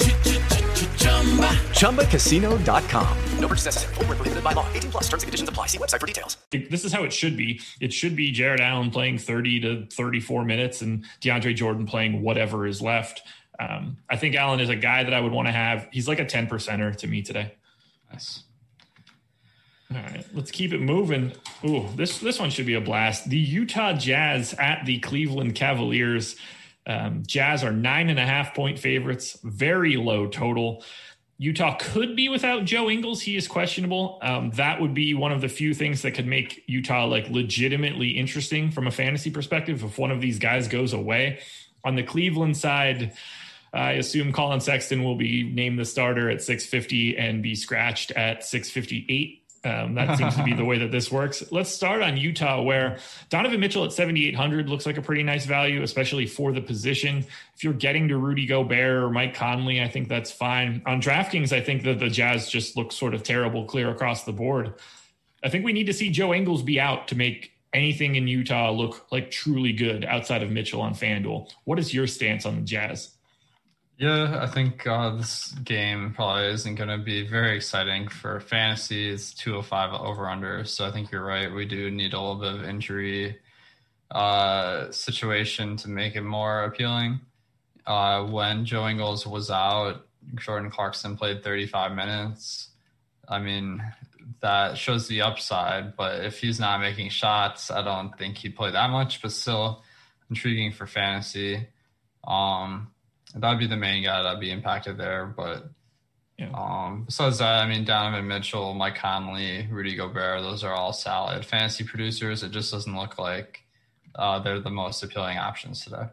ChumbaCasino.com. 1.75 3.19
No 3.39 3.49
purchase 3.49 3.67
necessary. 3.67 3.95
Full 3.95 4.05
prohibited 4.05 4.43
by 4.43 4.53
law. 4.53 4.67
18 4.73 4.91
plus 4.91 5.05
terms 5.05 5.23
and 5.23 5.29
conditions 5.29 5.49
apply. 5.49 5.67
See 5.67 5.79
website 5.79 6.01
for 6.01 6.07
details. 6.07 6.39
This 6.51 6.85
is 6.85 6.93
how 6.93 7.05
it 7.05 7.13
should 7.13 7.37
be. 7.37 7.61
It 7.81 7.93
should 7.93 8.17
be 8.17 8.33
Jarrett 8.33 8.61
Allen 8.61 8.91
playing 8.91 9.19
30 9.19 9.61
to 9.61 9.87
34 9.87 10.45
minutes 10.45 10.83
and 10.83 11.05
DeAndre 11.21 11.55
Jordan 11.55 11.87
playing 11.87 12.23
whatever 12.23 12.67
is 12.67 12.81
left. 12.81 13.23
Um, 13.59 13.99
I 14.11 14.17
think 14.17 14.35
Allen 14.35 14.61
is 14.61 14.69
a 14.69 14.77
guy 14.77 15.05
that 15.05 15.15
I 15.15 15.21
would 15.21 15.33
want 15.33 15.49
to 15.49 15.53
have. 15.53 15.89
He's 15.93 16.09
like 16.09 16.19
a 16.19 16.25
10 16.25 16.47
percenter 16.47 16.95
to 16.97 17.07
me 17.07 17.23
today. 17.23 17.55
Nice. 18.13 18.45
All 19.95 20.01
right, 20.01 20.27
let's 20.33 20.51
keep 20.51 20.73
it 20.73 20.81
moving. 20.81 21.33
Ooh, 21.65 21.89
this 21.95 22.19
this 22.19 22.41
one 22.41 22.51
should 22.51 22.67
be 22.67 22.75
a 22.75 22.81
blast. 22.81 23.29
The 23.29 23.39
Utah 23.39 23.93
Jazz 23.93 24.55
at 24.55 24.85
the 24.87 24.99
Cleveland 24.99 25.55
Cavaliers. 25.55 26.37
Um, 26.87 27.23
Jazz 27.27 27.63
are 27.63 27.71
nine 27.71 28.09
and 28.11 28.19
a 28.19 28.27
half 28.27 28.55
point 28.55 28.79
favorites, 28.79 29.39
very 29.45 29.97
low 29.97 30.27
total. 30.27 30.83
Utah 31.39 31.77
could 31.81 32.15
be 32.15 32.29
without 32.29 32.65
Joe 32.65 32.89
Ingles. 32.89 33.21
He 33.21 33.37
is 33.37 33.49
questionable. 33.49 34.19
Um, 34.23 34.51
that 34.53 34.81
would 34.81 34.95
be 34.95 35.15
one 35.15 35.33
of 35.33 35.41
the 35.41 35.49
few 35.49 35.75
things 35.75 36.03
that 36.03 36.13
could 36.13 36.27
make 36.27 36.63
Utah 36.67 37.07
like 37.07 37.29
legitimately 37.29 38.11
interesting 38.11 38.71
from 38.71 38.87
a 38.87 38.91
fantasy 38.91 39.31
perspective 39.31 39.83
if 39.83 39.99
one 39.99 40.11
of 40.11 40.21
these 40.21 40.39
guys 40.39 40.69
goes 40.69 40.93
away. 40.93 41.41
On 41.85 41.97
the 41.97 42.03
Cleveland 42.03 42.57
side, 42.57 43.15
I 43.75 43.93
assume 43.93 44.33
Collin 44.33 44.61
Sexton 44.61 45.03
will 45.03 45.17
be 45.17 45.43
named 45.43 45.79
the 45.79 45.85
starter 45.85 46.31
at 46.31 46.43
650 46.43 47.19
and 47.19 47.43
be 47.43 47.55
scratched 47.55 48.13
at 48.13 48.45
658. 48.45 49.41
Um, 49.65 49.95
that 49.95 50.19
seems 50.19 50.37
to 50.37 50.45
be 50.45 50.53
the 50.53 50.65
way 50.67 50.79
that 50.79 50.93
this 50.93 51.11
works. 51.11 51.43
Let's 51.51 51.71
start 51.71 52.03
on 52.03 52.17
Utah, 52.17 52.63
where 52.63 52.99
Donovan 53.31 53.61
Mitchell 53.61 53.85
at 53.85 53.93
7,800 53.93 54.69
looks 54.69 54.85
like 54.85 54.99
a 54.99 55.03
pretty 55.03 55.23
nice 55.23 55.47
value, 55.47 55.83
especially 55.83 56.27
for 56.27 56.53
the 56.53 56.61
position. 56.61 57.25
If 57.57 57.65
you're 57.65 57.73
getting 57.73 58.09
to 58.09 58.19
Rudy 58.19 58.47
Gobert 58.47 59.03
or 59.03 59.11
Mike 59.11 59.35
Conley, 59.35 59.83
I 59.83 59.89
think 59.89 60.09
that's 60.09 60.31
fine. 60.31 60.83
On 60.87 61.01
DraftKings, 61.01 61.53
I 61.53 61.61
think 61.61 61.83
that 61.85 61.99
the 61.99 62.11
Jazz 62.11 62.51
just 62.51 62.77
look 62.77 62.93
sort 62.93 63.15
of 63.15 63.23
terrible 63.23 63.65
clear 63.65 63.91
across 63.91 64.25
the 64.25 64.33
board. 64.33 64.75
I 65.43 65.49
think 65.49 65.65
we 65.65 65.73
need 65.73 65.87
to 65.87 65.95
see 65.95 66.11
Joe 66.11 66.35
Ingles 66.35 66.63
be 66.63 66.79
out 66.79 67.09
to 67.09 67.17
make 67.17 67.53
anything 67.73 68.15
in 68.15 68.29
Utah 68.29 68.71
look 68.71 69.07
like 69.11 69.31
truly 69.31 69.73
good 69.73 70.05
outside 70.05 70.43
of 70.43 70.51
Mitchell 70.51 70.81
on 70.81 70.95
FanDuel. 70.95 71.51
What 71.65 71.79
is 71.79 71.93
your 71.93 72.07
stance 72.07 72.47
on 72.47 72.57
the 72.57 72.63
Jazz? 72.63 73.14
Yeah, 73.97 74.41
I 74.43 74.49
think 74.49 74.87
uh, 74.89 75.11
this 75.11 75.53
game 75.63 76.15
probably 76.15 76.49
isn't 76.49 76.75
going 76.75 76.89
to 76.89 76.99
be 76.99 77.27
very 77.27 77.55
exciting 77.57 78.09
for 78.09 78.41
fantasy. 78.41 79.09
It's 79.11 79.33
205 79.35 80.01
over 80.01 80.29
under. 80.29 80.65
So 80.65 80.85
I 80.85 80.91
think 80.91 81.13
you're 81.13 81.25
right. 81.25 81.53
We 81.53 81.65
do 81.65 81.91
need 81.93 82.13
a 82.13 82.21
little 82.21 82.35
bit 82.35 82.55
of 82.55 82.65
injury 82.65 83.39
uh, 84.11 84.91
situation 84.91 85.77
to 85.79 85.89
make 85.89 86.17
it 86.17 86.23
more 86.23 86.65
appealing. 86.65 87.21
Uh, 87.87 88.25
when 88.25 88.65
Joe 88.65 88.89
Ingles 88.89 89.27
was 89.29 89.49
out, 89.49 90.07
Jordan 90.35 90.71
Clarkson 90.71 91.17
played 91.17 91.45
35 91.45 91.93
minutes. 91.93 92.71
I 93.29 93.39
mean, 93.39 93.81
that 94.41 94.77
shows 94.77 95.07
the 95.07 95.23
upside, 95.23 95.95
but 95.97 96.25
if 96.25 96.41
he's 96.41 96.59
not 96.59 96.81
making 96.81 97.11
shots, 97.11 97.71
I 97.71 97.83
don't 97.83 98.17
think 98.19 98.39
he'd 98.39 98.57
play 98.57 98.73
that 98.73 98.91
much, 98.91 99.23
but 99.23 99.31
still 99.31 99.85
intriguing 100.31 100.73
for 100.73 100.87
fantasy. 100.87 101.69
Um, 102.27 102.89
that'd 103.35 103.59
be 103.59 103.67
the 103.67 103.77
main 103.77 104.05
guy 104.05 104.23
that'd 104.23 104.41
be 104.41 104.51
impacted 104.51 104.97
there. 104.97 105.27
But 105.27 105.69
yeah. 106.39 106.51
um, 106.55 107.05
besides 107.07 107.39
that, 107.39 107.65
I 107.65 107.69
mean, 107.69 107.85
Donovan 107.85 108.27
Mitchell, 108.27 108.75
Mike 108.75 108.97
Conley, 108.97 109.67
Rudy 109.71 109.95
Gobert, 109.95 110.43
those 110.43 110.65
are 110.65 110.73
all 110.73 110.93
solid 110.93 111.45
fantasy 111.45 111.85
producers. 111.85 112.43
It 112.43 112.53
just 112.53 112.73
doesn't 112.73 112.97
look 112.97 113.19
like 113.19 113.65
uh, 114.15 114.39
they're 114.41 114.61
the 114.61 114.71
most 114.71 115.03
appealing 115.03 115.39
options 115.39 115.85
today. 115.85 116.07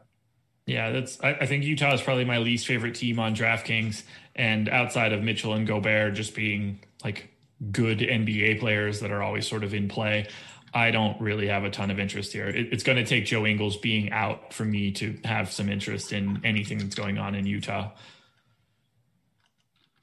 Yeah, 0.65 0.91
that's. 0.91 1.19
I, 1.21 1.33
I, 1.33 1.45
think 1.47 1.63
Utah 1.63 1.93
is 1.93 2.01
probably 2.01 2.23
my 2.23 2.37
least 2.37 2.67
favorite 2.67 2.95
team 2.95 3.19
on 3.19 3.35
DraftKings, 3.35 4.03
and 4.35 4.69
outside 4.69 5.11
of 5.11 5.21
Mitchell 5.21 5.53
and 5.53 5.65
Gobert 5.65 6.13
just 6.13 6.35
being 6.35 6.79
like 7.03 7.29
good 7.71 7.99
NBA 7.99 8.59
players 8.59 8.99
that 9.01 9.11
are 9.11 9.21
always 9.21 9.47
sort 9.47 9.63
of 9.63 9.73
in 9.73 9.87
play. 9.87 10.27
I 10.73 10.91
don't 10.91 11.19
really 11.19 11.47
have 11.47 11.63
a 11.63 11.69
ton 11.69 11.91
of 11.91 11.99
interest 11.99 12.31
here. 12.31 12.47
It, 12.47 12.71
it's 12.71 12.83
going 12.83 12.97
to 12.97 13.05
take 13.05 13.25
Joe 13.25 13.45
Ingles 13.45 13.77
being 13.77 14.11
out 14.11 14.53
for 14.53 14.63
me 14.63 14.91
to 14.93 15.17
have 15.25 15.51
some 15.51 15.69
interest 15.69 16.13
in 16.13 16.41
anything 16.43 16.77
that's 16.77 16.95
going 16.95 17.17
on 17.17 17.35
in 17.35 17.45
Utah. 17.45 17.91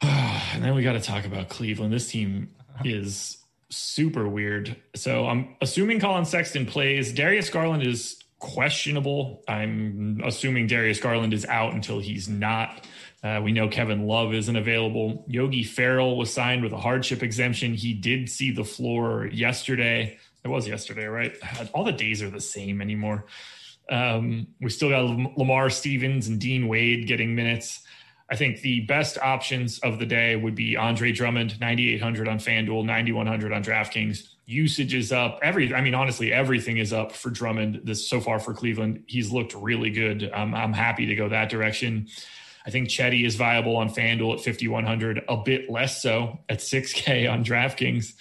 and 0.03 0.63
then 0.63 0.75
we 0.75 0.83
got 0.83 0.93
to 0.93 1.01
talk 1.01 1.25
about 1.25 1.49
Cleveland. 1.49 1.93
This 1.93 2.11
team 2.11 2.51
is 2.85 3.39
super 3.71 4.29
weird. 4.29 4.77
So 4.95 5.27
I'm 5.27 5.57
assuming 5.61 6.01
Collin 6.01 6.25
Sexton 6.25 6.67
plays. 6.67 7.13
Darius 7.13 7.51
Garland 7.51 7.83
is 7.83 8.23
questionable. 8.39 9.43
I'm 9.49 10.21
assuming 10.25 10.67
Darius 10.67 11.01
Garland 11.01 11.35
is 11.35 11.45
out 11.47 11.75
until 11.75 11.99
he's 11.99 12.29
not. 12.29 12.87
Uh, 13.23 13.41
we 13.43 13.51
know 13.51 13.69
Kevin 13.69 14.07
Love 14.07 14.33
isn't 14.33 14.55
available. 14.55 15.25
Yogi 15.27 15.65
Ferrell 15.65 16.17
was 16.17 16.33
signed 16.33 16.63
with 16.63 16.73
a 16.73 16.79
hardship 16.79 17.23
exemption. 17.23 17.75
He 17.75 17.93
did 17.93 18.29
see 18.29 18.53
the 18.53 18.65
floor 18.65 19.27
yesterday. 19.27 20.19
It 20.45 20.49
was 20.49 20.67
yesterday, 20.69 21.07
right? 21.07 21.35
All 21.75 21.85
the 21.85 21.93
days 21.93 22.23
are 22.23 22.31
the 22.31 22.41
same 22.41 22.81
anymore. 22.81 23.27
Um, 23.91 24.49
we 24.61 24.71
still 24.71 24.91
got 24.91 25.39
Lamar 25.39 25.71
Stevens 25.71 26.29
and 26.29 26.39
Dean 26.39 26.69
Wade 26.69 27.07
getting 27.07 27.35
minutes. 27.35 27.81
I 28.31 28.37
think 28.37 28.61
the 28.61 28.81
best 28.81 29.17
options 29.19 29.79
of 29.79 29.99
the 29.99 30.05
day 30.05 30.37
would 30.37 30.55
be 30.55 30.77
Andre 30.77 31.13
Drummond, 31.13 31.59
9,800 31.61 32.29
on 32.29 32.39
FanDuel, 32.39 32.85
9,100 32.85 33.53
on 33.53 33.65
DraftKings. 33.65 34.29
Usage 34.45 34.93
is 34.93 35.13
up. 35.13 35.39
Every, 35.43 35.75
I 35.75 35.81
mean, 35.81 35.95
honestly, 35.95 36.33
everything 36.33 36.77
is 36.77 36.93
up 36.93 37.13
for 37.13 37.31
Drummond 37.31 37.81
this 37.85 38.09
so 38.09 38.21
far 38.21 38.39
for 38.39 38.53
Cleveland. 38.53 39.05
He's 39.07 39.33
looked 39.33 39.55
really 39.55 39.91
good. 39.91 40.31
Um, 40.33 40.55
I'm 40.55 40.75
happy 40.75 41.07
to 41.07 41.15
go 41.15 41.31
that 41.31 41.49
direction. 41.49 42.09
I 42.67 42.71
think 42.71 42.89
Cedi 42.89 43.25
is 43.25 43.37
viable 43.37 43.77
on 43.77 43.89
FanDuel 43.89 44.35
at 44.35 44.45
5,100, 44.45 45.25
a 45.27 45.37
bit 45.39 45.71
less 45.71 46.03
so 46.03 46.39
at 46.51 46.59
6K 46.59 47.31
on 47.31 47.43
DraftKings. 47.43 48.13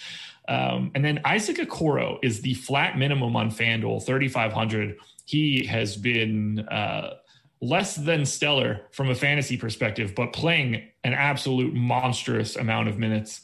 Um, 0.48 0.90
and 0.94 1.04
then 1.04 1.20
Isaac 1.24 1.58
Okoro 1.58 2.18
is 2.22 2.40
the 2.40 2.54
flat 2.54 2.98
minimum 2.98 3.36
on 3.36 3.50
FanDuel, 3.50 4.04
3,500. 4.04 4.96
He 5.26 5.66
has 5.66 5.94
been 5.94 6.60
uh, 6.60 7.16
less 7.60 7.94
than 7.94 8.24
stellar 8.24 8.86
from 8.90 9.10
a 9.10 9.14
fantasy 9.14 9.58
perspective, 9.58 10.14
but 10.14 10.32
playing 10.32 10.88
an 11.04 11.12
absolute 11.12 11.74
monstrous 11.74 12.56
amount 12.56 12.88
of 12.88 12.98
minutes. 12.98 13.42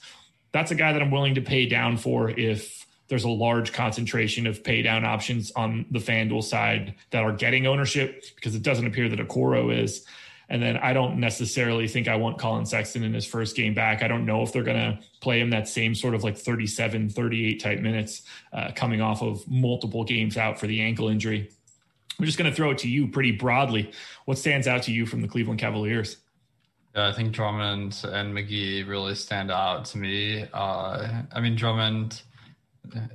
That's 0.53 0.71
a 0.71 0.75
guy 0.75 0.95
that 0.95 1.03
I'm 1.03 1.11
willing 1.11 1.35
to 1.35 1.43
pay 1.43 1.67
down 1.67 1.99
for 1.99 2.31
if 2.31 2.87
there's 3.09 3.25
a 3.25 3.29
large 3.29 3.73
concentration 3.73 4.47
of 4.47 4.65
pay 4.65 4.81
down 4.81 5.05
options 5.05 5.53
on 5.53 5.85
the 5.91 5.99
FanDuel 5.99 6.43
side 6.43 6.95
that 7.11 7.23
are 7.23 7.33
getting 7.33 7.67
ownership 7.67 8.25
because 8.35 8.55
it 8.55 8.63
doesn't 8.63 8.87
appear 8.87 9.11
that 9.11 9.19
Okoro 9.19 9.77
is. 9.77 10.07
And 10.49 10.63
then 10.63 10.77
I 10.77 10.93
don't 10.93 11.19
necessarily 11.19 11.89
think 11.89 12.07
I 12.07 12.17
want 12.17 12.39
Collin 12.39 12.67
Sexton 12.67 13.03
in 13.03 13.15
his 13.15 13.27
first 13.27 13.57
game 13.57 13.75
back. 13.75 14.03
I 14.03 14.09
don't 14.09 14.27
know 14.27 14.43
if 14.43 14.53
they're 14.53 14.63
going 14.63 14.77
to 14.77 14.99
play 15.21 15.41
him 15.41 15.51
that 15.51 15.69
same 15.69 15.95
sort 15.95 16.15
of 16.15 16.23
like 16.23 16.37
37, 16.37 17.09
38 17.09 17.61
type 17.61 17.81
minutes 17.81 18.23
uh, 18.53 18.71
coming 18.75 19.01
off 19.01 19.23
of 19.23 19.47
multiple 19.49 20.05
games 20.05 20.37
out 20.37 20.59
for 20.59 20.67
the 20.67 20.83
ankle 20.83 21.09
injury. 21.09 21.51
I'm 22.19 22.27
just 22.27 22.39
going 22.39 22.51
to 22.51 22.55
throw 22.55 22.71
it 22.71 22.79
to 22.79 22.89
you 22.89 23.09
pretty 23.09 23.33
broadly. 23.33 23.91
What 24.25 24.39
stands 24.39 24.69
out 24.69 24.85
to 24.85 24.93
you 24.93 25.07
from 25.07 25.21
the 25.21 25.29
Cleveland 25.29 25.61
Cavaliers? 25.61 26.19
Yeah, 26.95 27.09
I 27.09 27.13
think 27.13 27.33
Drummond 27.33 28.01
and 28.05 28.33
McGee 28.33 28.87
really 28.87 29.17
stand 29.17 29.51
out 29.51 29.87
to 29.87 29.99
me. 29.99 30.47
Uh, 30.53 31.23
I 31.33 31.41
mean, 31.41 31.57
Drummond, 31.57 32.23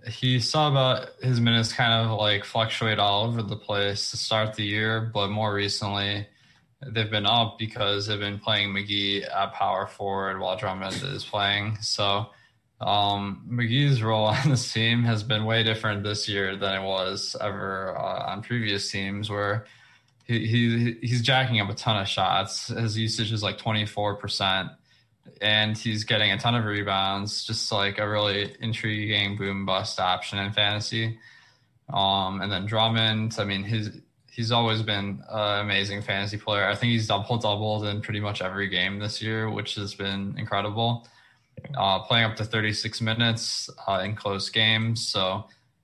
he 0.08 0.40
saw 0.42 0.70
about 0.70 1.10
his 1.22 1.40
minutes 1.40 1.72
kind 1.72 1.94
of 1.94 2.18
like 2.18 2.44
fluctuate 2.44 3.00
all 3.00 3.26
over 3.26 3.42
the 3.42 3.56
place 3.56 4.12
to 4.12 4.18
start 4.18 4.56
the 4.56 4.66
year, 4.66 5.10
but 5.14 5.30
more 5.30 5.54
recently, 5.54 6.28
they've 6.86 7.10
been 7.10 7.26
up 7.26 7.58
because 7.58 8.08
they've 8.08 8.20
been 8.20 8.40
playing 8.40 8.70
McGee 8.70 9.24
at 9.30 9.54
power 9.54 9.88
forward 9.88 10.40
while 10.40 10.58
Drummond 10.58 11.02
is 11.04 11.26
playing. 11.26 11.78
So 11.82 12.28
um, 12.82 13.46
McGee's 13.50 14.02
role 14.02 14.26
on 14.26 14.50
this 14.50 14.72
team 14.72 15.04
has 15.04 15.24
been 15.24 15.46
way 15.46 15.64
different 15.64 16.04
this 16.04 16.30
year 16.30 16.56
than 16.56 16.82
it 16.82 16.86
was 16.86 17.36
ever 17.42 17.98
uh, 17.98 18.32
on 18.32 18.42
previous 18.42 18.90
teams 18.90 19.30
where 19.30 19.66
he, 20.26 20.46
he 20.46 20.98
he's 21.02 21.22
jacking 21.22 21.60
up 21.60 21.70
a 21.70 21.74
ton 21.74 22.00
of 22.00 22.08
shots. 22.08 22.68
His 22.68 22.98
usage 22.98 23.32
is 23.32 23.42
like 23.42 23.58
24%, 23.58 24.76
and 25.42 25.78
he's 25.78 26.04
getting 26.04 26.32
a 26.32 26.38
ton 26.38 26.56
of 26.56 26.66
rebounds, 26.66 27.44
just 27.44 27.72
like 27.72 27.98
a 27.98 28.08
really 28.08 28.56
intriguing 28.62 29.38
boom 29.38 29.66
bust 29.66 30.00
option 30.00 30.38
in 30.38 30.54
fantasy. 30.54 31.18
Um, 31.92 32.42
and 32.42 32.52
then 32.52 32.68
Drummond, 32.68 33.36
I 33.40 33.46
mean, 33.46 33.64
his 33.64 33.90
he's 34.40 34.54
always 34.54 34.82
been 34.82 35.22
an 35.30 35.60
amazing 35.60 36.02
fantasy 36.02 36.38
player. 36.38 36.66
I 36.66 36.74
think 36.74 36.94
he's 36.94 37.08
double 37.08 37.38
doubled 37.38 37.84
in 37.84 38.00
pretty 38.00 38.22
much 38.22 38.42
every 38.42 38.70
game 38.70 38.98
this 38.98 39.22
year, 39.22 39.50
which 39.50 39.76
has 39.76 39.94
been 39.94 40.34
incredible 40.38 41.06
uh, 41.78 42.00
playing 42.04 42.24
up 42.24 42.38
to 42.38 42.46
36 42.46 43.02
minutes 43.02 43.70
uh, 43.86 44.02
in 44.06 44.16
close 44.16 44.50
games. 44.50 45.06
So 45.06 45.44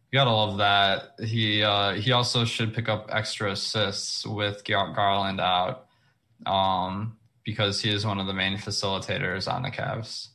you 0.09 0.17
gotta 0.17 0.31
love 0.31 0.57
that. 0.59 1.15
He 1.19 1.63
uh, 1.63 1.95
he 1.95 2.13
also 2.13 2.45
should 2.45 2.73
pick 2.73 2.87
up 2.87 3.09
extra 3.11 3.51
assists 3.51 4.25
with 4.25 4.63
Garland 4.63 5.41
out 5.41 5.87
um, 6.45 7.17
because 7.43 7.81
he 7.81 7.89
is 7.89 8.05
one 8.05 8.21
of 8.21 8.25
the 8.25 8.33
main 8.33 8.57
facilitators 8.57 9.53
on 9.53 9.63
the 9.63 9.69
Cavs. 9.69 10.29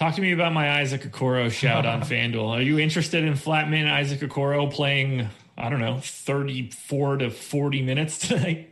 Talk 0.00 0.16
to 0.16 0.20
me 0.20 0.32
about 0.32 0.52
my 0.52 0.80
Isaac 0.80 1.02
Okoro 1.02 1.48
shout 1.48 1.86
on 1.86 2.00
FanDuel. 2.10 2.48
Are 2.48 2.62
you 2.62 2.80
interested 2.80 3.22
in 3.22 3.34
flatman 3.34 3.88
Isaac 3.88 4.18
Okoro 4.18 4.68
playing, 4.72 5.28
I 5.60 5.68
don't 5.68 5.80
know, 5.80 6.00
34 6.02 7.18
to 7.18 7.30
40 7.30 7.82
minutes 7.82 8.18
tonight? 8.18 8.70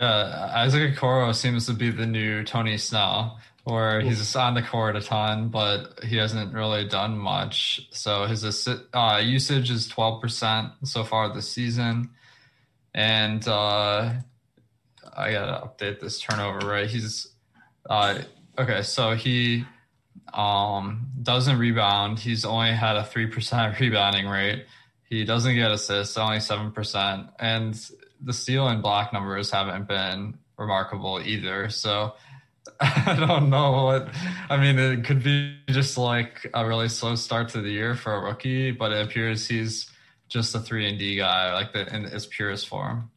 Yeah, 0.00 0.52
Isaac 0.54 0.94
Okoro 0.94 1.34
seems 1.34 1.66
to 1.66 1.72
be 1.72 1.90
the 1.90 2.06
new 2.06 2.44
Tony 2.44 2.78
Snell 2.78 3.40
where 3.64 4.00
he's 4.00 4.36
on 4.36 4.54
the 4.54 4.62
court 4.62 4.94
a 4.94 5.00
ton, 5.00 5.48
but 5.48 5.98
he 6.04 6.16
hasn't 6.16 6.54
really 6.54 6.86
done 6.86 7.18
much. 7.18 7.88
So 7.90 8.26
his 8.26 8.68
uh, 8.94 9.20
usage 9.24 9.72
is 9.72 9.88
12% 9.88 10.72
so 10.84 11.02
far 11.02 11.34
this 11.34 11.50
season. 11.50 12.10
And 12.94 13.46
uh, 13.48 14.12
I 15.16 15.32
got 15.32 15.46
to 15.46 15.66
update 15.66 15.98
this 15.98 16.20
turnover, 16.20 16.64
right? 16.64 16.88
He's 16.88 17.26
uh, 17.90 18.20
okay. 18.56 18.82
So 18.82 19.16
he 19.16 19.64
um, 20.32 21.08
doesn't 21.20 21.58
rebound. 21.58 22.20
He's 22.20 22.44
only 22.44 22.70
had 22.70 22.94
a 22.94 23.02
3% 23.02 23.78
rebounding 23.80 24.28
rate. 24.28 24.66
He 25.08 25.24
doesn't 25.24 25.54
get 25.54 25.70
assists, 25.70 26.16
only 26.16 26.38
7%. 26.38 27.28
And 27.38 27.90
the 28.20 28.32
steal 28.32 28.68
and 28.68 28.82
block 28.82 29.12
numbers 29.12 29.50
haven't 29.50 29.86
been 29.86 30.38
remarkable 30.56 31.20
either. 31.24 31.68
So 31.68 32.14
I 32.80 33.16
don't 33.18 33.50
know 33.50 33.84
what. 33.84 34.08
I 34.50 34.56
mean, 34.56 34.78
it 34.78 35.04
could 35.04 35.22
be 35.22 35.56
just 35.68 35.96
like 35.96 36.50
a 36.52 36.66
really 36.66 36.88
slow 36.88 37.14
start 37.14 37.50
to 37.50 37.60
the 37.60 37.70
year 37.70 37.94
for 37.94 38.14
a 38.14 38.20
rookie, 38.20 38.72
but 38.72 38.92
it 38.92 39.06
appears 39.06 39.46
he's 39.46 39.90
just 40.28 40.54
a 40.54 40.60
three 40.60 40.88
and 40.88 40.98
D 40.98 41.16
guy, 41.16 41.52
like 41.54 41.72
the 41.72 41.94
in 41.94 42.04
its 42.06 42.26
purest 42.26 42.68
form. 42.68 43.10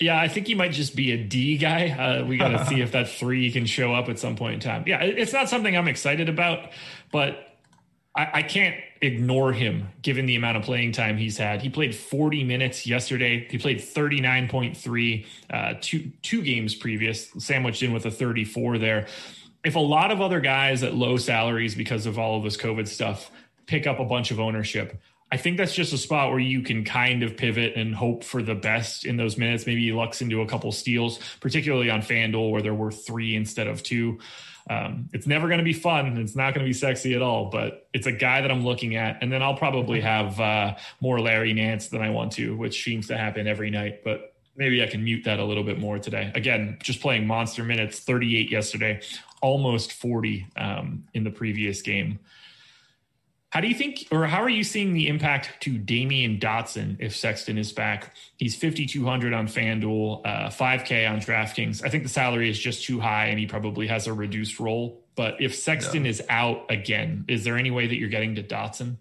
Yeah, 0.00 0.18
I 0.18 0.28
think 0.28 0.46
he 0.46 0.54
might 0.54 0.72
just 0.72 0.96
be 0.96 1.12
a 1.12 1.22
D 1.22 1.58
guy. 1.58 1.90
Uh, 1.90 2.24
we 2.24 2.38
got 2.38 2.48
to 2.48 2.64
see 2.68 2.80
if 2.80 2.92
that 2.92 3.08
three 3.08 3.52
can 3.52 3.66
show 3.66 3.94
up 3.94 4.08
at 4.08 4.18
some 4.18 4.34
point 4.34 4.54
in 4.54 4.60
time. 4.60 4.84
Yeah, 4.86 5.02
it's 5.02 5.32
not 5.32 5.48
something 5.48 5.76
I'm 5.76 5.88
excited 5.88 6.28
about, 6.28 6.70
but 7.12 7.49
I, 8.14 8.28
I, 8.34 8.42
can't 8.42 8.76
ignore 9.00 9.52
him 9.52 9.88
given 10.02 10.26
the 10.26 10.34
amount 10.34 10.56
of 10.56 10.64
playing 10.64 10.92
time 10.92 11.16
he's 11.16 11.38
had. 11.38 11.62
He 11.62 11.68
played 11.68 11.94
40 11.94 12.42
minutes 12.44 12.86
yesterday. 12.86 13.46
He 13.48 13.56
played 13.56 13.78
39.3 13.78 15.26
uh, 15.50 15.74
two 15.80 16.10
two 16.22 16.42
games 16.42 16.74
previous, 16.74 17.30
sandwiched 17.38 17.82
in 17.82 17.92
with 17.92 18.06
a 18.06 18.10
34 18.10 18.78
there. 18.78 19.06
If 19.64 19.76
a 19.76 19.80
lot 19.80 20.10
of 20.10 20.20
other 20.20 20.40
guys 20.40 20.82
at 20.82 20.94
low 20.94 21.18
salaries 21.18 21.74
because 21.74 22.06
of 22.06 22.18
all 22.18 22.38
of 22.38 22.44
this 22.44 22.56
COVID 22.56 22.88
stuff 22.88 23.30
pick 23.66 23.86
up 23.86 24.00
a 24.00 24.04
bunch 24.04 24.30
of 24.30 24.40
ownership, 24.40 25.00
I 25.32 25.36
think 25.36 25.58
that's 25.58 25.74
just 25.74 25.92
a 25.92 25.98
spot 25.98 26.30
where 26.30 26.40
you 26.40 26.62
can 26.62 26.84
kind 26.84 27.22
of 27.22 27.36
pivot 27.36 27.76
and 27.76 27.94
hope 27.94 28.24
for 28.24 28.42
the 28.42 28.56
best 28.56 29.04
in 29.04 29.16
those 29.16 29.36
minutes. 29.36 29.64
Maybe 29.64 29.82
he 29.82 29.92
lucks 29.92 30.20
into 30.20 30.40
a 30.40 30.46
couple 30.46 30.72
steals, 30.72 31.20
particularly 31.40 31.88
on 31.88 32.02
FanDuel 32.02 32.50
where 32.50 32.62
there 32.62 32.74
were 32.74 32.90
three 32.90 33.36
instead 33.36 33.68
of 33.68 33.82
two. 33.84 34.18
Um, 34.70 35.08
it's 35.12 35.26
never 35.26 35.48
going 35.48 35.58
to 35.58 35.64
be 35.64 35.72
fun. 35.72 36.16
It's 36.18 36.36
not 36.36 36.54
going 36.54 36.64
to 36.64 36.68
be 36.68 36.72
sexy 36.72 37.14
at 37.14 37.22
all, 37.22 37.50
but 37.50 37.88
it's 37.92 38.06
a 38.06 38.12
guy 38.12 38.40
that 38.40 38.52
I'm 38.52 38.64
looking 38.64 38.94
at. 38.94 39.20
And 39.20 39.32
then 39.32 39.42
I'll 39.42 39.56
probably 39.56 40.00
have 40.00 40.38
uh, 40.38 40.76
more 41.00 41.20
Larry 41.20 41.52
Nance 41.52 41.88
than 41.88 42.00
I 42.00 42.10
want 42.10 42.30
to, 42.32 42.56
which 42.56 42.84
seems 42.84 43.08
to 43.08 43.18
happen 43.18 43.48
every 43.48 43.68
night. 43.68 44.04
But 44.04 44.32
maybe 44.54 44.80
I 44.80 44.86
can 44.86 45.02
mute 45.02 45.24
that 45.24 45.40
a 45.40 45.44
little 45.44 45.64
bit 45.64 45.80
more 45.80 45.98
today. 45.98 46.30
Again, 46.36 46.78
just 46.84 47.00
playing 47.00 47.26
monster 47.26 47.64
minutes, 47.64 47.98
38 47.98 48.48
yesterday, 48.48 49.00
almost 49.42 49.92
40 49.94 50.46
um, 50.56 51.04
in 51.14 51.24
the 51.24 51.32
previous 51.32 51.82
game. 51.82 52.20
How 53.50 53.60
do 53.60 53.66
you 53.66 53.74
think, 53.74 54.06
or 54.12 54.26
how 54.26 54.42
are 54.42 54.48
you 54.48 54.62
seeing 54.62 54.92
the 54.94 55.08
impact 55.08 55.60
to 55.62 55.76
Damyean 55.76 56.40
Dotson 56.40 56.96
if 57.00 57.16
Sexton 57.16 57.58
is 57.58 57.72
back? 57.72 58.14
He's 58.36 58.54
5,200 58.54 59.32
on 59.32 59.48
FanDuel, 59.48 60.20
uh, 60.24 60.50
5K 60.50 61.10
on 61.10 61.18
DraftKings. 61.18 61.84
I 61.84 61.88
think 61.88 62.04
the 62.04 62.08
salary 62.08 62.48
is 62.48 62.58
just 62.58 62.84
too 62.84 63.00
high 63.00 63.26
and 63.26 63.40
he 63.40 63.46
probably 63.46 63.88
has 63.88 64.06
a 64.06 64.12
reduced 64.12 64.60
role. 64.60 65.02
But 65.16 65.42
if 65.42 65.56
Sexton 65.56 66.04
yeah. 66.04 66.10
is 66.10 66.22
out 66.28 66.70
again, 66.70 67.24
is 67.26 67.42
there 67.42 67.56
any 67.56 67.72
way 67.72 67.88
that 67.88 67.96
you're 67.96 68.08
getting 68.08 68.36
to 68.36 68.42
Dotson? 68.44 68.98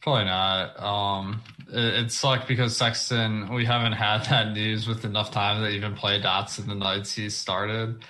Probably 0.00 0.24
not. 0.24 0.80
Um, 0.80 1.42
it, 1.72 2.04
it 2.04 2.12
sucked 2.12 2.46
because 2.46 2.76
Sexton, 2.76 3.52
we 3.52 3.64
haven't 3.64 3.94
had 3.94 4.26
that 4.26 4.52
news 4.52 4.86
with 4.86 5.04
enough 5.04 5.32
time 5.32 5.60
to 5.64 5.68
even 5.68 5.96
play 5.96 6.22
Dotson 6.22 6.68
the 6.68 6.76
nights 6.76 7.14
he 7.14 7.28
started. 7.30 8.04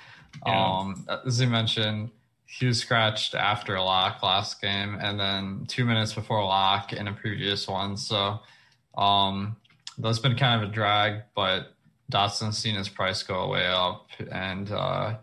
Yeah. 0.47 0.81
Um, 0.81 1.07
as 1.27 1.41
you 1.41 1.47
mentioned, 1.47 2.11
he 2.51 2.65
was 2.65 2.79
scratched 2.79 3.35
after 3.35 3.79
lock 3.79 4.23
last 4.23 4.61
game 4.61 4.97
and 5.01 5.21
then 5.21 5.67
two 5.69 5.85
minutes 5.85 6.15
before 6.15 6.43
lock 6.43 6.95
in 6.95 7.07
a 7.07 7.13
previous 7.13 7.69
one. 7.69 7.95
So 7.97 8.41
um, 8.97 9.57
that's 9.99 10.19
been 10.19 10.35
kind 10.35 10.63
of 10.63 10.71
a 10.71 10.73
drag, 10.73 11.25
but 11.35 11.75
Dotson's 12.11 12.57
seen 12.57 12.75
his 12.75 12.89
price 12.89 13.23
go 13.23 13.51
way 13.51 13.67
up 13.67 14.09
and 14.33 14.73
uh, 14.73 15.17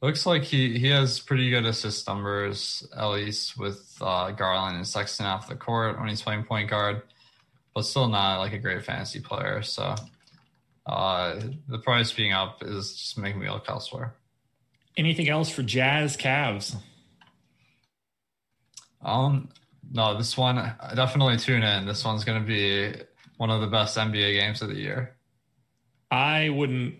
looks 0.00 0.26
like 0.26 0.44
he, 0.44 0.78
he 0.78 0.88
has 0.90 1.18
pretty 1.18 1.50
good 1.50 1.66
assist 1.66 2.06
numbers, 2.06 2.86
at 2.96 3.06
least 3.06 3.58
with 3.58 3.96
uh, 4.00 4.30
Garland 4.30 4.76
and 4.76 4.86
Sexton 4.86 5.26
off 5.26 5.48
the 5.48 5.56
court 5.56 5.98
when 5.98 6.08
he's 6.08 6.22
playing 6.22 6.44
point 6.44 6.70
guard, 6.70 7.02
but 7.74 7.82
still 7.82 8.06
not 8.06 8.38
like 8.38 8.52
a 8.52 8.58
great 8.58 8.84
fantasy 8.84 9.18
player. 9.18 9.60
So 9.62 9.96
uh, 10.86 11.40
the 11.66 11.78
price 11.78 12.12
being 12.12 12.32
up 12.32 12.62
is 12.62 12.94
just 12.94 13.18
making 13.18 13.40
me 13.40 13.50
look 13.50 13.68
elsewhere. 13.68 14.14
Anything 14.96 15.28
else 15.28 15.50
for 15.50 15.62
Jazz 15.62 16.16
Cavs? 16.16 16.76
Um, 19.02 19.48
no, 19.92 20.16
this 20.16 20.36
one 20.36 20.56
definitely 20.94 21.36
tune 21.38 21.62
in. 21.62 21.86
This 21.86 22.04
one's 22.04 22.24
going 22.24 22.40
to 22.40 22.46
be 22.46 23.02
one 23.38 23.50
of 23.50 23.60
the 23.60 23.66
best 23.66 23.96
NBA 23.96 24.38
games 24.38 24.62
of 24.62 24.68
the 24.68 24.76
year. 24.76 25.16
I 26.10 26.50
wouldn't. 26.50 26.96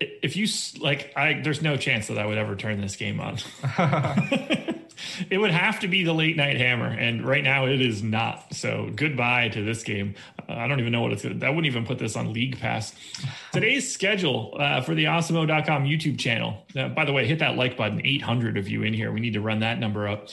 If 0.00 0.36
you 0.36 0.46
like, 0.80 1.12
I 1.16 1.40
there's 1.42 1.62
no 1.62 1.76
chance 1.76 2.08
that 2.08 2.18
I 2.18 2.26
would 2.26 2.38
ever 2.38 2.56
turn 2.56 2.80
this 2.80 2.96
game 2.96 3.20
on. 3.20 3.38
it 5.30 5.38
would 5.38 5.50
have 5.50 5.80
to 5.80 5.88
be 5.88 6.04
the 6.04 6.12
late 6.12 6.36
night 6.36 6.56
hammer, 6.56 6.86
and 6.86 7.26
right 7.26 7.44
now 7.44 7.66
it 7.66 7.80
is 7.80 8.02
not. 8.02 8.54
So 8.54 8.90
goodbye 8.94 9.48
to 9.50 9.62
this 9.62 9.82
game. 9.82 10.14
Uh, 10.48 10.54
I 10.54 10.68
don't 10.68 10.80
even 10.80 10.92
know 10.92 11.02
what 11.02 11.12
it's. 11.12 11.24
I 11.24 11.48
wouldn't 11.48 11.66
even 11.66 11.86
put 11.86 11.98
this 11.98 12.16
on 12.16 12.32
League 12.32 12.58
Pass. 12.60 12.94
Today's 13.52 13.92
schedule 13.92 14.56
uh, 14.58 14.80
for 14.80 14.94
the 14.94 15.04
Awesemo.com 15.04 15.84
YouTube 15.84 16.18
channel. 16.18 16.66
Uh, 16.76 16.88
by 16.88 17.04
the 17.04 17.12
way, 17.12 17.26
hit 17.26 17.38
that 17.40 17.56
like 17.56 17.76
button. 17.76 18.00
800 18.04 18.56
of 18.56 18.68
you 18.68 18.82
in 18.82 18.94
here. 18.94 19.12
We 19.12 19.20
need 19.20 19.34
to 19.34 19.40
run 19.40 19.60
that 19.60 19.78
number 19.78 20.08
up. 20.08 20.28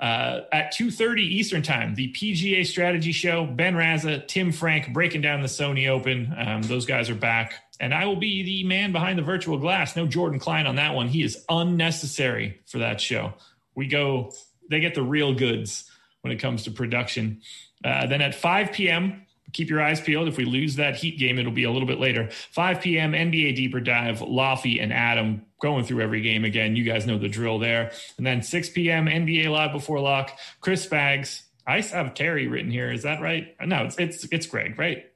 Uh, 0.00 0.44
at 0.50 0.72
2.30 0.72 1.18
Eastern 1.18 1.62
Time, 1.62 1.94
the 1.94 2.10
PGA 2.12 2.66
Strategy 2.66 3.12
Show, 3.12 3.44
Ben 3.44 3.74
Raza, 3.74 4.26
Tim 4.26 4.50
Frank 4.50 4.94
breaking 4.94 5.20
down 5.20 5.42
the 5.42 5.46
Sony 5.46 5.88
Open. 5.88 6.34
Um, 6.38 6.62
those 6.62 6.86
guys 6.86 7.10
are 7.10 7.14
back. 7.14 7.54
And 7.80 7.94
I 7.94 8.06
will 8.06 8.16
be 8.16 8.42
the 8.42 8.64
man 8.64 8.92
behind 8.92 9.18
the 9.18 9.22
virtual 9.22 9.58
glass. 9.58 9.96
No 9.96 10.06
Jordan 10.06 10.38
Klein 10.38 10.66
on 10.66 10.76
that 10.76 10.94
one. 10.94 11.08
He 11.08 11.22
is 11.22 11.44
unnecessary 11.48 12.60
for 12.66 12.78
that 12.78 13.00
show. 13.00 13.34
We 13.80 13.86
go, 13.86 14.34
they 14.68 14.78
get 14.78 14.94
the 14.94 15.02
real 15.02 15.32
goods 15.32 15.90
when 16.20 16.34
it 16.34 16.36
comes 16.36 16.64
to 16.64 16.70
production. 16.70 17.40
Uh, 17.82 18.06
then 18.06 18.20
at 18.20 18.34
5 18.34 18.72
p.m., 18.72 19.24
keep 19.54 19.70
your 19.70 19.80
eyes 19.80 20.02
peeled. 20.02 20.28
If 20.28 20.36
we 20.36 20.44
lose 20.44 20.76
that 20.76 20.96
Heat 20.96 21.18
game, 21.18 21.38
it'll 21.38 21.50
be 21.50 21.64
a 21.64 21.70
little 21.70 21.88
bit 21.88 21.98
later. 21.98 22.28
5 22.50 22.82
p.m. 22.82 23.12
NBA 23.12 23.56
Deeper 23.56 23.80
Dive, 23.80 24.18
Laffy 24.18 24.82
and 24.82 24.92
Adam 24.92 25.46
going 25.62 25.86
through 25.86 26.02
every 26.02 26.20
game 26.20 26.44
again. 26.44 26.76
You 26.76 26.84
guys 26.84 27.06
know 27.06 27.16
the 27.16 27.26
drill 27.26 27.58
there. 27.58 27.90
And 28.18 28.26
then 28.26 28.42
6 28.42 28.68
p.m. 28.68 29.06
NBA 29.06 29.50
Live 29.50 29.72
Before 29.72 29.98
Lock, 29.98 30.38
Chris 30.60 30.86
Spags. 30.86 31.40
I 31.66 31.80
have 31.80 32.12
Terry 32.12 32.48
written 32.48 32.70
here. 32.70 32.92
Is 32.92 33.04
that 33.04 33.22
right? 33.22 33.56
No, 33.64 33.84
it's 33.84 33.98
it's 33.98 34.24
it's 34.30 34.46
Greg, 34.46 34.78
right? 34.78 35.06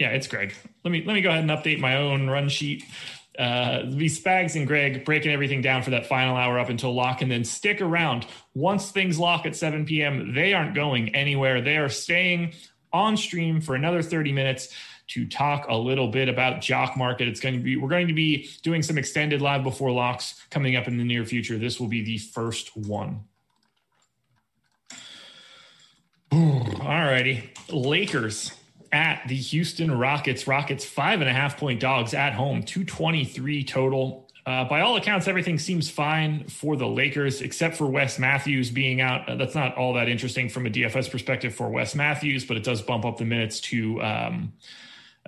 Yeah, 0.00 0.08
it's 0.08 0.26
Greg. 0.26 0.52
Let 0.84 0.90
me 0.90 1.04
let 1.06 1.14
me 1.14 1.20
go 1.20 1.28
ahead 1.28 1.48
and 1.48 1.50
update 1.50 1.78
my 1.78 1.96
own 1.96 2.28
run 2.28 2.48
sheet. 2.48 2.84
Uh, 3.38 3.84
be 3.84 4.08
Spags 4.08 4.56
and 4.56 4.66
Greg 4.66 5.04
breaking 5.04 5.32
everything 5.32 5.62
down 5.62 5.82
for 5.82 5.90
that 5.90 6.06
final 6.06 6.36
hour 6.36 6.58
up 6.58 6.68
until 6.68 6.94
lock, 6.94 7.22
and 7.22 7.30
then 7.30 7.44
stick 7.44 7.80
around. 7.80 8.26
Once 8.54 8.90
things 8.90 9.18
lock 9.18 9.46
at 9.46 9.56
7 9.56 9.86
p.m., 9.86 10.34
they 10.34 10.52
aren't 10.52 10.74
going 10.74 11.14
anywhere. 11.14 11.60
They 11.60 11.78
are 11.78 11.88
staying 11.88 12.54
on 12.92 13.16
stream 13.16 13.60
for 13.60 13.74
another 13.74 14.02
30 14.02 14.32
minutes 14.32 14.68
to 15.08 15.26
talk 15.26 15.66
a 15.68 15.74
little 15.74 16.08
bit 16.08 16.28
about 16.28 16.60
jock 16.60 16.96
market 16.96 17.26
it's 17.26 17.40
going 17.40 17.54
to 17.54 17.60
be 17.60 17.76
we're 17.76 17.88
going 17.88 18.06
to 18.06 18.14
be 18.14 18.48
doing 18.62 18.82
some 18.82 18.96
extended 18.96 19.42
live 19.42 19.62
before 19.62 19.90
locks 19.90 20.40
coming 20.50 20.76
up 20.76 20.86
in 20.86 20.96
the 20.96 21.04
near 21.04 21.24
future 21.24 21.58
this 21.58 21.80
will 21.80 21.88
be 21.88 22.04
the 22.04 22.18
first 22.18 22.76
one 22.76 23.24
All 26.32 26.88
righty, 26.88 27.50
Lakers 27.68 28.52
at 28.92 29.26
the 29.26 29.36
Houston 29.36 29.96
Rockets. 29.96 30.46
Rockets 30.46 30.84
five 30.84 31.20
and 31.20 31.28
a 31.28 31.32
half 31.32 31.56
point 31.56 31.80
dogs 31.80 32.14
at 32.14 32.34
home, 32.34 32.62
223 32.62 33.64
total. 33.64 34.28
Uh, 34.44 34.64
by 34.64 34.80
all 34.80 34.96
accounts, 34.96 35.28
everything 35.28 35.56
seems 35.56 35.88
fine 35.88 36.44
for 36.48 36.76
the 36.76 36.86
Lakers, 36.86 37.42
except 37.42 37.76
for 37.76 37.86
Wes 37.86 38.18
Matthews 38.18 38.70
being 38.70 39.00
out. 39.00 39.28
Uh, 39.28 39.36
that's 39.36 39.54
not 39.54 39.76
all 39.76 39.94
that 39.94 40.08
interesting 40.08 40.48
from 40.48 40.66
a 40.66 40.70
DFS 40.70 41.10
perspective 41.10 41.54
for 41.54 41.68
Wes 41.70 41.94
Matthews, 41.94 42.44
but 42.44 42.56
it 42.56 42.64
does 42.64 42.82
bump 42.82 43.04
up 43.04 43.18
the 43.18 43.24
minutes 43.24 43.60
to 43.60 44.02
um, 44.02 44.52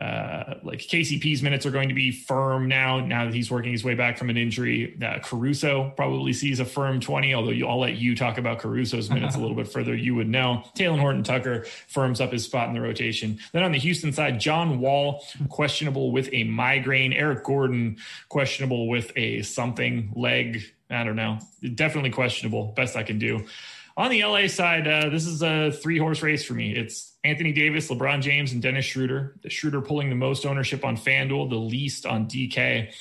uh, 0.01 0.55
like 0.65 0.81
KCP's 0.81 1.41
minutes 1.41 1.65
are 1.67 1.71
going 1.71 1.89
to 1.89 1.95
be 1.95 2.11
firm 2.11 2.67
now. 2.67 2.99
Now 2.99 3.27
that 3.27 3.35
he's 3.35 3.49
working 3.49 3.71
his 3.71 3.85
way 3.85 3.95
back 3.95 4.19
from 4.19 4.29
an 4.29 4.37
injury, 4.37 4.99
uh, 5.01 5.21
Caruso 5.21 5.93
probably 5.97 6.33
sees 6.33 6.59
a 6.59 6.65
firm 6.65 6.99
20. 6.99 7.33
Although 7.33 7.51
you, 7.51 7.69
I'll 7.69 7.79
let 7.79 7.97
you 7.97 8.17
talk 8.17 8.37
about 8.37 8.59
Caruso's 8.59 9.09
minutes 9.09 9.37
a 9.37 9.39
little 9.39 9.55
bit 9.55 9.69
further. 9.69 9.95
You 9.95 10.17
would 10.17 10.29
know. 10.29 10.65
Talen 10.75 10.99
Horton 10.99 11.23
Tucker 11.23 11.65
firms 11.87 12.21
up 12.21 12.33
his 12.33 12.45
spot 12.45 12.69
in 12.69 12.75
the 12.75 12.81
rotation. 12.81 13.39
Then 13.53 13.63
on 13.63 13.71
the 13.71 13.79
Houston 13.79 14.13
side, 14.13 14.41
John 14.41 14.81
Wall 14.81 15.25
questionable 15.49 16.11
with 16.11 16.29
a 16.33 16.43
migraine. 16.45 17.13
Eric 17.13 17.45
Gordon 17.45 17.99
questionable 18.29 18.89
with 18.89 19.13
a 19.15 19.43
something 19.43 20.13
leg. 20.17 20.65
I 20.91 21.05
don't 21.05 21.17
know. 21.17 21.39
Definitely 21.75 22.11
questionable. 22.11 22.73
Best 22.77 22.97
I 22.97 23.05
can 23.05 23.21
do. 23.21 23.47
On 23.97 24.11
the 24.11 24.25
LA 24.25 24.49
side, 24.49 24.89
uh, 24.89 25.09
this 25.09 25.25
is 25.25 25.41
a 25.43 25.71
three 25.71 25.99
horse 25.99 26.21
race 26.21 26.45
for 26.45 26.55
me. 26.55 26.75
It's 26.75 27.14
Anthony 27.25 27.53
Davis, 27.53 27.89
LeBron 27.89 28.21
James, 28.21 28.53
and 28.53 28.61
Dennis 28.61 28.85
Schroeder. 28.85 29.35
The 29.43 29.51
Schroeder 29.51 29.81
pulling 29.81 30.11
the 30.11 30.15
most 30.15 30.45
ownership 30.45 30.85
on 30.85 30.97
FanDuel, 30.97 31.49
the 31.49 31.57
least 31.57 32.05
on 32.05 32.27
DK. 32.27 32.93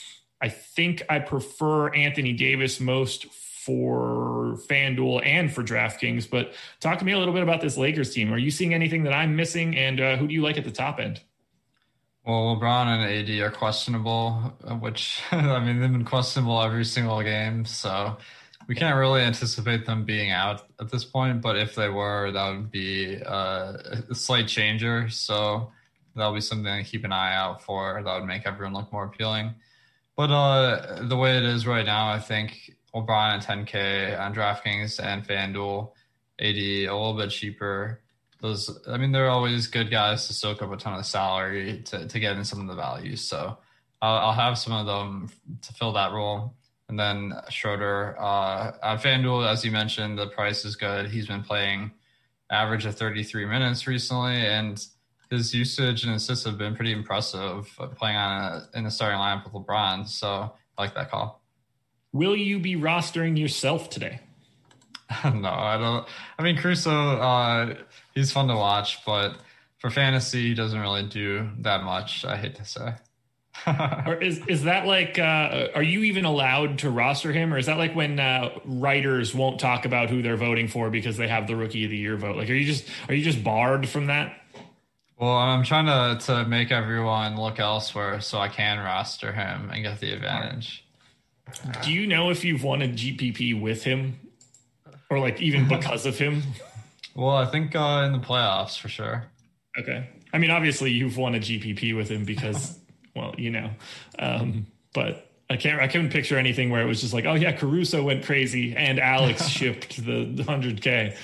I 0.42 0.50
think 0.50 1.04
I 1.10 1.20
prefer 1.20 1.94
Anthony 1.94 2.34
Davis 2.34 2.80
most 2.80 3.26
for 3.26 4.58
FanDuel 4.68 5.26
and 5.26 5.54
for 5.54 5.64
DraftKings. 5.64 6.30
But 6.30 6.54
talk 6.80 7.00
to 7.00 7.06
me 7.06 7.12
a 7.12 7.20
little 7.20 7.34
bit 7.34 7.44
about 7.44 7.62
this 7.62 7.78
Lakers 7.78 8.14
team. 8.14 8.34
Are 8.34 8.38
you 8.38 8.52
seeing 8.52 8.74
anything 8.74 9.04
that 9.04 9.14
I'm 9.14 9.36
missing? 9.36 9.78
And 9.78 10.02
uh, 10.02 10.18
who 10.18 10.28
do 10.28 10.34
you 10.34 10.42
like 10.42 10.58
at 10.58 10.64
the 10.64 10.72
top 10.72 11.00
end? 11.00 11.22
Well, 12.26 12.58
LeBron 12.58 12.88
and 12.88 13.30
AD 13.30 13.42
are 13.42 13.52
questionable, 13.52 14.34
which 14.80 15.22
I 15.32 15.60
mean, 15.60 15.82
they've 15.82 15.92
been 15.92 16.06
questionable 16.06 16.62
every 16.62 16.86
single 16.86 17.22
game. 17.22 17.66
So 17.66 18.18
we 18.68 18.76
can't 18.76 18.98
really 18.98 19.22
anticipate 19.22 19.86
them 19.86 20.06
being 20.06 20.32
out 20.32 20.64
at 20.80 20.92
this 20.92 21.04
point, 21.04 21.42
but 21.42 21.58
if 21.58 21.76
they 21.76 21.90
were, 21.90 22.32
that 22.32 22.50
would 22.50 22.72
be 22.72 23.22
uh, 23.26 23.78
a 24.10 24.16
slight 24.16 24.48
changer. 24.48 25.10
So 25.10 25.72
that'll 26.16 26.34
be 26.34 26.42
something 26.42 26.84
to 26.84 26.90
keep 26.90 27.04
an 27.04 27.12
eye 27.12 27.36
out 27.36 27.64
for. 27.64 28.02
That 28.04 28.20
would 28.20 28.28
make 28.28 28.46
everyone 28.46 28.74
look 28.74 28.92
more 28.92 29.06
appealing. 29.06 29.54
But 30.16 30.32
uh, 30.32 31.08
the 31.08 31.18
way 31.18 31.38
it 31.38 31.44
is 31.44 31.66
right 31.66 31.86
now, 31.86 32.10
I 32.10 32.20
think 32.20 32.72
LeBron 32.94 33.38
at 33.38 33.44
10K 33.44 34.20
on 34.20 34.34
DraftKings 34.34 35.04
and 35.04 35.28
FanDuel, 35.28 35.92
AD 36.40 36.56
a 36.56 36.86
little 36.88 37.16
bit 37.18 37.32
cheaper. 37.32 38.02
Those, 38.42 38.80
I 38.88 38.98
mean, 38.98 39.12
they're 39.12 39.30
always 39.30 39.68
good 39.68 39.90
guys 39.90 40.28
to 40.28 40.34
soak 40.34 40.62
up 40.62 40.72
a 40.72 40.78
ton 40.78 41.00
of 41.00 41.06
salary 41.06 41.82
to, 41.86 42.08
to 42.08 42.20
get 42.20 42.36
in 42.36 42.44
some 42.44 42.62
of 42.62 42.68
the 42.68 42.76
values. 42.76 43.22
So 43.22 43.58
I'll, 44.02 44.18
I'll 44.18 44.34
have 44.34 44.58
some 44.58 44.74
of 44.74 44.86
them 44.86 45.30
to 45.62 45.74
fill 45.74 45.94
that 45.94 46.12
role. 46.12 46.54
And 46.90 47.00
then 47.00 47.34
Schroeder 47.50 48.16
uh, 48.20 48.74
on 48.84 49.00
FanDuel, 49.00 49.50
as 49.52 49.64
you 49.64 49.72
mentioned, 49.72 50.18
the 50.18 50.28
price 50.28 50.66
is 50.66 50.76
good. 50.76 51.10
He's 51.10 51.28
been 51.28 51.44
playing 51.44 51.92
average 52.52 52.86
of 52.86 52.96
33 52.96 53.46
minutes 53.46 53.88
recently, 53.88 54.36
and 54.36 54.86
his 55.30 55.54
usage 55.54 56.04
and 56.04 56.14
assists 56.14 56.46
have 56.46 56.58
been 56.58 56.76
pretty 56.76 56.92
impressive 56.92 57.68
playing 57.96 58.18
on 58.18 58.44
a, 58.44 58.78
in 58.78 58.84
the 58.84 58.92
starting 58.92 59.20
lineup 59.20 59.46
with 59.46 59.54
LeBron. 59.54 60.08
So 60.08 60.54
I 60.78 60.82
like 60.82 60.94
that 60.96 61.10
call. 61.10 61.42
Will 62.12 62.36
you 62.36 62.60
be 62.60 62.76
rostering 62.76 63.38
yourself 63.40 63.90
today? 63.90 64.20
no, 65.26 65.50
I 65.50 65.78
don't. 65.78 66.08
I 66.38 66.44
mean, 66.44 66.58
Caruso, 66.58 66.92
uh, 66.92 67.76
he's 68.14 68.32
fun 68.32 68.48
to 68.48 68.56
watch, 68.56 69.04
but 69.06 69.38
for 69.80 69.90
fantasy, 69.90 70.50
he 70.50 70.54
doesn't 70.54 70.80
really 70.80 71.04
do 71.04 71.50
that 71.60 71.84
much. 71.84 72.24
I 72.24 72.38
hate 72.38 72.56
to 72.56 72.66
say. 72.66 72.94
or 74.08 74.16
is 74.16 74.46
is 74.48 74.64
that 74.64 74.86
like 74.86 75.20
uh, 75.20 75.68
are 75.76 75.84
you 75.84 76.02
even 76.04 76.26
allowed 76.26 76.80
to 76.80 76.90
roster 76.90 77.32
him? 77.32 77.54
Or 77.54 77.58
is 77.58 77.68
that 77.68 77.78
like 77.78 77.96
when 77.96 78.20
uh, 78.20 78.50
writers 78.66 79.34
won't 79.34 79.60
talk 79.60 79.86
about 79.86 80.10
who 80.10 80.22
they're 80.22 80.38
voting 80.38 80.68
for 80.68 80.90
because 80.90 81.18
they 81.18 81.28
have 81.28 81.48
the 81.48 81.56
rookie 81.56 81.86
of 81.86 81.92
the 81.92 81.98
year 81.98 82.18
vote? 82.18 82.36
Like 82.36 82.50
are 82.50 82.54
you 82.54 82.66
just 82.66 82.86
are 83.08 83.14
you 83.14 83.24
just 83.24 83.44
barred 83.44 83.88
from 83.88 84.08
that? 84.08 84.40
Well 85.18 85.32
i'm 85.38 85.64
trying 85.64 85.86
to 85.86 86.26
to 86.26 86.46
make 86.46 86.72
everyone 86.72 87.40
look 87.40 87.60
elsewhere 87.60 88.20
so 88.20 88.40
i 88.40 88.50
can 88.50 88.80
roster 88.80 89.32
him 89.32 89.70
and 89.72 89.84
get 89.84 90.00
the 90.00 90.12
advantage. 90.12 90.86
Do 91.84 91.94
you 91.94 92.08
know 92.08 92.32
if 92.32 92.44
you've 92.44 92.64
won 92.64 92.82
a 92.82 92.88
gpp 92.88 93.60
with 93.60 93.84
him? 93.84 94.20
Or 95.10 95.20
like 95.20 95.42
even 95.42 95.68
because 95.70 96.06
of 96.06 96.18
him? 96.18 96.42
Well 97.16 97.38
i 97.38 97.46
think 97.46 97.76
uh, 97.76 98.04
in 98.08 98.14
the 98.14 98.20
playoffs 98.20 98.78
for 98.78 98.90
sure. 98.90 99.26
Okay. 99.80 100.10
I 100.34 100.40
mean 100.40 100.50
obviously 100.50 100.92
you've 100.92 101.18
won 101.18 101.36
a 101.36 101.40
gpp 101.40 101.96
with 101.96 102.10
him 102.10 102.26
because 102.26 102.80
well, 103.16 103.34
you 103.38 103.52
know, 103.52 103.70
um, 104.20 104.68
but 104.94 105.30
I 105.50 105.58
can't 105.58 105.80
I 105.82 105.88
couldn't 105.88 106.10
picture 106.10 106.38
anything 106.38 106.70
where 106.70 106.82
it 106.82 106.88
was 106.88 107.02
just 107.02 107.14
like, 107.14 107.26
oh 107.26 107.36
yeah, 107.36 107.52
Caruso 107.52 108.04
went 108.04 108.26
crazy 108.26 108.76
and 108.76 109.00
Alex 109.00 109.48
shipped 109.50 110.04
the 110.04 110.44
hundred 110.48 110.82
K. 110.82 111.16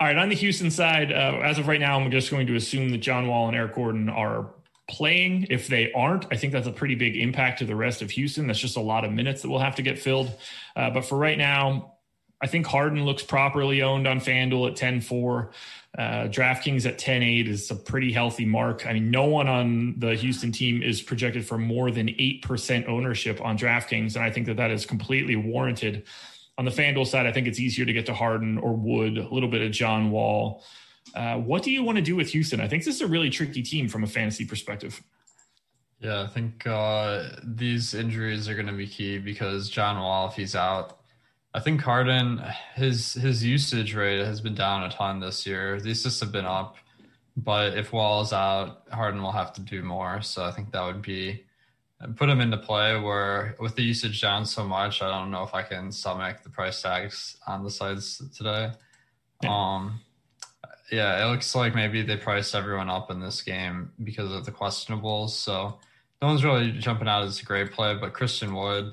All 0.00 0.06
right, 0.06 0.16
on 0.16 0.30
the 0.30 0.34
Houston 0.34 0.70
side, 0.70 1.12
uh, 1.12 1.40
as 1.42 1.58
of 1.58 1.68
right 1.68 1.78
now, 1.78 2.00
I'm 2.00 2.10
just 2.10 2.30
going 2.30 2.46
to 2.46 2.56
assume 2.56 2.88
that 2.90 2.98
John 2.98 3.28
Wall 3.28 3.48
and 3.48 3.56
Eric 3.56 3.74
Gordon 3.74 4.08
are 4.08 4.50
playing. 4.88 5.46
If 5.50 5.68
they 5.68 5.92
aren't, 5.92 6.26
I 6.32 6.36
think 6.36 6.54
that's 6.54 6.66
a 6.66 6.72
pretty 6.72 6.94
big 6.94 7.16
impact 7.16 7.58
to 7.58 7.66
the 7.66 7.76
rest 7.76 8.00
of 8.00 8.10
Houston. 8.10 8.46
That's 8.46 8.58
just 8.58 8.78
a 8.78 8.80
lot 8.80 9.04
of 9.04 9.12
minutes 9.12 9.42
that 9.42 9.50
will 9.50 9.58
have 9.58 9.76
to 9.76 9.82
get 9.82 9.98
filled. 9.98 10.32
Uh, 10.74 10.88
but 10.88 11.04
for 11.04 11.18
right 11.18 11.36
now, 11.36 11.96
I 12.42 12.46
think 12.46 12.66
Harden 12.66 13.04
looks 13.04 13.22
properly 13.22 13.82
owned 13.82 14.08
on 14.08 14.18
FanDuel 14.20 14.70
at 14.70 14.76
10 14.76 15.00
4. 15.00 15.50
Uh, 15.98 16.02
DraftKings 16.28 16.86
at 16.86 16.98
10 16.98 17.22
8 17.22 17.48
is 17.48 17.70
a 17.70 17.74
pretty 17.74 18.12
healthy 18.12 18.44
mark. 18.44 18.86
I 18.86 18.92
mean, 18.92 19.10
no 19.10 19.24
one 19.24 19.48
on 19.48 19.94
the 19.98 20.14
Houston 20.14 20.52
team 20.52 20.82
is 20.82 21.02
projected 21.02 21.44
for 21.44 21.58
more 21.58 21.90
than 21.90 22.06
8% 22.08 22.88
ownership 22.88 23.40
on 23.40 23.58
DraftKings. 23.58 24.14
And 24.14 24.24
I 24.24 24.30
think 24.30 24.46
that 24.46 24.56
that 24.56 24.70
is 24.70 24.86
completely 24.86 25.36
warranted. 25.36 26.04
On 26.58 26.64
the 26.64 26.70
FanDuel 26.70 27.06
side, 27.06 27.26
I 27.26 27.32
think 27.32 27.46
it's 27.46 27.58
easier 27.58 27.84
to 27.84 27.92
get 27.92 28.06
to 28.06 28.14
Harden 28.14 28.58
or 28.58 28.74
Wood, 28.74 29.18
a 29.18 29.28
little 29.28 29.48
bit 29.48 29.62
of 29.62 29.72
John 29.72 30.10
Wall. 30.10 30.62
Uh, 31.14 31.36
what 31.36 31.62
do 31.62 31.70
you 31.70 31.82
want 31.82 31.96
to 31.96 32.02
do 32.02 32.14
with 32.14 32.28
Houston? 32.28 32.60
I 32.60 32.68
think 32.68 32.84
this 32.84 32.96
is 32.96 33.00
a 33.00 33.06
really 33.06 33.30
tricky 33.30 33.62
team 33.62 33.88
from 33.88 34.04
a 34.04 34.06
fantasy 34.06 34.44
perspective. 34.44 35.02
Yeah, 35.98 36.22
I 36.22 36.26
think 36.28 36.66
uh, 36.66 37.30
these 37.42 37.94
injuries 37.94 38.48
are 38.48 38.54
going 38.54 38.66
to 38.66 38.72
be 38.72 38.86
key 38.86 39.18
because 39.18 39.68
John 39.68 39.98
Wall, 39.98 40.28
if 40.28 40.34
he's 40.34 40.54
out, 40.54 40.99
I 41.52 41.60
think 41.60 41.80
Harden, 41.80 42.42
his 42.74 43.14
his 43.14 43.44
usage 43.44 43.94
rate 43.94 44.24
has 44.24 44.40
been 44.40 44.54
down 44.54 44.84
a 44.84 44.90
ton 44.90 45.18
this 45.20 45.46
year. 45.46 45.80
The 45.80 45.90
assists 45.90 46.20
have 46.20 46.30
been 46.30 46.44
up, 46.44 46.76
but 47.36 47.76
if 47.76 47.92
Wall's 47.92 48.32
out, 48.32 48.82
Harden 48.92 49.22
will 49.22 49.32
have 49.32 49.52
to 49.54 49.60
do 49.60 49.82
more. 49.82 50.22
So 50.22 50.44
I 50.44 50.52
think 50.52 50.70
that 50.72 50.84
would 50.84 51.02
be 51.02 51.44
put 52.16 52.28
him 52.28 52.40
into 52.40 52.56
play. 52.56 52.98
Where 53.00 53.56
with 53.58 53.74
the 53.74 53.82
usage 53.82 54.20
down 54.20 54.46
so 54.46 54.64
much, 54.64 55.02
I 55.02 55.08
don't 55.08 55.32
know 55.32 55.42
if 55.42 55.52
I 55.52 55.62
can 55.62 55.90
stomach 55.90 56.44
the 56.44 56.50
price 56.50 56.82
tags 56.82 57.36
on 57.46 57.64
the 57.64 57.70
sides 57.70 58.22
today. 58.36 58.70
Yeah. 59.42 59.50
Um, 59.50 60.00
yeah, 60.92 61.24
it 61.24 61.30
looks 61.30 61.54
like 61.54 61.74
maybe 61.74 62.02
they 62.02 62.16
priced 62.16 62.54
everyone 62.54 62.90
up 62.90 63.10
in 63.10 63.20
this 63.20 63.42
game 63.42 63.92
because 64.02 64.32
of 64.32 64.44
the 64.44 64.52
questionables. 64.52 65.30
So 65.30 65.78
no 66.20 66.28
one's 66.28 66.44
really 66.44 66.72
jumping 66.72 67.08
out 67.08 67.24
as 67.24 67.40
a 67.40 67.44
great 67.44 67.72
play, 67.72 67.94
but 67.94 68.12
Christian 68.12 68.54
Wood 68.54 68.92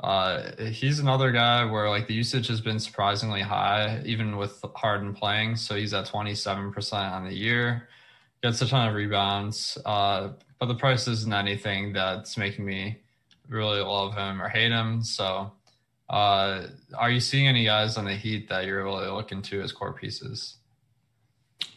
uh, 0.00 0.50
he's 0.70 0.98
another 0.98 1.30
guy 1.30 1.64
where 1.64 1.88
like 1.88 2.06
the 2.06 2.14
usage 2.14 2.48
has 2.48 2.60
been 2.60 2.78
surprisingly 2.78 3.40
high, 3.40 4.02
even 4.04 4.36
with 4.36 4.62
Harden 4.74 5.14
playing. 5.14 5.56
So 5.56 5.74
he's 5.76 5.94
at 5.94 6.06
27% 6.06 7.12
on 7.12 7.24
the 7.24 7.34
year, 7.34 7.88
gets 8.42 8.60
a 8.60 8.66
ton 8.66 8.88
of 8.88 8.94
rebounds. 8.94 9.78
Uh, 9.84 10.30
but 10.58 10.66
the 10.66 10.74
price 10.74 11.06
isn't 11.06 11.32
anything 11.32 11.92
that's 11.92 12.36
making 12.36 12.64
me 12.64 13.00
really 13.48 13.80
love 13.80 14.14
him 14.14 14.40
or 14.40 14.48
hate 14.48 14.72
him. 14.72 15.02
So, 15.02 15.52
uh, 16.10 16.66
are 16.96 17.10
you 17.10 17.20
seeing 17.20 17.48
any 17.48 17.64
guys 17.64 17.96
on 17.96 18.04
the 18.04 18.14
Heat 18.14 18.48
that 18.48 18.66
you're 18.66 18.84
really 18.84 19.06
looking 19.08 19.42
to 19.42 19.62
as 19.62 19.72
core 19.72 19.92
pieces? 19.92 20.56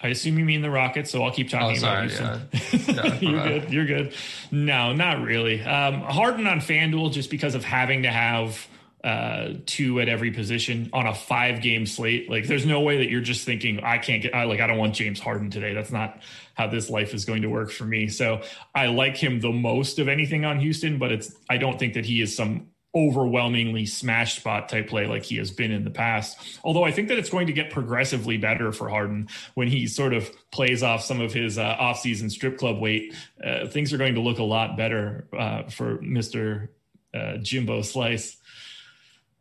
I 0.01 0.09
assume 0.09 0.37
you 0.37 0.45
mean 0.45 0.61
the 0.61 0.69
Rockets, 0.69 1.11
so 1.11 1.23
I'll 1.23 1.31
keep 1.31 1.49
talking 1.49 1.77
oh, 1.77 1.79
sorry, 1.79 2.13
about 2.13 2.53
Houston. 2.53 2.95
Yeah. 2.95 3.17
Yeah, 3.17 3.19
you're 3.19 3.43
good. 3.43 3.73
You're 3.73 3.85
good. 3.85 4.13
No, 4.51 4.93
not 4.93 5.21
really. 5.21 5.61
Um, 5.61 6.01
Harden 6.01 6.47
on 6.47 6.59
FanDuel 6.59 7.11
just 7.11 7.29
because 7.29 7.55
of 7.55 7.63
having 7.63 8.03
to 8.03 8.11
have 8.11 8.67
uh, 9.03 9.53
two 9.65 9.99
at 9.99 10.09
every 10.09 10.31
position 10.31 10.89
on 10.93 11.07
a 11.07 11.13
five 11.13 11.61
game 11.61 11.85
slate. 11.85 12.29
Like, 12.29 12.45
there's 12.45 12.65
no 12.65 12.81
way 12.81 12.97
that 12.97 13.09
you're 13.09 13.21
just 13.21 13.45
thinking, 13.45 13.79
I 13.83 13.97
can't 13.97 14.21
get, 14.21 14.35
I, 14.35 14.43
like, 14.43 14.59
I 14.59 14.67
don't 14.67 14.77
want 14.77 14.95
James 14.95 15.19
Harden 15.19 15.49
today. 15.49 15.73
That's 15.73 15.91
not 15.91 16.21
how 16.55 16.67
this 16.67 16.89
life 16.89 17.13
is 17.13 17.25
going 17.25 17.41
to 17.43 17.47
work 17.47 17.71
for 17.71 17.85
me. 17.85 18.07
So 18.07 18.41
I 18.75 18.87
like 18.87 19.17
him 19.17 19.39
the 19.39 19.51
most 19.51 19.99
of 19.99 20.07
anything 20.07 20.45
on 20.45 20.59
Houston, 20.59 20.97
but 20.99 21.11
it's, 21.11 21.35
I 21.49 21.57
don't 21.57 21.79
think 21.79 21.93
that 21.93 22.05
he 22.05 22.21
is 22.21 22.35
some 22.35 22.67
overwhelmingly 22.95 23.85
smash 23.85 24.37
spot 24.37 24.69
type 24.69 24.87
play 24.87 25.05
like 25.05 25.23
he 25.23 25.37
has 25.37 25.51
been 25.51 25.71
in 25.71 25.83
the 25.83 25.91
past. 25.91 26.59
Although 26.63 26.83
I 26.83 26.91
think 26.91 27.09
that 27.09 27.17
it's 27.17 27.29
going 27.29 27.47
to 27.47 27.53
get 27.53 27.69
progressively 27.69 28.37
better 28.37 28.71
for 28.71 28.89
Harden 28.89 29.27
when 29.53 29.67
he 29.67 29.87
sort 29.87 30.13
of 30.13 30.31
plays 30.51 30.83
off 30.83 31.03
some 31.03 31.21
of 31.21 31.33
his 31.33 31.57
uh, 31.57 31.75
offseason 31.77 32.31
strip 32.31 32.57
club 32.57 32.79
weight. 32.79 33.13
Uh, 33.43 33.67
things 33.67 33.93
are 33.93 33.97
going 33.97 34.15
to 34.15 34.21
look 34.21 34.39
a 34.39 34.43
lot 34.43 34.77
better 34.77 35.27
uh, 35.37 35.63
for 35.63 35.97
Mr. 35.99 36.69
Uh, 37.13 37.37
Jimbo 37.37 37.81
Slice, 37.81 38.37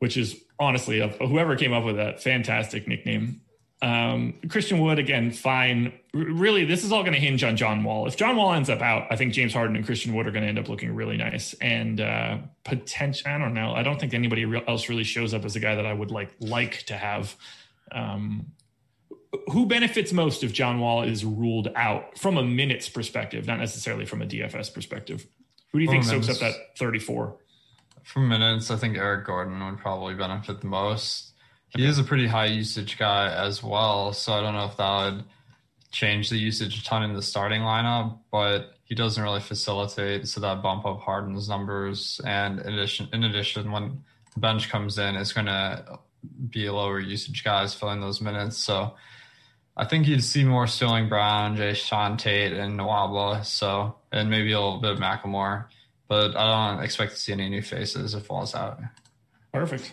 which 0.00 0.16
is 0.16 0.36
honestly, 0.58 1.00
whoever 1.18 1.56
came 1.56 1.72
up 1.72 1.84
with 1.84 1.96
that 1.96 2.22
fantastic 2.22 2.86
nickname. 2.88 3.40
Um, 3.82 4.34
Christian 4.48 4.78
Wood 4.78 4.98
again, 4.98 5.30
fine. 5.30 5.92
R- 6.14 6.20
really, 6.20 6.64
this 6.64 6.82
is 6.82 6.92
all 6.92 7.02
going 7.02 7.12
to 7.12 7.20
hinge 7.20 7.44
on 7.44 7.56
John 7.56 7.84
Wall. 7.84 8.06
If 8.06 8.16
John 8.16 8.36
Wall 8.36 8.54
ends 8.54 8.70
up 8.70 8.80
out, 8.80 9.06
I 9.10 9.16
think 9.16 9.34
James 9.34 9.52
Harden 9.52 9.76
and 9.76 9.84
Christian 9.84 10.14
Wood 10.14 10.26
are 10.26 10.30
going 10.30 10.42
to 10.42 10.48
end 10.48 10.58
up 10.58 10.68
looking 10.68 10.94
really 10.94 11.16
nice 11.16 11.54
and 11.54 12.00
uh, 12.00 12.38
potential. 12.64 13.30
I 13.30 13.38
don't 13.38 13.54
know. 13.54 13.72
I 13.72 13.82
don't 13.82 14.00
think 14.00 14.14
anybody 14.14 14.46
else 14.66 14.88
really 14.88 15.04
shows 15.04 15.34
up 15.34 15.44
as 15.44 15.56
a 15.56 15.60
guy 15.60 15.74
that 15.74 15.84
I 15.86 15.92
would 15.92 16.10
like 16.10 16.34
like 16.40 16.84
to 16.84 16.96
have. 16.96 17.36
Um, 17.92 18.46
who 19.52 19.66
benefits 19.66 20.12
most 20.12 20.42
if 20.42 20.52
John 20.52 20.80
Wall 20.80 21.02
is 21.02 21.24
ruled 21.24 21.70
out 21.76 22.18
from 22.18 22.38
a 22.38 22.42
minutes 22.42 22.88
perspective, 22.88 23.46
not 23.46 23.58
necessarily 23.58 24.06
from 24.06 24.22
a 24.22 24.26
DFS 24.26 24.72
perspective? 24.72 25.26
Who 25.72 25.78
do 25.78 25.84
you 25.84 25.90
think 25.90 26.04
soaks 26.04 26.30
up 26.30 26.38
that 26.38 26.54
34? 26.78 27.36
From 28.02 28.28
minutes, 28.28 28.70
I 28.70 28.76
think 28.76 28.96
Eric 28.96 29.26
Gordon 29.26 29.64
would 29.64 29.78
probably 29.78 30.14
benefit 30.14 30.60
the 30.60 30.68
most. 30.68 31.32
He 31.70 31.84
is 31.84 31.98
a 31.98 32.04
pretty 32.04 32.26
high 32.26 32.46
usage 32.46 32.98
guy 32.98 33.30
as 33.32 33.62
well, 33.62 34.12
so 34.12 34.32
I 34.32 34.40
don't 34.40 34.54
know 34.54 34.66
if 34.66 34.76
that 34.76 35.12
would 35.12 35.24
change 35.90 36.30
the 36.30 36.36
usage 36.36 36.80
a 36.80 36.84
ton 36.84 37.02
in 37.02 37.14
the 37.14 37.22
starting 37.22 37.62
lineup, 37.62 38.18
but 38.30 38.74
he 38.84 38.94
doesn't 38.94 39.22
really 39.22 39.40
facilitate 39.40 40.28
so 40.28 40.40
that 40.40 40.62
bump 40.62 40.86
up 40.86 41.00
Harden's 41.00 41.48
numbers. 41.48 42.20
And 42.24 42.60
in 42.60 42.74
addition, 42.74 43.08
in 43.12 43.24
addition, 43.24 43.72
when 43.72 44.04
the 44.34 44.40
bench 44.40 44.68
comes 44.68 44.98
in, 44.98 45.16
it's 45.16 45.32
going 45.32 45.46
to 45.46 45.98
be 46.50 46.68
lower 46.70 47.00
usage 47.00 47.42
guys 47.44 47.74
filling 47.74 48.00
those 48.00 48.20
minutes. 48.20 48.56
So 48.56 48.94
I 49.76 49.84
think 49.84 50.06
you'd 50.06 50.22
see 50.22 50.44
more 50.44 50.66
Sterling 50.66 51.08
Brown, 51.08 51.56
Jae'Sean 51.56 52.16
Tate, 52.16 52.52
and 52.52 52.78
Nwaba. 52.78 53.44
So 53.44 53.96
and 54.12 54.30
maybe 54.30 54.52
a 54.52 54.60
little 54.60 54.80
bit 54.80 54.92
of 54.92 54.98
McLemore, 54.98 55.66
but 56.08 56.36
I 56.36 56.74
don't 56.74 56.84
expect 56.84 57.12
to 57.12 57.18
see 57.18 57.32
any 57.32 57.48
new 57.48 57.62
faces 57.62 58.14
if 58.14 58.30
Wall's 58.30 58.54
out. 58.54 58.80
Perfect. 59.52 59.92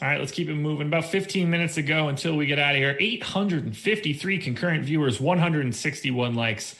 All 0.00 0.08
right, 0.08 0.18
let's 0.20 0.32
keep 0.32 0.48
it 0.48 0.54
moving. 0.54 0.86
About 0.86 1.04
15 1.06 1.48
minutes 1.50 1.74
to 1.74 1.82
go 1.82 2.08
until 2.08 2.36
we 2.36 2.46
get 2.46 2.58
out 2.58 2.72
of 2.72 2.78
here. 2.78 2.96
853 2.98 4.38
concurrent 4.38 4.84
viewers, 4.84 5.20
161 5.20 6.34
likes. 6.34 6.74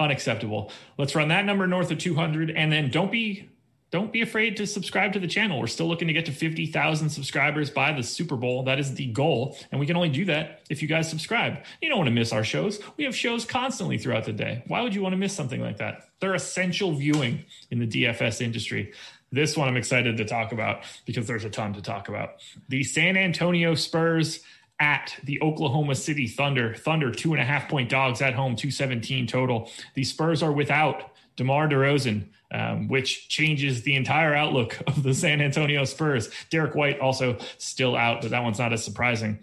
Unacceptable. 0.00 0.72
Let's 0.98 1.14
run 1.14 1.28
that 1.28 1.44
number 1.44 1.66
north 1.66 1.90
of 1.90 1.98
200 1.98 2.50
and 2.50 2.72
then 2.72 2.90
don't 2.90 3.12
be 3.12 3.48
don't 3.94 4.12
be 4.12 4.22
afraid 4.22 4.56
to 4.56 4.66
subscribe 4.66 5.12
to 5.12 5.20
the 5.20 5.28
channel. 5.28 5.60
We're 5.60 5.68
still 5.68 5.86
looking 5.86 6.08
to 6.08 6.12
get 6.12 6.26
to 6.26 6.32
50,000 6.32 7.08
subscribers 7.08 7.70
by 7.70 7.92
the 7.92 8.02
Super 8.02 8.34
Bowl. 8.34 8.64
That 8.64 8.80
is 8.80 8.92
the 8.92 9.06
goal. 9.12 9.56
And 9.70 9.78
we 9.78 9.86
can 9.86 9.94
only 9.94 10.08
do 10.08 10.24
that 10.24 10.62
if 10.68 10.82
you 10.82 10.88
guys 10.88 11.08
subscribe. 11.08 11.58
You 11.80 11.90
don't 11.90 11.98
want 11.98 12.08
to 12.08 12.14
miss 12.14 12.32
our 12.32 12.42
shows. 12.42 12.80
We 12.96 13.04
have 13.04 13.14
shows 13.14 13.44
constantly 13.44 13.96
throughout 13.96 14.24
the 14.24 14.32
day. 14.32 14.64
Why 14.66 14.80
would 14.80 14.96
you 14.96 15.00
want 15.00 15.12
to 15.12 15.16
miss 15.16 15.32
something 15.32 15.60
like 15.60 15.76
that? 15.76 16.08
They're 16.18 16.34
essential 16.34 16.90
viewing 16.90 17.44
in 17.70 17.78
the 17.78 17.86
DFS 17.86 18.40
industry. 18.40 18.92
This 19.32 19.56
one 19.56 19.68
I'm 19.68 19.76
excited 19.76 20.16
to 20.18 20.24
talk 20.24 20.52
about 20.52 20.84
because 21.06 21.26
there's 21.26 21.44
a 21.44 21.50
ton 21.50 21.74
to 21.74 21.82
talk 21.82 22.08
about. 22.08 22.36
The 22.68 22.84
San 22.84 23.16
Antonio 23.16 23.74
Spurs 23.74 24.40
at 24.80 25.16
the 25.24 25.40
Oklahoma 25.40 25.94
City 25.94 26.26
Thunder. 26.26 26.74
Thunder, 26.74 27.10
two 27.10 27.32
and 27.32 27.40
a 27.40 27.44
half 27.44 27.68
point 27.68 27.88
dogs 27.88 28.20
at 28.20 28.34
home, 28.34 28.56
217 28.56 29.26
total. 29.26 29.70
The 29.94 30.04
Spurs 30.04 30.42
are 30.42 30.52
without 30.52 31.10
DeMar 31.36 31.68
DeRozan, 31.68 32.26
um, 32.52 32.88
which 32.88 33.28
changes 33.28 33.82
the 33.82 33.96
entire 33.96 34.34
outlook 34.34 34.78
of 34.86 35.02
the 35.02 35.14
San 35.14 35.40
Antonio 35.40 35.84
Spurs. 35.84 36.30
Derrick 36.50 36.74
White 36.74 37.00
also 37.00 37.38
still 37.58 37.96
out, 37.96 38.22
but 38.22 38.30
that 38.30 38.42
one's 38.42 38.58
not 38.58 38.72
as 38.72 38.84
surprising. 38.84 39.40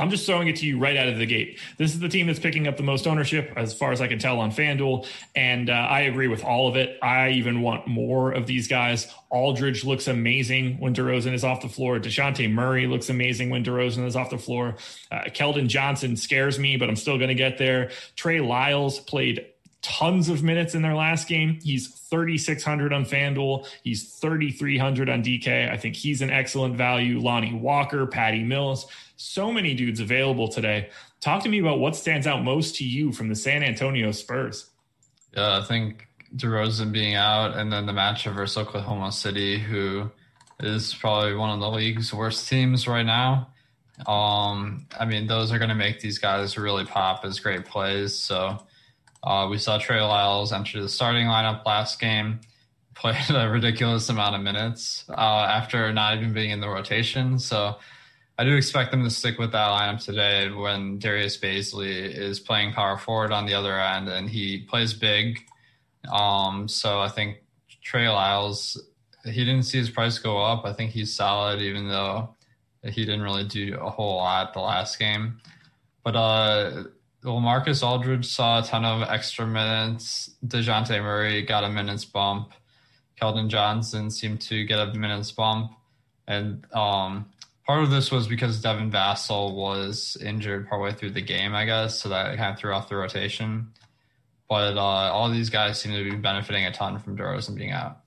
I'm 0.00 0.10
just 0.10 0.24
throwing 0.24 0.48
it 0.48 0.56
to 0.56 0.66
you 0.66 0.78
right 0.78 0.96
out 0.96 1.08
of 1.08 1.18
the 1.18 1.26
gate. 1.26 1.58
This 1.76 1.92
is 1.92 2.00
the 2.00 2.08
team 2.08 2.26
that's 2.26 2.38
picking 2.38 2.66
up 2.66 2.76
the 2.76 2.82
most 2.82 3.06
ownership, 3.06 3.52
as 3.56 3.74
far 3.74 3.92
as 3.92 4.00
I 4.00 4.08
can 4.08 4.18
tell, 4.18 4.40
on 4.40 4.50
FanDuel. 4.50 5.06
And 5.36 5.68
uh, 5.68 5.74
I 5.74 6.00
agree 6.00 6.26
with 6.26 6.42
all 6.42 6.68
of 6.68 6.76
it. 6.76 6.98
I 7.02 7.30
even 7.30 7.60
want 7.60 7.86
more 7.86 8.32
of 8.32 8.46
these 8.46 8.66
guys. 8.66 9.12
Aldridge 9.30 9.84
looks 9.84 10.08
amazing 10.08 10.80
when 10.80 10.94
DeRozan 10.94 11.34
is 11.34 11.44
off 11.44 11.60
the 11.60 11.68
floor. 11.68 11.98
Dejounte 12.00 12.50
Murray 12.50 12.86
looks 12.86 13.10
amazing 13.10 13.50
when 13.50 13.62
DeRozan 13.62 14.06
is 14.06 14.16
off 14.16 14.30
the 14.30 14.38
floor. 14.38 14.76
Uh, 15.12 15.24
Keldon 15.26 15.68
Johnson 15.68 16.16
scares 16.16 16.58
me, 16.58 16.76
but 16.76 16.88
I'm 16.88 16.96
still 16.96 17.18
going 17.18 17.28
to 17.28 17.34
get 17.34 17.58
there. 17.58 17.90
Trey 18.16 18.40
Lyles 18.40 18.98
played 19.00 19.46
tons 19.82 20.28
of 20.28 20.42
minutes 20.42 20.74
in 20.74 20.82
their 20.82 20.94
last 20.94 21.28
game. 21.28 21.58
He's 21.62 21.88
3,600 21.88 22.92
on 22.92 23.04
FanDuel. 23.04 23.66
He's 23.82 24.14
3,300 24.14 25.08
on 25.08 25.22
DK. 25.22 25.70
I 25.70 25.76
think 25.76 25.96
he's 25.96 26.22
an 26.22 26.30
excellent 26.30 26.76
value. 26.76 27.20
Lonnie 27.20 27.54
Walker, 27.54 28.06
Patty 28.06 28.42
Mills 28.42 28.86
so 29.20 29.52
many 29.52 29.74
dudes 29.74 30.00
available 30.00 30.48
today. 30.48 30.88
Talk 31.20 31.42
to 31.42 31.50
me 31.50 31.58
about 31.58 31.78
what 31.78 31.94
stands 31.94 32.26
out 32.26 32.42
most 32.42 32.76
to 32.76 32.84
you 32.84 33.12
from 33.12 33.28
the 33.28 33.36
San 33.36 33.62
Antonio 33.62 34.12
Spurs. 34.12 34.70
Yeah, 35.36 35.58
I 35.58 35.62
think 35.62 36.08
DeRozan 36.34 36.90
being 36.90 37.16
out, 37.16 37.54
and 37.54 37.70
then 37.70 37.84
the 37.84 37.92
matchup 37.92 38.34
versus 38.34 38.56
Oklahoma 38.56 39.12
City, 39.12 39.58
who 39.58 40.10
is 40.58 40.94
probably 40.94 41.34
one 41.34 41.50
of 41.50 41.60
the 41.60 41.70
league's 41.70 42.14
worst 42.14 42.48
teams 42.48 42.88
right 42.88 43.04
now. 43.04 43.48
Um, 44.06 44.86
I 44.98 45.04
mean, 45.04 45.26
those 45.26 45.52
are 45.52 45.58
going 45.58 45.68
to 45.68 45.74
make 45.74 46.00
these 46.00 46.18
guys 46.18 46.56
really 46.56 46.86
pop 46.86 47.22
as 47.26 47.40
great 47.40 47.66
plays. 47.66 48.14
So 48.14 48.64
uh, 49.22 49.46
we 49.50 49.58
saw 49.58 49.78
Trey 49.78 50.00
Lyles 50.00 50.52
enter 50.52 50.80
the 50.80 50.88
starting 50.88 51.26
lineup 51.26 51.64
last 51.64 52.00
game, 52.00 52.40
played 52.94 53.30
a 53.30 53.48
ridiculous 53.48 54.08
amount 54.08 54.34
of 54.34 54.42
minutes 54.42 55.04
uh, 55.08 55.46
after 55.50 55.92
not 55.92 56.18
even 56.18 56.32
being 56.32 56.50
in 56.50 56.60
the 56.60 56.68
rotation. 56.68 57.38
So 57.38 57.76
I 58.38 58.44
do 58.44 58.54
expect 58.56 58.90
them 58.90 59.04
to 59.04 59.10
stick 59.10 59.38
with 59.38 59.52
that 59.52 59.68
lineup 59.68 60.04
today 60.04 60.50
when 60.50 60.98
Darius 60.98 61.36
Bazley 61.36 62.14
is 62.14 62.40
playing 62.40 62.72
power 62.72 62.96
forward 62.96 63.32
on 63.32 63.46
the 63.46 63.54
other 63.54 63.78
end 63.78 64.08
and 64.08 64.28
he 64.28 64.58
plays 64.58 64.94
big. 64.94 65.40
Um, 66.10 66.66
so 66.68 67.00
I 67.00 67.08
think 67.08 67.38
Trey 67.82 68.08
Lyles, 68.08 68.82
he 69.24 69.44
didn't 69.44 69.64
see 69.64 69.78
his 69.78 69.90
price 69.90 70.18
go 70.18 70.38
up. 70.38 70.64
I 70.64 70.72
think 70.72 70.90
he's 70.90 71.14
solid, 71.14 71.60
even 71.60 71.88
though 71.88 72.34
he 72.82 73.04
didn't 73.04 73.22
really 73.22 73.44
do 73.44 73.78
a 73.80 73.90
whole 73.90 74.16
lot 74.16 74.54
the 74.54 74.60
last 74.60 74.98
game. 74.98 75.40
But 76.02 76.16
uh, 76.16 76.84
well, 77.24 77.40
Marcus 77.40 77.82
Aldridge 77.82 78.26
saw 78.26 78.60
a 78.60 78.62
ton 78.62 78.84
of 78.84 79.02
extra 79.08 79.46
minutes. 79.46 80.30
DeJounte 80.46 81.02
Murray 81.02 81.42
got 81.42 81.64
a 81.64 81.68
minutes 81.68 82.04
bump. 82.04 82.52
Keldon 83.20 83.48
Johnson 83.48 84.10
seemed 84.10 84.40
to 84.42 84.64
get 84.64 84.78
a 84.78 84.94
minutes 84.94 85.30
bump. 85.30 85.72
And 86.26 86.64
um, 86.72 87.26
part 87.66 87.82
of 87.82 87.90
this 87.90 88.10
was 88.10 88.26
because 88.26 88.62
Devin 88.62 88.90
Vassell 88.90 89.54
was 89.54 90.16
injured 90.20 90.68
partway 90.68 90.92
through 90.92 91.10
the 91.10 91.20
game, 91.20 91.54
I 91.54 91.66
guess, 91.66 92.00
so 92.00 92.08
that 92.08 92.36
kind 92.38 92.54
of 92.54 92.58
threw 92.58 92.72
off 92.72 92.88
the 92.88 92.96
rotation. 92.96 93.72
But 94.48 94.76
uh, 94.76 94.80
all 94.80 95.30
these 95.30 95.50
guys 95.50 95.80
seem 95.80 95.92
to 95.92 96.10
be 96.10 96.16
benefiting 96.16 96.64
a 96.64 96.72
ton 96.72 96.98
from 96.98 97.16
DeRozan 97.16 97.54
being 97.54 97.70
out. 97.70 97.99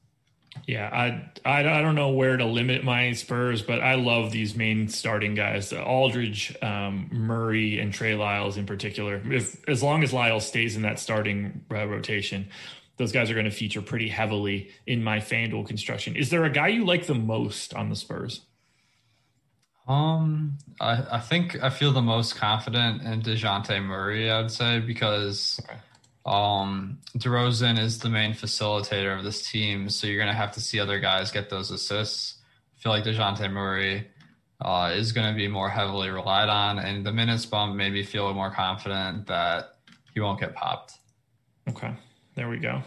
Yeah, 0.68 0.89
I, 0.91 1.49
I, 1.49 1.60
I 1.60 1.82
don't 1.82 1.95
know 1.95 2.10
where 2.10 2.38
to 2.38 2.45
limit 2.45 2.84
my 2.84 3.12
Spurs, 3.14 3.62
but 3.62 3.82
I 3.82 3.95
love 3.95 4.32
these 4.32 4.56
main 4.56 4.88
starting 4.88 5.36
guys: 5.36 5.74
Aldridge, 5.74 6.56
um, 6.62 7.10
Murray, 7.12 7.80
and 7.80 7.93
Trey 7.93 8.16
Lyles 8.16 8.58
in 8.58 8.66
particular. 8.66 9.22
If 9.26 9.68
as 9.68 9.82
long 9.82 10.04
as 10.04 10.14
Lyles 10.14 10.47
stays 10.47 10.76
in 10.76 10.84
that 10.84 10.99
starting 10.99 11.66
uh, 11.72 11.88
rotation, 11.88 12.49
those 12.97 13.12
guys 13.12 13.32
are 13.32 13.34
going 13.34 13.45
to 13.45 13.51
feature 13.51 13.82
pretty 13.82 14.08
heavily 14.08 14.70
in 14.86 15.04
my 15.04 15.18
FanDuel 15.18 15.68
construction. 15.68 16.16
Is 16.16 16.30
there 16.30 16.43
a 16.43 16.49
guy 16.49 16.68
you 16.70 16.86
like 16.86 17.08
the 17.08 17.16
most 17.16 17.74
on 17.74 17.89
the 17.89 17.95
Spurs? 17.95 18.41
Um, 19.88 20.58
I, 20.80 21.04
I 21.14 21.20
think 21.20 21.62
I 21.62 21.70
feel 21.70 21.91
the 21.91 22.01
most 22.01 22.36
confident 22.36 23.01
in 23.01 23.22
Dejounte 23.22 23.84
Murray, 23.84 24.32
I'd 24.32 24.51
say, 24.51 24.80
because 24.80 25.60
um, 26.26 27.00
DeRozan 27.18 27.78
is 27.78 28.00
the 28.00 28.10
main 28.10 28.34
facilitator 28.34 29.18
of 29.18 29.24
this 29.24 29.50
team, 29.50 29.90
so 29.90 30.08
you're 30.08 30.18
going 30.18 30.32
to 30.32 30.34
have 30.34 30.54
to 30.54 30.62
see 30.62 30.80
other 30.80 31.00
guys 31.00 31.32
get 31.32 31.50
those 31.50 31.70
assists. 31.70 32.36
I 32.78 32.82
feel 32.82 32.92
like 32.92 33.04
DeJounte 33.04 33.52
Murray 33.52 34.08
uh, 34.62 34.94
is 34.96 35.12
going 35.12 35.28
to 35.28 35.36
be 35.36 35.48
more 35.48 35.70
heavily 35.70 36.10
relied 36.10 36.50
on, 36.50 36.80
and 36.80 37.06
the 37.06 37.12
minutes 37.12 37.46
bump 37.46 37.76
made 37.76 37.94
me 37.94 38.04
feel 38.04 38.34
more 38.34 38.52
confident 38.52 39.28
that 39.28 39.76
he 40.14 40.22
won't 40.22 40.40
get 40.40 40.56
popped. 40.56 40.94
Okay, 41.70 41.94
there 42.36 42.50
we 42.50 42.58
go. 42.58 42.82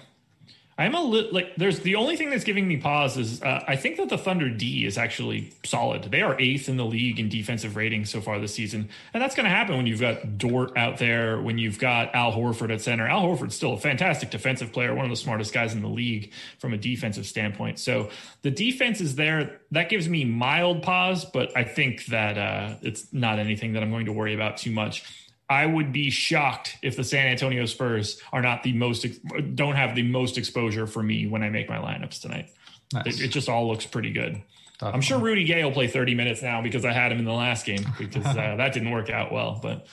I'm 0.78 0.94
a 0.94 1.00
little 1.00 1.32
like 1.32 1.56
there's 1.56 1.80
the 1.80 1.94
only 1.94 2.16
thing 2.16 2.28
that's 2.28 2.44
giving 2.44 2.68
me 2.68 2.76
pause 2.76 3.16
is 3.16 3.42
uh, 3.42 3.64
I 3.66 3.76
think 3.76 3.96
that 3.96 4.10
the 4.10 4.18
Thunder 4.18 4.50
D 4.50 4.84
is 4.84 4.98
actually 4.98 5.54
solid. 5.64 6.02
They 6.04 6.20
are 6.20 6.38
eighth 6.38 6.68
in 6.68 6.76
the 6.76 6.84
league 6.84 7.18
in 7.18 7.30
defensive 7.30 7.76
rating 7.76 8.04
so 8.04 8.20
far 8.20 8.38
this 8.38 8.52
season, 8.52 8.90
and 9.14 9.22
that's 9.22 9.34
going 9.34 9.44
to 9.44 9.50
happen 9.50 9.78
when 9.78 9.86
you've 9.86 10.00
got 10.00 10.36
Dort 10.36 10.76
out 10.76 10.98
there, 10.98 11.40
when 11.40 11.56
you've 11.56 11.78
got 11.78 12.14
Al 12.14 12.30
Horford 12.32 12.70
at 12.70 12.82
center. 12.82 13.08
Al 13.08 13.22
Horford's 13.22 13.56
still 13.56 13.72
a 13.72 13.78
fantastic 13.78 14.30
defensive 14.30 14.70
player, 14.70 14.94
one 14.94 15.06
of 15.06 15.10
the 15.10 15.16
smartest 15.16 15.54
guys 15.54 15.72
in 15.72 15.80
the 15.80 15.88
league 15.88 16.30
from 16.58 16.74
a 16.74 16.78
defensive 16.78 17.24
standpoint. 17.24 17.78
So 17.78 18.10
the 18.42 18.50
defense 18.50 19.00
is 19.00 19.14
there. 19.16 19.60
That 19.70 19.88
gives 19.88 20.10
me 20.10 20.26
mild 20.26 20.82
pause, 20.82 21.24
but 21.24 21.56
I 21.56 21.64
think 21.64 22.04
that 22.06 22.36
uh, 22.36 22.74
it's 22.82 23.10
not 23.14 23.38
anything 23.38 23.72
that 23.72 23.82
I'm 23.82 23.90
going 23.90 24.06
to 24.06 24.12
worry 24.12 24.34
about 24.34 24.58
too 24.58 24.72
much. 24.72 25.04
I 25.49 25.64
would 25.64 25.92
be 25.92 26.11
shocked 26.11 26.76
if 26.82 26.97
the 26.97 27.05
San 27.05 27.28
Antonio 27.28 27.66
Spurs 27.66 28.20
are 28.32 28.42
not 28.42 28.62
the 28.62 28.72
most 28.72 29.07
don't 29.55 29.76
have 29.76 29.94
the 29.94 30.03
most 30.03 30.38
exposure 30.38 30.86
for 30.86 31.03
me 31.03 31.26
when 31.26 31.42
I 31.42 31.51
make 31.51 31.68
my 31.68 31.78
lineups 31.78 32.20
tonight. 32.20 32.51
Nice. 32.92 33.20
It, 33.20 33.26
it, 33.26 33.28
just 33.28 33.49
all 33.49 33.68
looks 33.68 33.86
pretty 33.86 34.12
good. 34.12 34.42
Definitely. 34.74 34.94
I'm 34.94 35.01
sure 35.01 35.18
Rudy 35.18 35.44
Gay 35.44 35.64
will 35.64 35.72
play 35.72 35.86
30 35.86 36.14
minutes 36.14 36.42
now 36.42 36.62
because 36.62 36.84
I 36.84 36.92
had 36.92 37.11
him 37.11 37.18
in 37.18 37.24
the 37.24 37.32
last 37.32 37.64
game 37.64 37.84
because 37.99 38.26
uh, 38.26 38.57
that 38.57 38.72
didn't 38.72 38.90
work 38.90 39.09
out 39.09 39.32
well. 39.32 39.59
But 39.62 39.86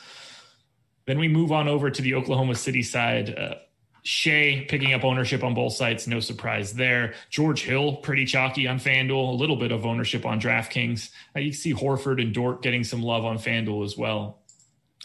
then 1.06 1.20
we 1.20 1.28
move 1.28 1.52
on 1.52 1.68
over 1.68 1.90
to 1.90 2.02
the 2.02 2.16
Oklahoma 2.16 2.56
City 2.56 2.84
side. 2.84 3.36
Uh, 3.36 3.56
Shai 4.04 4.66
picking 4.68 4.94
up 4.94 5.06
ownership 5.06 5.44
on 5.44 5.54
both 5.54 5.74
sites, 5.74 6.08
no 6.08 6.20
surprise 6.20 6.74
there. 6.74 7.14
George 7.30 7.64
Hill, 7.64 7.98
pretty 7.98 8.26
chalky 8.26 8.68
on 8.68 8.78
FanDuel, 8.78 9.30
a 9.30 9.36
little 9.36 9.56
bit 9.56 9.72
of 9.72 9.86
ownership 9.86 10.26
on 10.26 10.42
DraftKings. 10.42 11.10
Uh, 11.36 11.40
you 11.40 11.54
see 11.54 11.74
Horford 11.74 12.22
and 12.22 12.34
Dort 12.34 12.62
getting 12.62 12.84
some 12.84 13.02
love 13.02 13.24
on 13.24 13.38
FanDuel 13.38 13.86
as 13.86 13.98
well. 13.98 14.43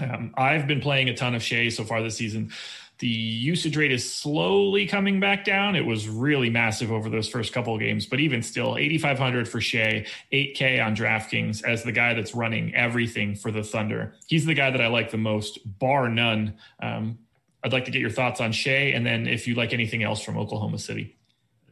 Um, 0.01 0.33
I've 0.37 0.67
been 0.67 0.81
playing 0.81 1.09
a 1.09 1.15
ton 1.15 1.35
of 1.35 1.43
Shai 1.43 1.69
so 1.69 1.85
far 1.85 2.03
this 2.03 2.17
season. 2.17 2.53
The 2.99 3.07
usage 3.07 3.77
rate 3.77 3.93
is 3.93 4.13
slowly 4.13 4.87
coming 4.87 5.21
back 5.21 5.45
down. 5.45 5.77
It 5.77 5.87
was 5.87 6.09
really 6.09 6.51
massive 6.51 6.91
over 6.91 7.09
those 7.09 7.29
first 7.29 7.53
couple 7.53 7.73
of 7.73 7.81
games, 7.81 8.07
but 8.07 8.19
even 8.19 8.43
still, 8.43 8.77
8,500 8.77 9.49
for 9.49 9.61
Shai, 9.61 10.05
8K 10.33 10.85
on 10.85 10.97
DraftKings 10.97 11.63
as 11.63 11.85
the 11.85 11.93
guy 11.93 12.15
that's 12.15 12.35
running 12.35 12.75
everything 12.75 13.37
for 13.37 13.53
the 13.53 13.63
Thunder. 13.63 14.15
He's 14.27 14.47
the 14.47 14.55
guy 14.55 14.71
that 14.73 14.81
I 14.81 14.89
like 14.89 15.13
the 15.13 15.17
most, 15.17 15.61
bar 15.79 16.09
none. 16.09 16.55
Um, 16.83 17.19
I'd 17.63 17.73
like 17.73 17.85
to 17.85 17.93
get 17.93 18.01
your 18.01 18.11
thoughts 18.11 18.41
on 18.41 18.51
Shai, 18.51 18.93
and 18.95 19.07
then 19.07 19.29
if 19.29 19.47
you 19.47 19.55
like 19.55 19.73
anything 19.73 20.03
else 20.03 20.21
from 20.21 20.37
Oklahoma 20.37 20.79
City. 20.79 21.17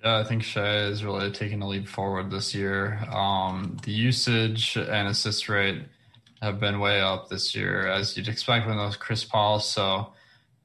Yeah, 0.05 0.19
I 0.19 0.25
think 0.25 0.45
Shai 0.45 0.85
is 0.85 1.03
really 1.03 1.33
taking 1.33 1.61
a 1.61 1.67
leap 1.67 1.89
forward 1.89 2.31
this 2.31 2.55
year. 2.55 3.01
Um, 3.13 3.79
the 3.83 3.91
usage 3.91 4.77
and 4.77 5.09
assist 5.09 5.49
rate 5.49 5.83
have 6.43 6.61
been 6.61 6.81
way 6.81 7.01
up 7.01 7.29
this 7.29 7.55
year, 7.55 7.89
as 7.89 8.17
you'd 8.17 8.29
expect 8.29 8.67
when 8.67 8.77
those 8.77 8.97
Chris 8.97 9.25
Paul. 9.25 9.61
So 9.61 10.13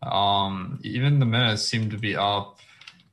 um, 0.04 0.80
even 0.84 1.20
the 1.20 1.26
minutes 1.26 1.64
seem 1.64 1.90
to 1.92 1.98
be 1.98 2.16
up. 2.16 2.60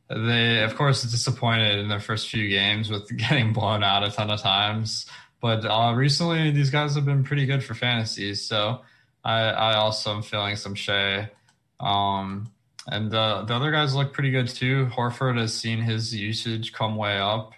They, 0.08 0.62
of 0.62 0.74
course, 0.74 1.02
disappointed 1.02 1.78
in 1.78 1.88
their 1.88 2.00
first 2.00 2.28
few 2.28 2.48
games 2.48 2.90
with 2.90 3.08
getting 3.16 3.52
blown 3.52 3.82
out 3.84 4.04
a 4.04 4.10
ton 4.10 4.30
of 4.30 4.40
times. 4.40 5.06
But 5.40 5.64
uh, 5.64 5.94
recently, 5.94 6.50
these 6.50 6.70
guys 6.70 6.94
have 6.94 7.04
been 7.04 7.24
pretty 7.24 7.46
good 7.46 7.62
for 7.62 7.74
fantasy. 7.74 8.34
So 8.34 8.80
I, 9.24 9.40
I 9.42 9.74
also 9.76 10.16
am 10.16 10.22
feeling 10.22 10.56
some 10.56 10.74
Shai. 10.74 11.30
Um, 11.78 12.50
and 12.88 13.10
the, 13.10 13.44
the 13.46 13.54
other 13.54 13.70
guys 13.70 13.94
look 13.94 14.12
pretty 14.12 14.30
good 14.30 14.48
too. 14.48 14.86
Horford 14.86 15.38
has 15.38 15.54
seen 15.54 15.80
his 15.80 16.14
usage 16.14 16.72
come 16.72 16.96
way 16.96 17.18
up, 17.18 17.52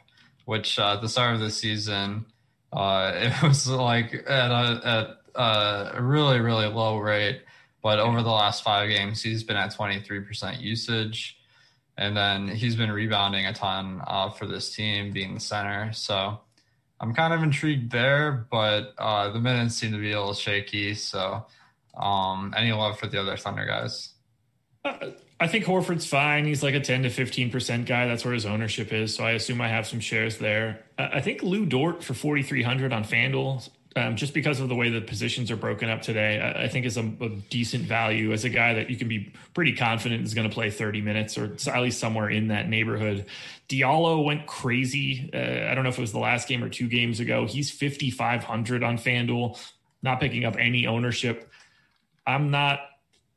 which 0.45 0.79
uh, 0.79 0.95
at 0.95 1.01
the 1.01 1.09
start 1.09 1.35
of 1.35 1.41
the 1.41 1.51
season– 1.51 2.27
uh, 2.73 3.13
it 3.17 3.43
was 3.43 3.69
like 3.69 4.15
at 4.15 4.51
a, 4.51 5.17
at 5.35 5.97
a 5.97 6.03
really, 6.03 6.41
really 6.41 6.67
low 6.67 6.99
rate. 6.99 7.43
But 7.83 7.99
over 7.99 8.23
the 8.23 8.31
last 8.31 8.63
five 8.63 8.89
games, 8.91 9.23
he's 9.23 9.43
been 9.43 9.57
at 9.57 9.75
23% 9.75 10.61
usage. 10.61 11.39
And 11.97 12.17
then 12.17 12.49
he's 12.49 12.77
been 12.77 12.91
rebounding 12.91 13.47
a 13.47 13.53
ton 13.53 14.03
uh, 14.07 14.31
for 14.31 14.47
this 14.47 14.75
team, 14.75 15.13
being 15.13 15.35
the 15.35 15.41
center. 15.41 15.93
So 15.93 16.41
I'm 17.01 17.15
kind 17.15 17.33
of 17.33 17.43
intrigued 17.43 17.91
there, 17.91 18.47
but 18.51 18.95
uh, 18.99 19.31
the 19.31 19.41
minutes 19.41 19.77
seem 19.77 19.93
to 19.93 19.99
be 19.99 20.13
a 20.13 20.19
little 20.19 20.35
shaky. 20.35 20.95
So 20.95 21.47
um, 21.97 22.55
any 22.57 22.73
love 22.73 22.99
for 22.99 23.07
the 23.07 23.21
other 23.21 23.37
Thunder 23.37 23.67
guys? 23.67 24.15
I 25.41 25.47
think 25.47 25.65
Horford's 25.65 26.07
fine. 26.07 26.45
He's 26.45 26.63
like 26.63 26.75
a 26.75 26.81
10 26.81 27.05
to 27.05 27.09
15% 27.09 27.87
guy. 27.87 28.07
That's 28.07 28.27
where 28.27 28.35
his 28.35 28.45
ownership 28.45 28.93
is. 28.93 29.15
So 29.15 29.25
I 29.25 29.33
assume 29.33 29.63
I 29.63 29.69
have 29.69 29.87
some 29.87 29.99
shares 29.99 30.37
there. 30.37 30.85
I 30.99 31.23
think 31.23 31.43
Lu 31.43 31.65
Dort 31.65 32.05
for 32.05 32.13
4,300 32.13 32.93
on 32.93 33.05
FanDuel, 33.05 33.67
um, 33.97 34.17
just 34.17 34.35
because 34.35 34.61
of 34.61 34.69
the 34.69 34.75
way 34.75 34.91
the 34.91 35.01
positions 35.01 35.51
are 35.51 35.57
broken 35.57 35.89
up 35.89 36.03
today, 36.03 36.39
I, 36.39 36.65
I 36.65 36.69
think 36.69 36.85
is 36.85 36.99
a, 36.99 37.11
a, 37.23 37.29
decent 37.49 37.85
value 37.85 38.33
as 38.33 38.45
a 38.45 38.51
guy 38.51 38.75
that 38.75 38.91
you 38.91 38.97
can 38.97 39.09
be 39.09 39.33
pretty 39.55 39.75
confident 39.75 40.23
is 40.25 40.35
going 40.35 40.49
to 40.49 40.53
play 40.53 40.71
30 40.71 41.01
minutes 41.01 41.39
or 41.39 41.57
at 41.67 41.83
least 41.83 41.99
somewhere 41.99 42.29
in 42.29 42.49
that 42.49 42.69
neighborhood. 42.69 43.25
Diallo 43.69 44.23
went 44.23 44.47
crazy. 44.47 45.31
Uh, 45.33 45.71
I 45.71 45.75
don't 45.75 45.85
know 45.85 45.91
if 45.91 45.99
it 45.99 46.03
was 46.03 46.13
the 46.13 46.19
last 46.19 46.49
game 46.49 46.63
or 46.63 46.69
two 46.69 46.87
games 46.87 47.19
ago. 47.19 47.47
He's 47.47 47.71
5,500 47.71 48.85
on 48.85 48.99
FanDuel, 48.99 49.59
not 50.03 50.21
picking 50.21 50.45
up 50.45 50.57
any 50.59 50.87
ownership. 50.87 51.51
I'm 52.27 52.51
not 52.51 52.81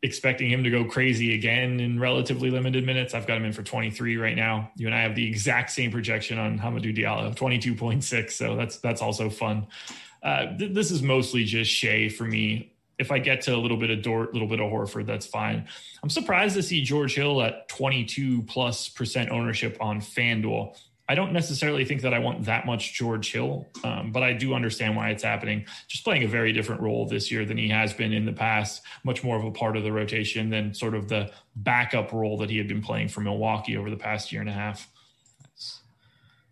expecting 0.03 0.49
him 0.49 0.65
to 0.65 0.69
go 0.69 0.83
crazy 0.83 1.33
again 1.33 1.79
in 1.79 1.97
relatively 1.97 2.51
limited 2.51 2.85
minutes. 2.85 3.13
I've 3.13 3.25
got 3.25 3.37
him 3.37 3.45
in 3.45 3.53
for 3.53 3.63
23 3.63 4.17
right 4.17 4.35
now. 4.35 4.69
You 4.75 4.85
and 4.87 4.95
I 4.95 5.01
have 5.01 5.15
the 5.15 5.25
exact 5.25 5.71
same 5.71 5.91
projection 5.91 6.37
on 6.37 6.59
Hamidou 6.59 6.95
Diallo, 6.95 7.33
22.6. 7.33 8.31
So 8.31 8.55
that's 8.55 8.77
that's 8.77 9.01
also 9.01 9.29
fun. 9.29 9.67
Uh, 10.21 10.57
th- 10.57 10.73
this 10.73 10.91
is 10.91 11.01
mostly 11.01 11.45
just 11.45 11.71
Shai 11.71 12.09
for 12.09 12.25
me. 12.25 12.73
If 12.99 13.11
I 13.11 13.19
get 13.19 13.41
to 13.43 13.55
a 13.55 13.57
little 13.57 13.77
bit 13.77 13.89
of 13.89 14.01
Dort, 14.01 14.29
a 14.29 14.33
little 14.33 14.47
bit 14.47 14.59
of 14.59 14.69
Horford, 14.69 15.07
that's 15.07 15.25
fine. 15.25 15.67
I'm 16.03 16.09
surprised 16.09 16.55
to 16.55 16.63
see 16.63 16.83
George 16.83 17.15
Hill 17.15 17.41
at 17.41 17.67
22 17.69 18.43
plus 18.43 18.89
percent 18.89 19.31
ownership 19.31 19.77
on 19.79 19.99
FanDuel. 19.99 20.77
I 21.13 21.15
don't 21.15 21.31
necessarily 21.31 21.85
think 21.85 22.01
that 22.01 22.11
I 22.11 22.17
want 22.17 22.45
that 22.45 22.65
much 22.65 22.95
George 22.95 23.31
Hill, 23.31 23.67
um, 23.83 24.11
but 24.11 24.23
I 24.23 24.33
do 24.33 24.55
understand 24.55 24.95
why 24.95 25.11
it's 25.11 25.21
happening. 25.21 25.67
Just 25.87 26.03
playing 26.03 26.23
a 26.23 26.27
very 26.27 26.51
different 26.51 26.81
role 26.81 27.05
this 27.05 27.31
year 27.31 27.45
than 27.45 27.55
he 27.55 27.69
has 27.69 27.93
been 27.93 28.13
in 28.13 28.25
the 28.25 28.33
past, 28.33 28.81
much 29.03 29.23
more 29.23 29.37
of 29.37 29.45
a 29.45 29.51
part 29.51 29.77
of 29.77 29.83
the 29.83 29.91
rotation 29.91 30.49
than 30.49 30.73
sort 30.73 30.95
of 30.95 31.09
the 31.09 31.29
backup 31.55 32.13
role 32.13 32.39
that 32.39 32.49
he 32.49 32.57
had 32.57 32.67
been 32.67 32.81
playing 32.81 33.09
for 33.09 33.21
Milwaukee 33.21 33.77
over 33.77 33.91
the 33.91 33.95
past 33.95 34.31
year 34.31 34.41
and 34.41 34.49
a 34.49 34.53
half. 34.53 34.89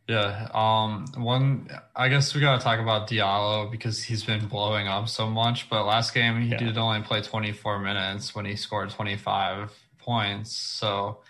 Yeah. 0.07 0.47
Um, 0.53 1.07
one, 1.17 1.67
I 1.95 2.09
guess 2.09 2.35
we 2.35 2.41
got 2.41 2.59
to 2.59 2.63
talk 2.63 2.79
about 2.79 3.09
Diallo 3.09 3.71
because 3.71 4.03
he's 4.03 4.23
been 4.23 4.45
blowing 4.45 4.87
up 4.87 5.09
so 5.09 5.27
much. 5.27 5.71
But 5.71 5.87
last 5.87 6.13
game, 6.13 6.39
he 6.39 6.49
yeah. 6.49 6.57
did 6.57 6.77
only 6.77 7.01
play 7.01 7.23
24 7.23 7.79
minutes 7.79 8.35
when 8.35 8.45
he 8.45 8.55
scored 8.55 8.91
25 8.91 9.73
points. 9.97 10.55
So 10.55 11.21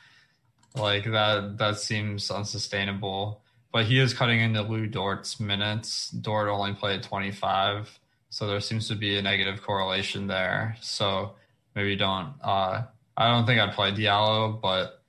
like 0.76 1.06
that 1.06 1.58
that 1.58 1.78
seems 1.78 2.30
unsustainable. 2.32 3.42
But 3.72 3.86
he 3.86 4.00
is 4.00 4.14
cutting 4.14 4.42
into 4.42 4.62
Lu 4.62 4.86
Dort's 4.88 5.40
minutes. 5.40 6.10
Dort 6.10 6.50
only 6.50 6.74
played 6.74 7.04
25, 7.04 8.00
so 8.30 8.46
there 8.46 8.60
seems 8.60 8.88
to 8.90 8.96
be 8.96 9.18
a 9.18 9.22
negative 9.22 9.62
correlation 9.62 10.28
there. 10.28 10.76
So 10.82 11.34
maybe 11.74 11.96
don't. 11.96 12.34
Uh, 12.44 12.84
I 13.16 13.30
don't 13.30 13.46
think 13.46 13.62
I'd 13.62 13.74
play 13.74 13.92
Diallo, 13.92 14.60
but 14.60 15.02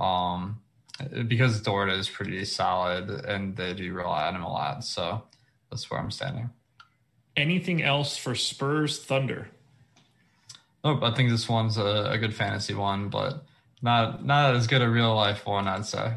um, 0.00 0.60
because 1.26 1.60
Dort 1.60 1.90
is 1.90 2.08
pretty 2.08 2.44
solid 2.44 3.10
and 3.10 3.56
they 3.56 3.74
do 3.74 3.92
rely 3.92 4.28
on 4.28 4.36
him 4.36 4.42
a 4.42 4.52
lot. 4.52 4.84
So 4.84 5.22
that's 5.70 5.90
where 5.90 6.00
I'm 6.00 6.10
standing. 6.10 6.50
Anything 7.36 7.82
else 7.82 8.16
for 8.16 8.34
Spurs 8.34 9.02
Thunder? 9.02 9.48
Nope, 10.84 11.02
I 11.02 11.12
think 11.12 11.30
this 11.30 11.48
one's 11.48 11.78
a, 11.78 12.10
a 12.10 12.18
good 12.18 12.34
fantasy 12.34 12.74
one, 12.74 13.08
but 13.08 13.44
not 13.84 14.24
not 14.24 14.56
as 14.56 14.66
good 14.66 14.82
a 14.82 14.88
real 14.88 15.14
life 15.14 15.46
one, 15.46 15.68
I'd 15.68 15.86
say. 15.86 16.14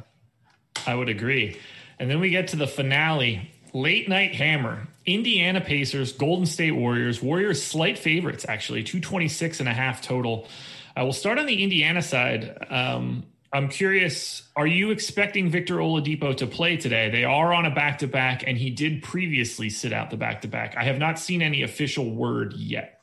I 0.88 0.96
would 0.96 1.10
agree. 1.10 1.60
And 2.00 2.10
then 2.10 2.20
we 2.20 2.30
get 2.30 2.48
to 2.50 2.56
the 2.56 2.68
finale, 2.68 3.52
late 3.74 4.08
night 4.08 4.34
hammer. 4.34 4.88
Indiana 5.06 5.62
Pacers, 5.62 6.14
Golden 6.14 6.46
State 6.46 6.72
Warriors. 6.72 7.22
Warriors 7.22 7.62
slight 7.62 7.98
favorites, 7.98 8.46
actually, 8.48 8.84
226 8.84 9.60
and 9.60 9.70
a 9.70 9.74
half 9.74 10.02
total. 10.02 10.48
I 10.96 11.04
will 11.04 11.14
start 11.14 11.40
on 11.40 11.46
the 11.46 11.64
Indiana 11.64 12.02
side. 12.02 12.58
Um, 12.70 13.26
I'm 13.54 13.70
curious, 13.70 14.44
are 14.56 14.68
you 14.68 14.92
expecting 14.92 15.50
Victor 15.50 15.76
Oladipo 15.76 16.36
to 16.38 16.48
play 16.48 16.76
today? 16.76 17.10
They 17.10 17.24
are 17.24 17.54
on 17.54 17.66
a 17.66 17.72
back 17.72 18.00
to 18.00 18.08
back, 18.08 18.44
and 18.46 18.58
he 18.58 18.70
did 18.70 19.02
previously 19.02 19.70
sit 19.70 19.94
out 19.94 20.10
the 20.10 20.18
back 20.18 20.42
to 20.42 20.48
back. 20.50 20.76
I 20.78 20.84
have 20.84 20.98
not 20.98 21.18
seen 21.18 21.42
any 21.42 21.64
official 21.64 22.14
word 22.14 22.54
yet. 22.54 22.97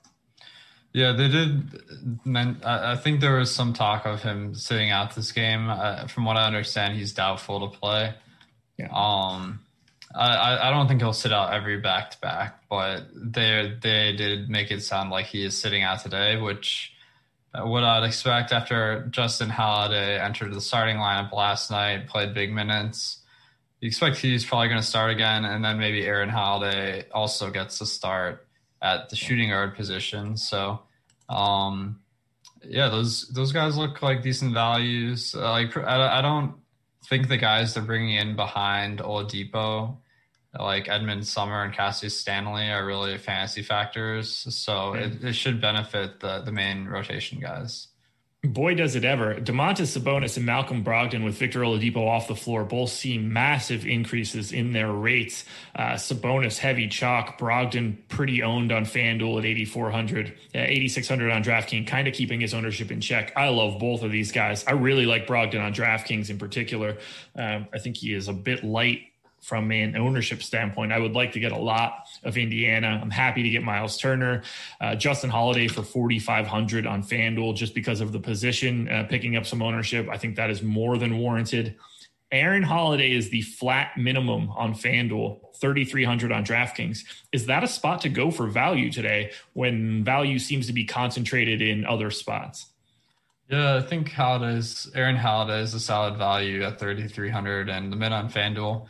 Yeah, 0.95 1.11
they 1.11 1.26
did. 1.26 1.82
I 2.64 2.95
think 2.95 3.20
there 3.20 3.36
was 3.36 3.53
some 3.53 3.72
talk 3.72 4.07
of 4.07 4.22
him 4.22 4.55
sitting 4.55 4.92
out 4.92 5.16
this 5.16 5.32
game. 5.32 5.68
Uh, 5.68 6.07
from 6.07 6.24
what 6.24 6.36
I 6.36 6.47
understand, 6.47 6.97
he's 6.97 7.12
doubtful 7.12 7.68
to 7.68 7.76
play. 7.76 8.14
Yeah. 8.78 8.86
Um, 8.92 9.61
I, 10.14 10.68
I 10.68 10.70
don't 10.70 10.86
think 10.86 11.01
he'll 11.01 11.12
sit 11.12 11.32
out 11.32 11.53
every 11.53 11.78
back 11.78 12.12
to 12.12 12.20
back, 12.20 12.61
but 12.70 13.09
they 13.12 13.76
they 13.82 14.12
did 14.12 14.49
make 14.49 14.70
it 14.70 14.82
sound 14.84 15.11
like 15.11 15.26
he 15.26 15.45
is 15.45 15.59
sitting 15.59 15.82
out 15.82 16.01
today, 16.01 16.36
which 16.36 16.92
what 17.53 17.82
I'd 17.82 18.05
expect 18.05 18.53
after 18.53 19.09
Justin 19.11 19.51
Holiday 19.51 20.20
entered 20.20 20.55
the 20.55 20.61
starting 20.61 20.97
lineup 20.97 21.32
last 21.32 21.72
night, 21.72 22.07
played 22.07 22.34
big 22.34 22.53
minutes. 22.53 23.18
You 23.80 23.88
expect 23.88 24.18
he's 24.18 24.45
probably 24.45 24.68
going 24.68 24.80
to 24.80 24.86
start 24.86 25.11
again, 25.11 25.45
and 25.45 25.64
then 25.64 25.78
maybe 25.78 26.07
Aaron 26.07 26.28
Holiday 26.28 27.07
also 27.11 27.51
gets 27.51 27.78
to 27.78 27.86
start 27.86 28.43
at 28.85 29.09
the 29.09 29.16
shooting 29.16 29.49
guard 29.49 29.74
position. 29.74 30.37
So, 30.37 30.82
um, 31.28 31.99
yeah, 32.62 32.89
those 32.89 33.28
those 33.28 33.51
guys 33.51 33.76
look 33.76 34.03
like 34.03 34.22
decent 34.22 34.55
values. 34.55 35.35
Uh, 35.35 35.51
like 35.51 35.76
I, 35.76 36.18
I 36.18 36.22
don't 36.22 36.55
think 37.09 37.28
the 37.28 37.37
guys 37.37 37.74
they're 37.74 37.82
bringing 37.82 38.14
in 38.14 38.37
behind 38.37 39.01
Oladipo 39.01 39.97
like 40.59 40.89
Edmond 40.89 41.26
Sumner 41.26 41.64
and 41.64 41.74
Cassius 41.74 42.18
Stanley 42.18 42.70
are 42.70 42.87
really 42.87 43.18
fantasy 43.18 43.62
factors. 43.62 44.47
So 44.55 44.95
it, 44.95 45.24
it, 45.24 45.32
should 45.32 45.61
benefit 45.61 46.20
the 46.20 46.43
the 46.43 46.53
main 46.53 46.87
rotation 46.87 47.41
guys. 47.41 47.89
Boy, 48.45 48.74
does 48.74 48.95
it 48.95 49.07
ever. 49.07 49.36
Domantas 49.36 49.99
Sabonis 49.99 50.36
and 50.36 50.45
Malcolm 50.45 50.84
Brogdon 50.84 51.24
with 51.24 51.34
Victor 51.34 51.61
Oladipo 51.61 52.07
off 52.07 52.28
the 52.28 52.36
floor 52.36 52.62
both 52.62 52.90
see 52.90 53.16
massive 53.16 53.86
increases 53.86 54.53
in 54.53 54.74
their 54.74 54.92
rates. 54.92 55.47
Uh, 55.74 55.95
Sabonis 55.95 56.59
heavy 56.59 56.86
chalk, 56.86 57.38
Brogdon 57.38 57.97
pretty 58.09 58.42
owned 58.42 58.70
on 58.70 58.84
FanDuel 58.84 59.38
at 59.38 59.47
8,400, 59.47 60.28
uh, 60.28 60.59
8,600 60.59 61.30
on 61.30 61.42
DraftKings, 61.42 61.86
kind 61.86 62.07
of 62.07 62.12
keeping 62.12 62.38
his 62.38 62.53
ownership 62.53 62.90
in 62.90 63.01
check. 63.01 63.32
I 63.34 63.49
love 63.49 63.78
both 63.78 64.03
of 64.03 64.12
these 64.12 64.30
guys. 64.30 64.62
I 64.66 64.72
really 64.72 65.07
like 65.07 65.26
Brogdon 65.26 65.64
on 65.64 65.72
DraftKings 65.72 66.28
in 66.28 66.36
particular. 66.36 66.99
Um, 67.34 67.66
I 67.72 67.78
think 67.78 67.97
he 67.97 68.12
is 68.12 68.28
a 68.28 68.34
bit 68.34 68.62
light 68.62 69.13
from 69.45 69.70
an 69.72 69.95
ownership 69.95 70.42
standpoint. 70.42 70.90
I 70.90 70.99
would 70.99 71.12
like 71.12 71.32
to 71.32 71.40
get 71.40 71.53
a 71.53 71.59
lot 71.59 72.07
of 72.22 72.38
Indiana. 72.38 72.99
I'm 73.01 73.11
happy 73.11 73.42
to 73.42 73.51
get 73.51 73.62
Miles 73.62 73.99
Turner, 73.99 74.42
uh, 74.80 74.95
Justin 74.95 75.28
Holiday 75.28 75.68
for 75.68 75.82
4,500 75.82 76.86
on 76.86 77.03
FanDuel 77.03 77.55
just 77.55 77.74
because 77.74 78.01
of 78.01 78.12
the 78.12 78.18
position, 78.18 78.88
uh, 78.88 79.05
picking 79.09 79.36
up 79.36 79.45
some 79.45 79.62
ownership. 79.62 80.09
I 80.11 80.16
think 80.16 80.36
that 80.36 80.49
is 80.49 80.62
more 80.62 80.97
than 80.97 81.18
warranted. 81.18 81.76
Aaron 82.32 82.62
Holiday 82.62 83.12
is 83.12 83.28
the 83.28 83.42
flat 83.42 83.99
minimum 83.99 84.49
on 84.57 84.74
FanDuel, 84.74 85.55
3,300 85.61 86.32
on 86.32 86.45
DraftKings. 86.45 87.05
Is 87.30 87.47
that 87.47 87.62
a 87.62 87.68
spot 87.68 88.01
to 88.01 88.09
go 88.09 88.30
for 88.30 88.47
value 88.47 88.90
today 88.90 89.32
when 89.53 90.03
value 90.05 90.38
seems 90.38 90.66
to 90.68 90.72
be 90.72 90.84
concentrated 90.84 91.61
in 91.61 91.84
other 91.84 92.11
spots? 92.11 92.66
Yeah, 93.51 93.76
I 93.76 93.82
think 93.82 94.11
Holiday's 94.11 94.90
Aaron 94.95 95.16
Holiday 95.16 95.61
is 95.61 95.74
a 95.74 95.80
solid 95.80 96.16
value 96.16 96.62
at 96.62 96.80
3,300 96.80 97.68
and 97.68 97.92
the 97.92 97.97
mid 97.97 98.11
on 98.11 98.30
FanDuel. 98.30 98.86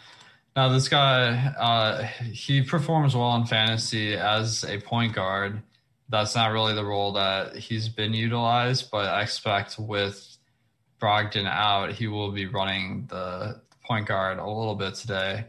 Now, 0.57 0.69
this 0.69 0.89
guy, 0.89 1.53
uh, 1.59 2.05
he 2.23 2.63
performs 2.63 3.17
well 3.17 3.35
in 3.35 3.45
fantasy 3.45 4.15
as 4.15 4.65
a 4.65 4.79
point 4.79 5.13
guard. 5.13 5.61
That's 6.09 6.37
not 6.37 6.53
really 6.53 6.75
the 6.75 6.85
role 6.85 7.13
that 7.13 7.57
he's 7.57 7.89
been 7.89 8.15
utilized, 8.15 8.91
but 8.93 9.07
I 9.07 9.23
expect 9.23 9.79
with 9.79 10.37
Brogdon 11.01 11.47
out, 11.47 11.93
he 11.93 12.07
will 12.07 12.31
be 12.31 12.47
running 12.47 13.07
the 13.09 13.61
point 13.85 14.07
guard 14.07 14.39
a 14.39 14.47
little 14.47 14.77
bit 14.77 14.95
today. 14.95 15.47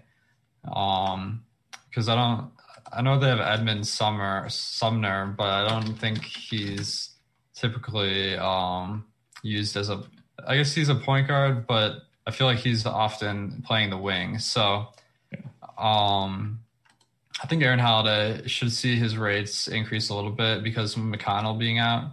Um, 0.73 1.43
because 1.87 2.09
I 2.09 2.15
don't, 2.15 2.51
I 2.91 3.01
know 3.01 3.19
they 3.19 3.27
have 3.27 3.39
Edmond 3.39 3.87
Sumner, 3.87 4.49
Sumner, 4.49 5.33
but 5.37 5.47
I 5.47 5.67
don't 5.67 5.93
think 5.93 6.23
he's 6.23 7.11
typically 7.53 8.35
um 8.37 9.05
used 9.43 9.77
as 9.77 9.89
a. 9.89 10.03
I 10.45 10.57
guess 10.57 10.73
he's 10.73 10.89
a 10.89 10.95
point 10.95 11.27
guard, 11.27 11.67
but 11.67 12.01
I 12.27 12.31
feel 12.31 12.47
like 12.47 12.57
he's 12.57 12.85
often 12.85 13.63
playing 13.65 13.91
the 13.91 13.97
wing. 13.97 14.39
So 14.39 14.87
um, 15.77 16.59
I 17.41 17.47
think 17.47 17.63
Aaron 17.63 17.79
Holiday 17.79 18.47
should 18.47 18.71
see 18.71 18.95
his 18.95 19.17
rates 19.17 19.67
increase 19.67 20.09
a 20.09 20.15
little 20.15 20.31
bit 20.31 20.63
because 20.63 20.95
McConnell 20.95 21.59
being 21.59 21.79
out, 21.79 22.11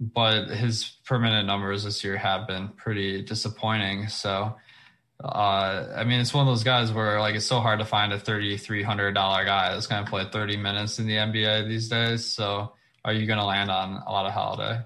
but 0.00 0.48
his 0.48 0.96
per 1.04 1.18
minute 1.18 1.44
numbers 1.46 1.84
this 1.84 2.04
year 2.04 2.16
have 2.16 2.46
been 2.46 2.68
pretty 2.68 3.22
disappointing. 3.22 4.08
So, 4.08 4.56
uh, 5.22 5.86
I 5.96 6.04
mean, 6.04 6.20
it's 6.20 6.32
one 6.32 6.46
of 6.46 6.52
those 6.52 6.64
guys 6.64 6.92
where 6.92 7.20
like 7.20 7.34
it's 7.34 7.46
so 7.46 7.60
hard 7.60 7.80
to 7.80 7.84
find 7.84 8.12
a 8.12 8.18
thirty 8.18 8.56
three 8.56 8.82
hundred 8.82 9.12
dollar 9.12 9.44
guy 9.44 9.72
that's 9.72 9.86
going 9.86 10.04
to 10.04 10.10
play 10.10 10.26
thirty 10.30 10.56
minutes 10.56 10.98
in 10.98 11.06
the 11.06 11.14
NBA 11.14 11.68
these 11.68 11.88
days. 11.88 12.24
So, 12.24 12.74
are 13.04 13.12
you 13.12 13.26
going 13.26 13.38
to 13.38 13.44
land 13.44 13.70
on 13.70 14.02
a 14.06 14.12
lot 14.12 14.26
of 14.26 14.32
Holiday? 14.32 14.80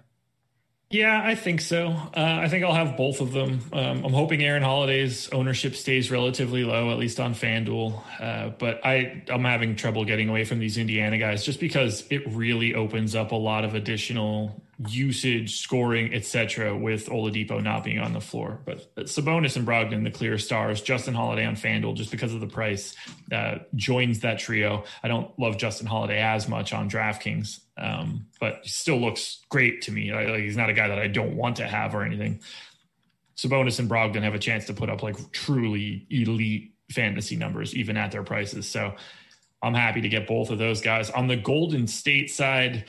Yeah, 0.89 1.21
I 1.25 1.35
think 1.35 1.63
so. 1.63 1.89
Uh, 1.89 2.11
I 2.17 2.49
think 2.49 2.65
I'll 2.65 2.73
have 2.73 2.97
both 2.97 3.21
of 3.21 3.33
them. 3.33 3.61
Um, 3.73 4.05
I'm 4.05 4.13
hoping 4.13 4.41
Aaron 4.45 4.63
Holiday's 4.63 5.29
ownership 5.33 5.75
stays 5.75 6.13
relatively 6.13 6.63
low, 6.63 6.93
at 6.93 6.99
least 6.99 7.19
on 7.19 7.35
FanDuel. 7.35 8.01
Uh, 8.21 8.51
but 8.51 8.87
I, 8.87 9.25
I'm 9.29 9.43
having 9.43 9.75
trouble 9.75 10.05
getting 10.05 10.29
away 10.29 10.45
from 10.45 10.61
these 10.61 10.79
Indiana 10.79 11.19
guys 11.19 11.45
just 11.45 11.59
because 11.59 12.05
it 12.09 12.23
really 12.29 12.75
opens 12.75 13.17
up 13.17 13.33
a 13.33 13.37
lot 13.37 13.65
of 13.65 13.75
additional 13.75 14.63
usage, 14.87 15.59
scoring, 15.59 16.15
etc. 16.15 16.77
with 16.77 17.07
Oladipo 17.07 17.61
not 17.61 17.83
being 17.83 17.99
on 17.99 18.13
the 18.13 18.21
floor. 18.21 18.61
But 18.65 18.95
Sabonis 18.97 19.57
and 19.57 19.67
Brogdon, 19.67 20.05
the 20.05 20.11
clear 20.13 20.39
stars. 20.39 20.83
Justin 20.83 21.15
Holiday 21.15 21.47
on 21.47 21.57
FanDuel, 21.57 21.97
just 21.97 22.13
because 22.13 22.33
of 22.33 22.41
the 22.41 22.47
price, 22.47 22.95
uh, 23.33 23.57
joins 23.75 24.21
that 24.21 24.39
trio. 24.39 24.85
I 25.03 25.09
don't 25.09 25.37
love 25.37 25.57
Justin 25.57 25.89
Holiday 25.89 26.21
as 26.21 26.49
much 26.49 26.73
on 26.73 26.89
DraftKings, 26.89 27.59
um, 27.77 28.27
but 28.41 28.61
he 28.63 28.69
still 28.69 28.99
looks 28.99 29.45
great 29.49 29.83
to 29.83 29.93
me. 29.93 30.13
Like, 30.13 30.29
he's 30.41 30.57
not 30.57 30.71
a 30.71 30.73
guy 30.73 30.89
that 30.89 30.99
I 30.99 31.09
don't 31.09 31.37
want 31.37 31.57
to 31.57 31.67
have 31.67 31.95
or 31.95 32.03
anything. 32.03 32.41
Sabonis 33.37 33.79
and 33.79 33.89
Brogdon 33.89 34.23
have 34.23 34.35
a 34.35 34.39
chance 34.39 34.65
to 34.67 34.75
put 34.75 34.89
up 34.89 35.03
like 35.03 35.17
truly 35.33 36.07
elite 36.11 36.73
fantasy 36.91 37.37
numbers, 37.37 37.75
even 37.75 37.97
at 37.97 38.13
their 38.13 38.23
prices. 38.23 38.67
So 38.69 38.95
I'm 39.63 39.75
happy 39.75 40.01
to 40.01 40.09
get 40.09 40.27
both 40.27 40.51
of 40.51 40.59
those 40.59 40.81
guys. 40.81 41.11
On 41.11 41.27
the 41.27 41.37
Golden 41.37 41.87
State 41.87 42.31
side, 42.31 42.87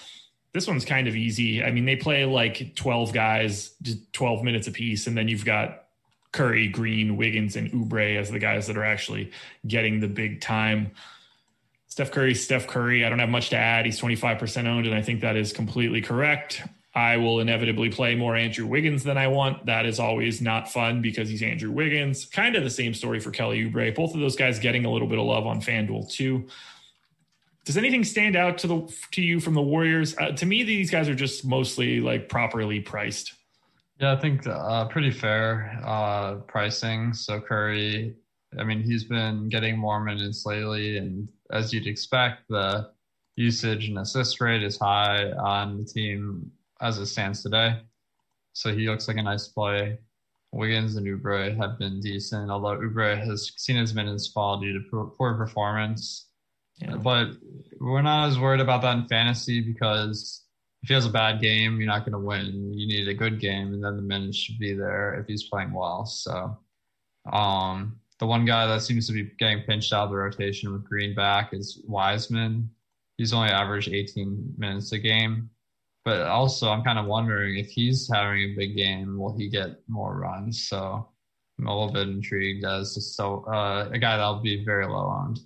this 0.53 0.67
one's 0.67 0.85
kind 0.85 1.07
of 1.07 1.15
easy. 1.15 1.63
I 1.63 1.71
mean, 1.71 1.85
they 1.85 1.95
play 1.97 2.25
like 2.25 2.75
12 2.75 3.13
guys, 3.13 3.71
12 4.13 4.43
minutes 4.43 4.67
apiece, 4.67 5.07
and 5.07 5.17
then 5.17 5.27
you've 5.27 5.45
got 5.45 5.83
Curry, 6.31 6.67
Green, 6.67 7.17
Wiggins, 7.17 7.55
and 7.55 7.71
Oubre 7.71 8.17
as 8.17 8.29
the 8.29 8.39
guys 8.39 8.67
that 8.67 8.77
are 8.77 8.83
actually 8.83 9.31
getting 9.65 9.99
the 9.99 10.07
big 10.07 10.41
time. 10.41 10.91
Steph 11.97 12.11
Curry, 12.11 12.35
Steph 12.35 12.67
Curry. 12.67 13.03
I 13.03 13.09
don't 13.09 13.17
have 13.17 13.27
much 13.27 13.49
to 13.49 13.55
add. 13.57 13.83
He's 13.83 13.99
25% 13.99 14.67
owned, 14.67 14.85
and 14.85 14.93
I 14.93 15.01
think 15.01 15.21
that 15.21 15.35
is 15.35 15.51
completely 15.51 15.99
correct. 15.99 16.61
I 16.93 17.17
will 17.17 17.39
inevitably 17.39 17.89
play 17.89 18.13
more 18.13 18.35
Andrew 18.35 18.67
Wiggins 18.67 19.03
than 19.03 19.17
I 19.17 19.29
want. 19.29 19.65
That 19.65 19.87
is 19.87 19.99
always 19.99 20.39
not 20.39 20.71
fun 20.71 21.01
because 21.01 21.27
he's 21.27 21.41
Andrew 21.41 21.71
Wiggins. 21.71 22.25
Kind 22.25 22.55
of 22.55 22.63
the 22.63 22.69
same 22.69 22.93
story 22.93 23.19
for 23.19 23.31
Kelly 23.31 23.67
Oubre. 23.67 23.95
Both 23.95 24.13
of 24.13 24.19
those 24.19 24.35
guys 24.35 24.59
getting 24.59 24.85
a 24.85 24.91
little 24.91 25.07
bit 25.07 25.17
of 25.17 25.25
love 25.25 25.47
on 25.47 25.59
FanDuel 25.59 26.11
too. 26.11 26.45
Does 27.65 27.77
anything 27.77 28.03
stand 28.03 28.35
out 28.35 28.59
to 28.59 28.67
the 28.67 28.95
to 29.13 29.23
you 29.23 29.39
from 29.39 29.55
the 29.55 29.63
Warriors? 29.63 30.15
Uh, 30.19 30.33
to 30.33 30.45
me, 30.45 30.61
these 30.61 30.91
guys 30.91 31.09
are 31.09 31.15
just 31.15 31.45
mostly 31.45 31.99
like 31.99 32.29
properly 32.29 32.79
priced. 32.79 33.33
Yeah, 33.99 34.13
I 34.13 34.17
think 34.17 34.45
uh, 34.45 34.85
pretty 34.85 35.09
fair 35.09 35.81
uh, 35.83 36.35
pricing. 36.47 37.11
So 37.13 37.41
Curry, 37.41 38.13
I 38.59 38.63
mean, 38.63 38.83
he's 38.83 39.05
been 39.05 39.49
getting 39.49 39.79
more 39.79 39.99
minutes 39.99 40.45
lately, 40.45 40.99
and 40.99 41.27
as 41.51 41.73
you'd 41.73 41.87
expect, 41.87 42.47
the 42.49 42.89
usage 43.35 43.87
and 43.87 43.99
assist 43.99 44.41
rate 44.41 44.63
is 44.63 44.77
high 44.77 45.31
on 45.31 45.77
the 45.77 45.85
team 45.85 46.51
as 46.81 46.97
it 46.97 47.05
stands 47.05 47.43
today. 47.43 47.81
So 48.53 48.73
he 48.73 48.89
looks 48.89 49.07
like 49.07 49.17
a 49.17 49.23
nice 49.23 49.47
play. 49.47 49.99
Wiggins 50.51 50.95
and 50.95 51.05
Oubre 51.05 51.55
have 51.57 51.77
been 51.77 51.99
decent, 51.99 52.49
although 52.49 52.77
Oubre 52.77 53.17
has 53.23 53.51
seen 53.57 53.75
his 53.75 53.93
minutes 53.93 54.27
fall 54.27 54.59
due 54.59 54.73
to 54.73 55.11
poor 55.17 55.35
performance. 55.35 56.27
Yeah. 56.77 56.95
But 56.95 57.29
we're 57.79 58.01
not 58.01 58.29
as 58.29 58.39
worried 58.39 58.61
about 58.61 58.81
that 58.83 58.97
in 58.97 59.07
fantasy 59.07 59.61
because 59.61 60.43
if 60.83 60.89
he 60.89 60.93
has 60.93 61.05
a 61.05 61.09
bad 61.09 61.41
game, 61.41 61.77
you're 61.77 61.87
not 61.87 62.01
going 62.01 62.13
to 62.13 62.19
win. 62.19 62.73
You 62.73 62.87
need 62.87 63.07
a 63.07 63.13
good 63.13 63.39
game, 63.39 63.73
and 63.73 63.83
then 63.83 63.95
the 63.95 64.01
minutes 64.01 64.37
should 64.37 64.59
be 64.59 64.73
there 64.73 65.19
if 65.19 65.27
he's 65.27 65.43
playing 65.43 65.73
well. 65.73 66.05
So, 66.05 66.57
um, 67.31 67.99
the 68.19 68.25
one 68.25 68.45
guy 68.45 68.65
that 68.67 68.81
seems 68.81 69.07
to 69.07 69.13
be 69.13 69.31
getting 69.37 69.63
pinched 69.63 69.93
out 69.93 70.05
of 70.05 70.09
the 70.09 70.15
rotation 70.15 70.71
with 70.73 70.83
Green 70.83 71.13
back 71.13 71.53
is 71.53 71.81
Wiseman. 71.85 72.69
He's 73.17 73.33
only 73.33 73.49
averaged 73.49 73.89
18 73.89 74.55
minutes 74.57 74.91
a 74.91 74.99
game. 74.99 75.49
But 76.03 76.21
also, 76.21 76.69
I'm 76.69 76.83
kind 76.83 76.97
of 76.97 77.05
wondering 77.05 77.57
if 77.57 77.67
he's 77.67 78.09
having 78.11 78.41
a 78.41 78.55
big 78.55 78.77
game, 78.77 79.19
will 79.19 79.37
he 79.37 79.49
get 79.49 79.81
more 79.87 80.17
runs? 80.17 80.67
So 80.67 81.09
I'm 81.59 81.67
a 81.67 81.77
little 81.77 81.93
bit 81.93 82.07
intrigued 82.07 82.65
as 82.65 82.93
to 82.93 83.01
so 83.01 83.43
uh, 83.45 83.89
a 83.91 83.99
guy 83.99 84.17
that'll 84.17 84.39
be 84.39 84.63
very 84.63 84.87
low 84.87 85.09
owned. 85.09 85.41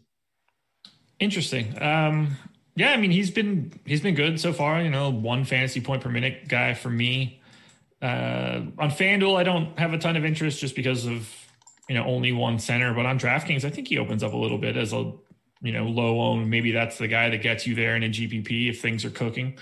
Interesting. 1.19 1.81
Um, 1.81 2.37
yeah, 2.75 2.91
I 2.91 2.97
mean 2.97 3.11
he's 3.11 3.31
been 3.31 3.73
he's 3.85 4.01
been 4.01 4.15
good 4.15 4.39
so 4.39 4.53
far. 4.53 4.81
You 4.81 4.89
know, 4.89 5.09
one 5.09 5.45
fantasy 5.45 5.81
point 5.81 6.03
per 6.03 6.09
minute 6.09 6.47
guy 6.47 6.73
for 6.73 6.89
me. 6.89 7.41
Uh, 8.01 8.61
on 8.77 8.89
FanDuel, 8.89 9.37
I 9.37 9.43
don't 9.43 9.77
have 9.77 9.93
a 9.93 9.97
ton 9.97 10.15
of 10.15 10.25
interest 10.25 10.59
just 10.59 10.75
because 10.75 11.05
of 11.05 11.27
you 11.91 11.97
know 11.97 12.05
only 12.05 12.31
one 12.31 12.57
center. 12.57 12.93
But 12.93 13.05
on 13.05 13.19
DraftKings, 13.19 13.65
I 13.65 13.69
think 13.69 13.89
he 13.89 13.97
opens 13.97 14.23
up 14.23 14.31
a 14.31 14.37
little 14.37 14.57
bit 14.57 14.77
as 14.77 14.93
a 14.93 15.11
you 15.61 15.73
know 15.73 15.83
low 15.83 16.21
own. 16.21 16.49
Maybe 16.49 16.71
that's 16.71 16.97
the 16.97 17.09
guy 17.09 17.29
that 17.29 17.41
gets 17.41 17.67
you 17.67 17.75
there 17.75 17.97
in 17.97 18.03
a 18.03 18.07
GPP 18.07 18.69
if 18.69 18.81
things 18.81 19.03
are 19.03 19.09
cooking. 19.09 19.57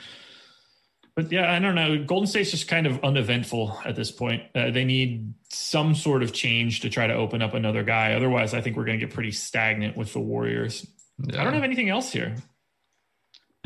But 1.16 1.32
yeah, 1.32 1.52
I 1.52 1.58
don't 1.58 1.74
know. 1.74 2.04
Golden 2.04 2.28
State's 2.28 2.52
just 2.52 2.68
kind 2.68 2.86
of 2.86 3.04
uneventful 3.04 3.80
at 3.84 3.96
this 3.96 4.12
point. 4.12 4.44
Uh, 4.54 4.70
they 4.70 4.86
need 4.86 5.34
some 5.50 5.96
sort 5.96 6.22
of 6.22 6.34
change 6.34 6.82
to 6.82 6.90
try 6.92 7.08
to 7.08 7.16
open 7.16 7.42
up 7.42 7.56
another 7.56 7.82
guy. 7.84 8.14
Otherwise, 8.14 8.54
I 8.54 8.62
think 8.62 8.78
we're 8.78 8.86
going 8.86 9.00
to 9.00 9.06
get 9.08 9.14
pretty 9.14 9.32
stagnant 9.32 9.98
with 9.98 10.14
the 10.14 10.20
Warriors. 10.20 10.86
Yeah. 11.18 11.42
I 11.42 11.44
don't 11.44 11.56
have 11.56 11.64
anything 11.64 11.90
else 11.90 12.12
here. 12.12 12.36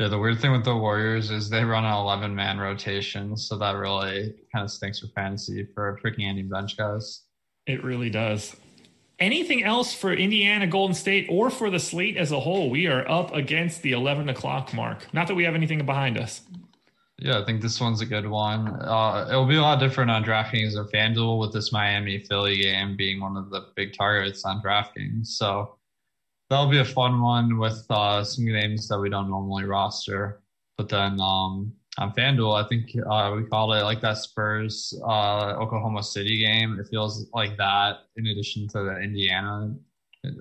Yeah, 0.00 0.08
the 0.08 0.18
weird 0.18 0.40
thing 0.40 0.52
with 0.52 0.64
the 0.64 0.74
Warriors 0.74 1.30
is 1.30 1.50
they 1.50 1.64
run 1.64 1.84
an 1.84 1.92
11 1.92 2.34
man 2.34 2.58
rotation, 2.58 3.36
so 3.36 3.58
that 3.58 3.76
really 3.76 4.34
kind 4.52 4.64
of 4.64 4.70
stinks 4.70 5.00
for 5.00 5.08
fantasy 5.08 5.68
for 5.74 6.00
picking 6.02 6.26
any 6.26 6.42
bench 6.42 6.78
guys. 6.78 7.24
It 7.66 7.82
really 7.82 8.10
does. 8.10 8.56
Anything 9.18 9.62
else 9.62 9.94
for 9.94 10.12
Indiana, 10.12 10.66
Golden 10.66 10.94
State, 10.94 11.28
or 11.30 11.48
for 11.48 11.70
the 11.70 11.78
slate 11.78 12.16
as 12.16 12.32
a 12.32 12.40
whole? 12.40 12.68
We 12.68 12.86
are 12.88 13.08
up 13.08 13.32
against 13.32 13.82
the 13.82 13.92
11 13.92 14.28
o'clock 14.28 14.74
mark. 14.74 15.06
Not 15.14 15.28
that 15.28 15.34
we 15.34 15.44
have 15.44 15.54
anything 15.54 15.84
behind 15.86 16.18
us. 16.18 16.42
Yeah, 17.18 17.40
I 17.40 17.44
think 17.44 17.62
this 17.62 17.80
one's 17.80 18.00
a 18.00 18.06
good 18.06 18.26
one. 18.26 18.68
Uh, 18.82 19.26
it'll 19.30 19.46
be 19.46 19.56
a 19.56 19.62
lot 19.62 19.78
different 19.78 20.10
on 20.10 20.24
DraftKings 20.24 20.76
or 20.76 20.86
FanDuel 20.86 21.38
with 21.38 21.52
this 21.52 21.72
Miami 21.72 22.18
Philly 22.18 22.60
game 22.60 22.96
being 22.96 23.20
one 23.20 23.36
of 23.36 23.50
the 23.50 23.68
big 23.76 23.96
targets 23.96 24.44
on 24.44 24.60
DraftKings. 24.60 25.28
So 25.28 25.76
that'll 26.50 26.68
be 26.70 26.80
a 26.80 26.84
fun 26.84 27.22
one 27.22 27.56
with 27.58 27.86
uh, 27.88 28.24
some 28.24 28.44
names 28.44 28.88
that 28.88 28.98
we 28.98 29.10
don't 29.10 29.30
normally 29.30 29.64
roster. 29.64 30.42
But 30.76 30.88
then 30.88 31.20
um, 31.20 31.72
on 31.98 32.12
FanDuel, 32.12 32.64
I 32.64 32.68
think 32.68 32.90
uh, 33.08 33.32
we 33.36 33.44
called 33.44 33.74
it 33.74 33.84
like 33.84 34.00
that 34.00 34.18
Spurs 34.18 34.92
uh, 35.06 35.54
Oklahoma 35.60 36.02
City 36.02 36.38
game. 36.38 36.78
It 36.80 36.88
feels 36.88 37.26
like 37.32 37.56
that 37.56 38.06
in 38.16 38.26
addition 38.26 38.66
to 38.68 38.82
the 38.84 38.98
Indiana 38.98 39.74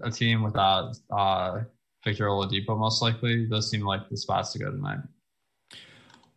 a 0.03 0.11
team 0.11 0.43
without 0.43 0.95
uh, 1.11 1.61
Victor 2.03 2.27
Oladipo 2.27 2.77
most 2.77 3.01
likely. 3.01 3.45
Those 3.45 3.69
seem 3.69 3.81
like 3.81 4.09
the 4.09 4.17
spots 4.17 4.53
to 4.53 4.59
go 4.59 4.71
tonight. 4.71 4.99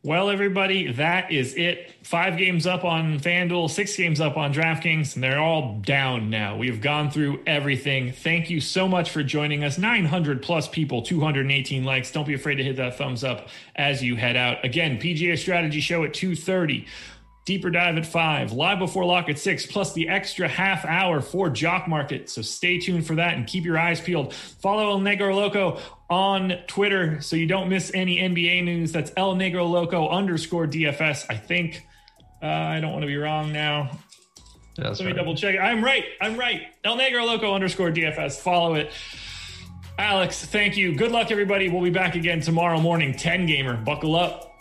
Well, 0.07 0.31
everybody, 0.31 0.93
that 0.93 1.33
is 1.33 1.57
it. 1.57 1.93
Five 2.05 2.39
games 2.39 2.65
up 2.65 2.85
on 2.85 3.19
FanDuel, 3.19 3.69
six 3.69 3.97
games 3.97 4.21
up 4.21 4.37
on 4.37 4.55
DraftKings, 4.55 5.17
and 5.17 5.25
they're 5.25 5.41
all 5.41 5.81
down 5.81 6.31
now. 6.31 6.57
We've 6.57 6.81
gone 6.81 7.11
through 7.11 7.43
everything. 7.45 8.13
Thank 8.13 8.49
you 8.49 8.61
so 8.61 8.87
much 8.87 9.11
for 9.11 9.25
joining 9.25 9.65
us. 9.65 9.79
900 9.79 10.43
plus 10.43 10.69
people, 10.69 11.03
218 11.03 11.85
likes. 11.85 12.13
Don't 12.13 12.25
be 12.25 12.35
afraid 12.35 12.55
to 12.55 12.63
hit 12.63 12.77
that 12.77 12.97
thumbs 12.97 13.25
up 13.25 13.49
as 13.75 14.01
you 14.01 14.15
head 14.15 14.37
out. 14.37 14.65
Again, 14.65 15.01
PGA 15.01 15.37
Strategy 15.37 15.81
Show 15.81 16.05
at 16.05 16.13
2:30. 16.13 16.87
Deeper 17.47 17.71
dive 17.71 17.97
at 17.97 18.05
five, 18.05 18.51
live 18.51 18.81
before 18.81 19.05
lock 19.05 19.29
at 19.29 19.39
six, 19.39 19.65
plus 19.65 19.93
the 19.93 20.09
extra 20.09 20.49
half 20.49 20.85
hour 20.85 21.21
for 21.21 21.49
Jock 21.49 21.87
Market. 21.87 22.29
So 22.29 22.43
stay 22.43 22.81
tuned 22.81 23.07
for 23.07 23.15
that 23.15 23.35
and 23.35 23.47
keep 23.47 23.65
your 23.65 23.79
eyes 23.79 24.01
peeled. 24.01 24.35
Follow 24.35 24.91
El 24.91 24.99
Negro 24.99 25.33
Loco 25.33 25.79
on 26.11 26.55
Twitter 26.67 27.21
so 27.21 27.37
you 27.37 27.47
don't 27.47 27.69
miss 27.69 27.93
any 27.95 28.19
NBA 28.19 28.65
news. 28.65 28.91
That's 28.91 29.13
El 29.17 29.37
Negro 29.37 29.71
Loco 29.71 30.09
underscore 30.09 30.67
DFS. 30.67 31.27
I 31.31 31.37
think 31.37 31.87
uh, 32.43 32.47
I 32.47 32.81
don't 32.81 32.91
want 32.91 33.03
to 33.03 33.07
be 33.07 33.17
wrong 33.17 33.53
now. 33.53 33.91
Yeah, 34.77 34.89
Let 34.89 34.99
me 34.99 35.07
right. 35.07 35.17
double 35.17 35.37
check. 35.37 35.57
I'm 35.57 35.85
right. 35.85 36.05
I'm 36.21 36.37
right. 36.37 36.63
El 36.83 36.97
Negro 36.99 37.25
Loco 37.25 37.55
underscore 37.55 37.93
DFS. 37.93 38.41
Follow 38.41 38.75
it. 38.75 38.91
Alex, 40.01 40.45
thank 40.45 40.77
you. 40.77 40.97
Good 40.97 41.13
luck, 41.13 41.31
everybody. 41.31 41.69
We'll 41.69 41.83
be 41.85 41.91
back 41.91 42.17
again 42.17 42.41
tomorrow 42.41 42.81
morning. 42.81 43.15
10 43.15 43.47
gamer. 43.47 43.77
Buckle 43.77 44.17
up. 44.17 44.56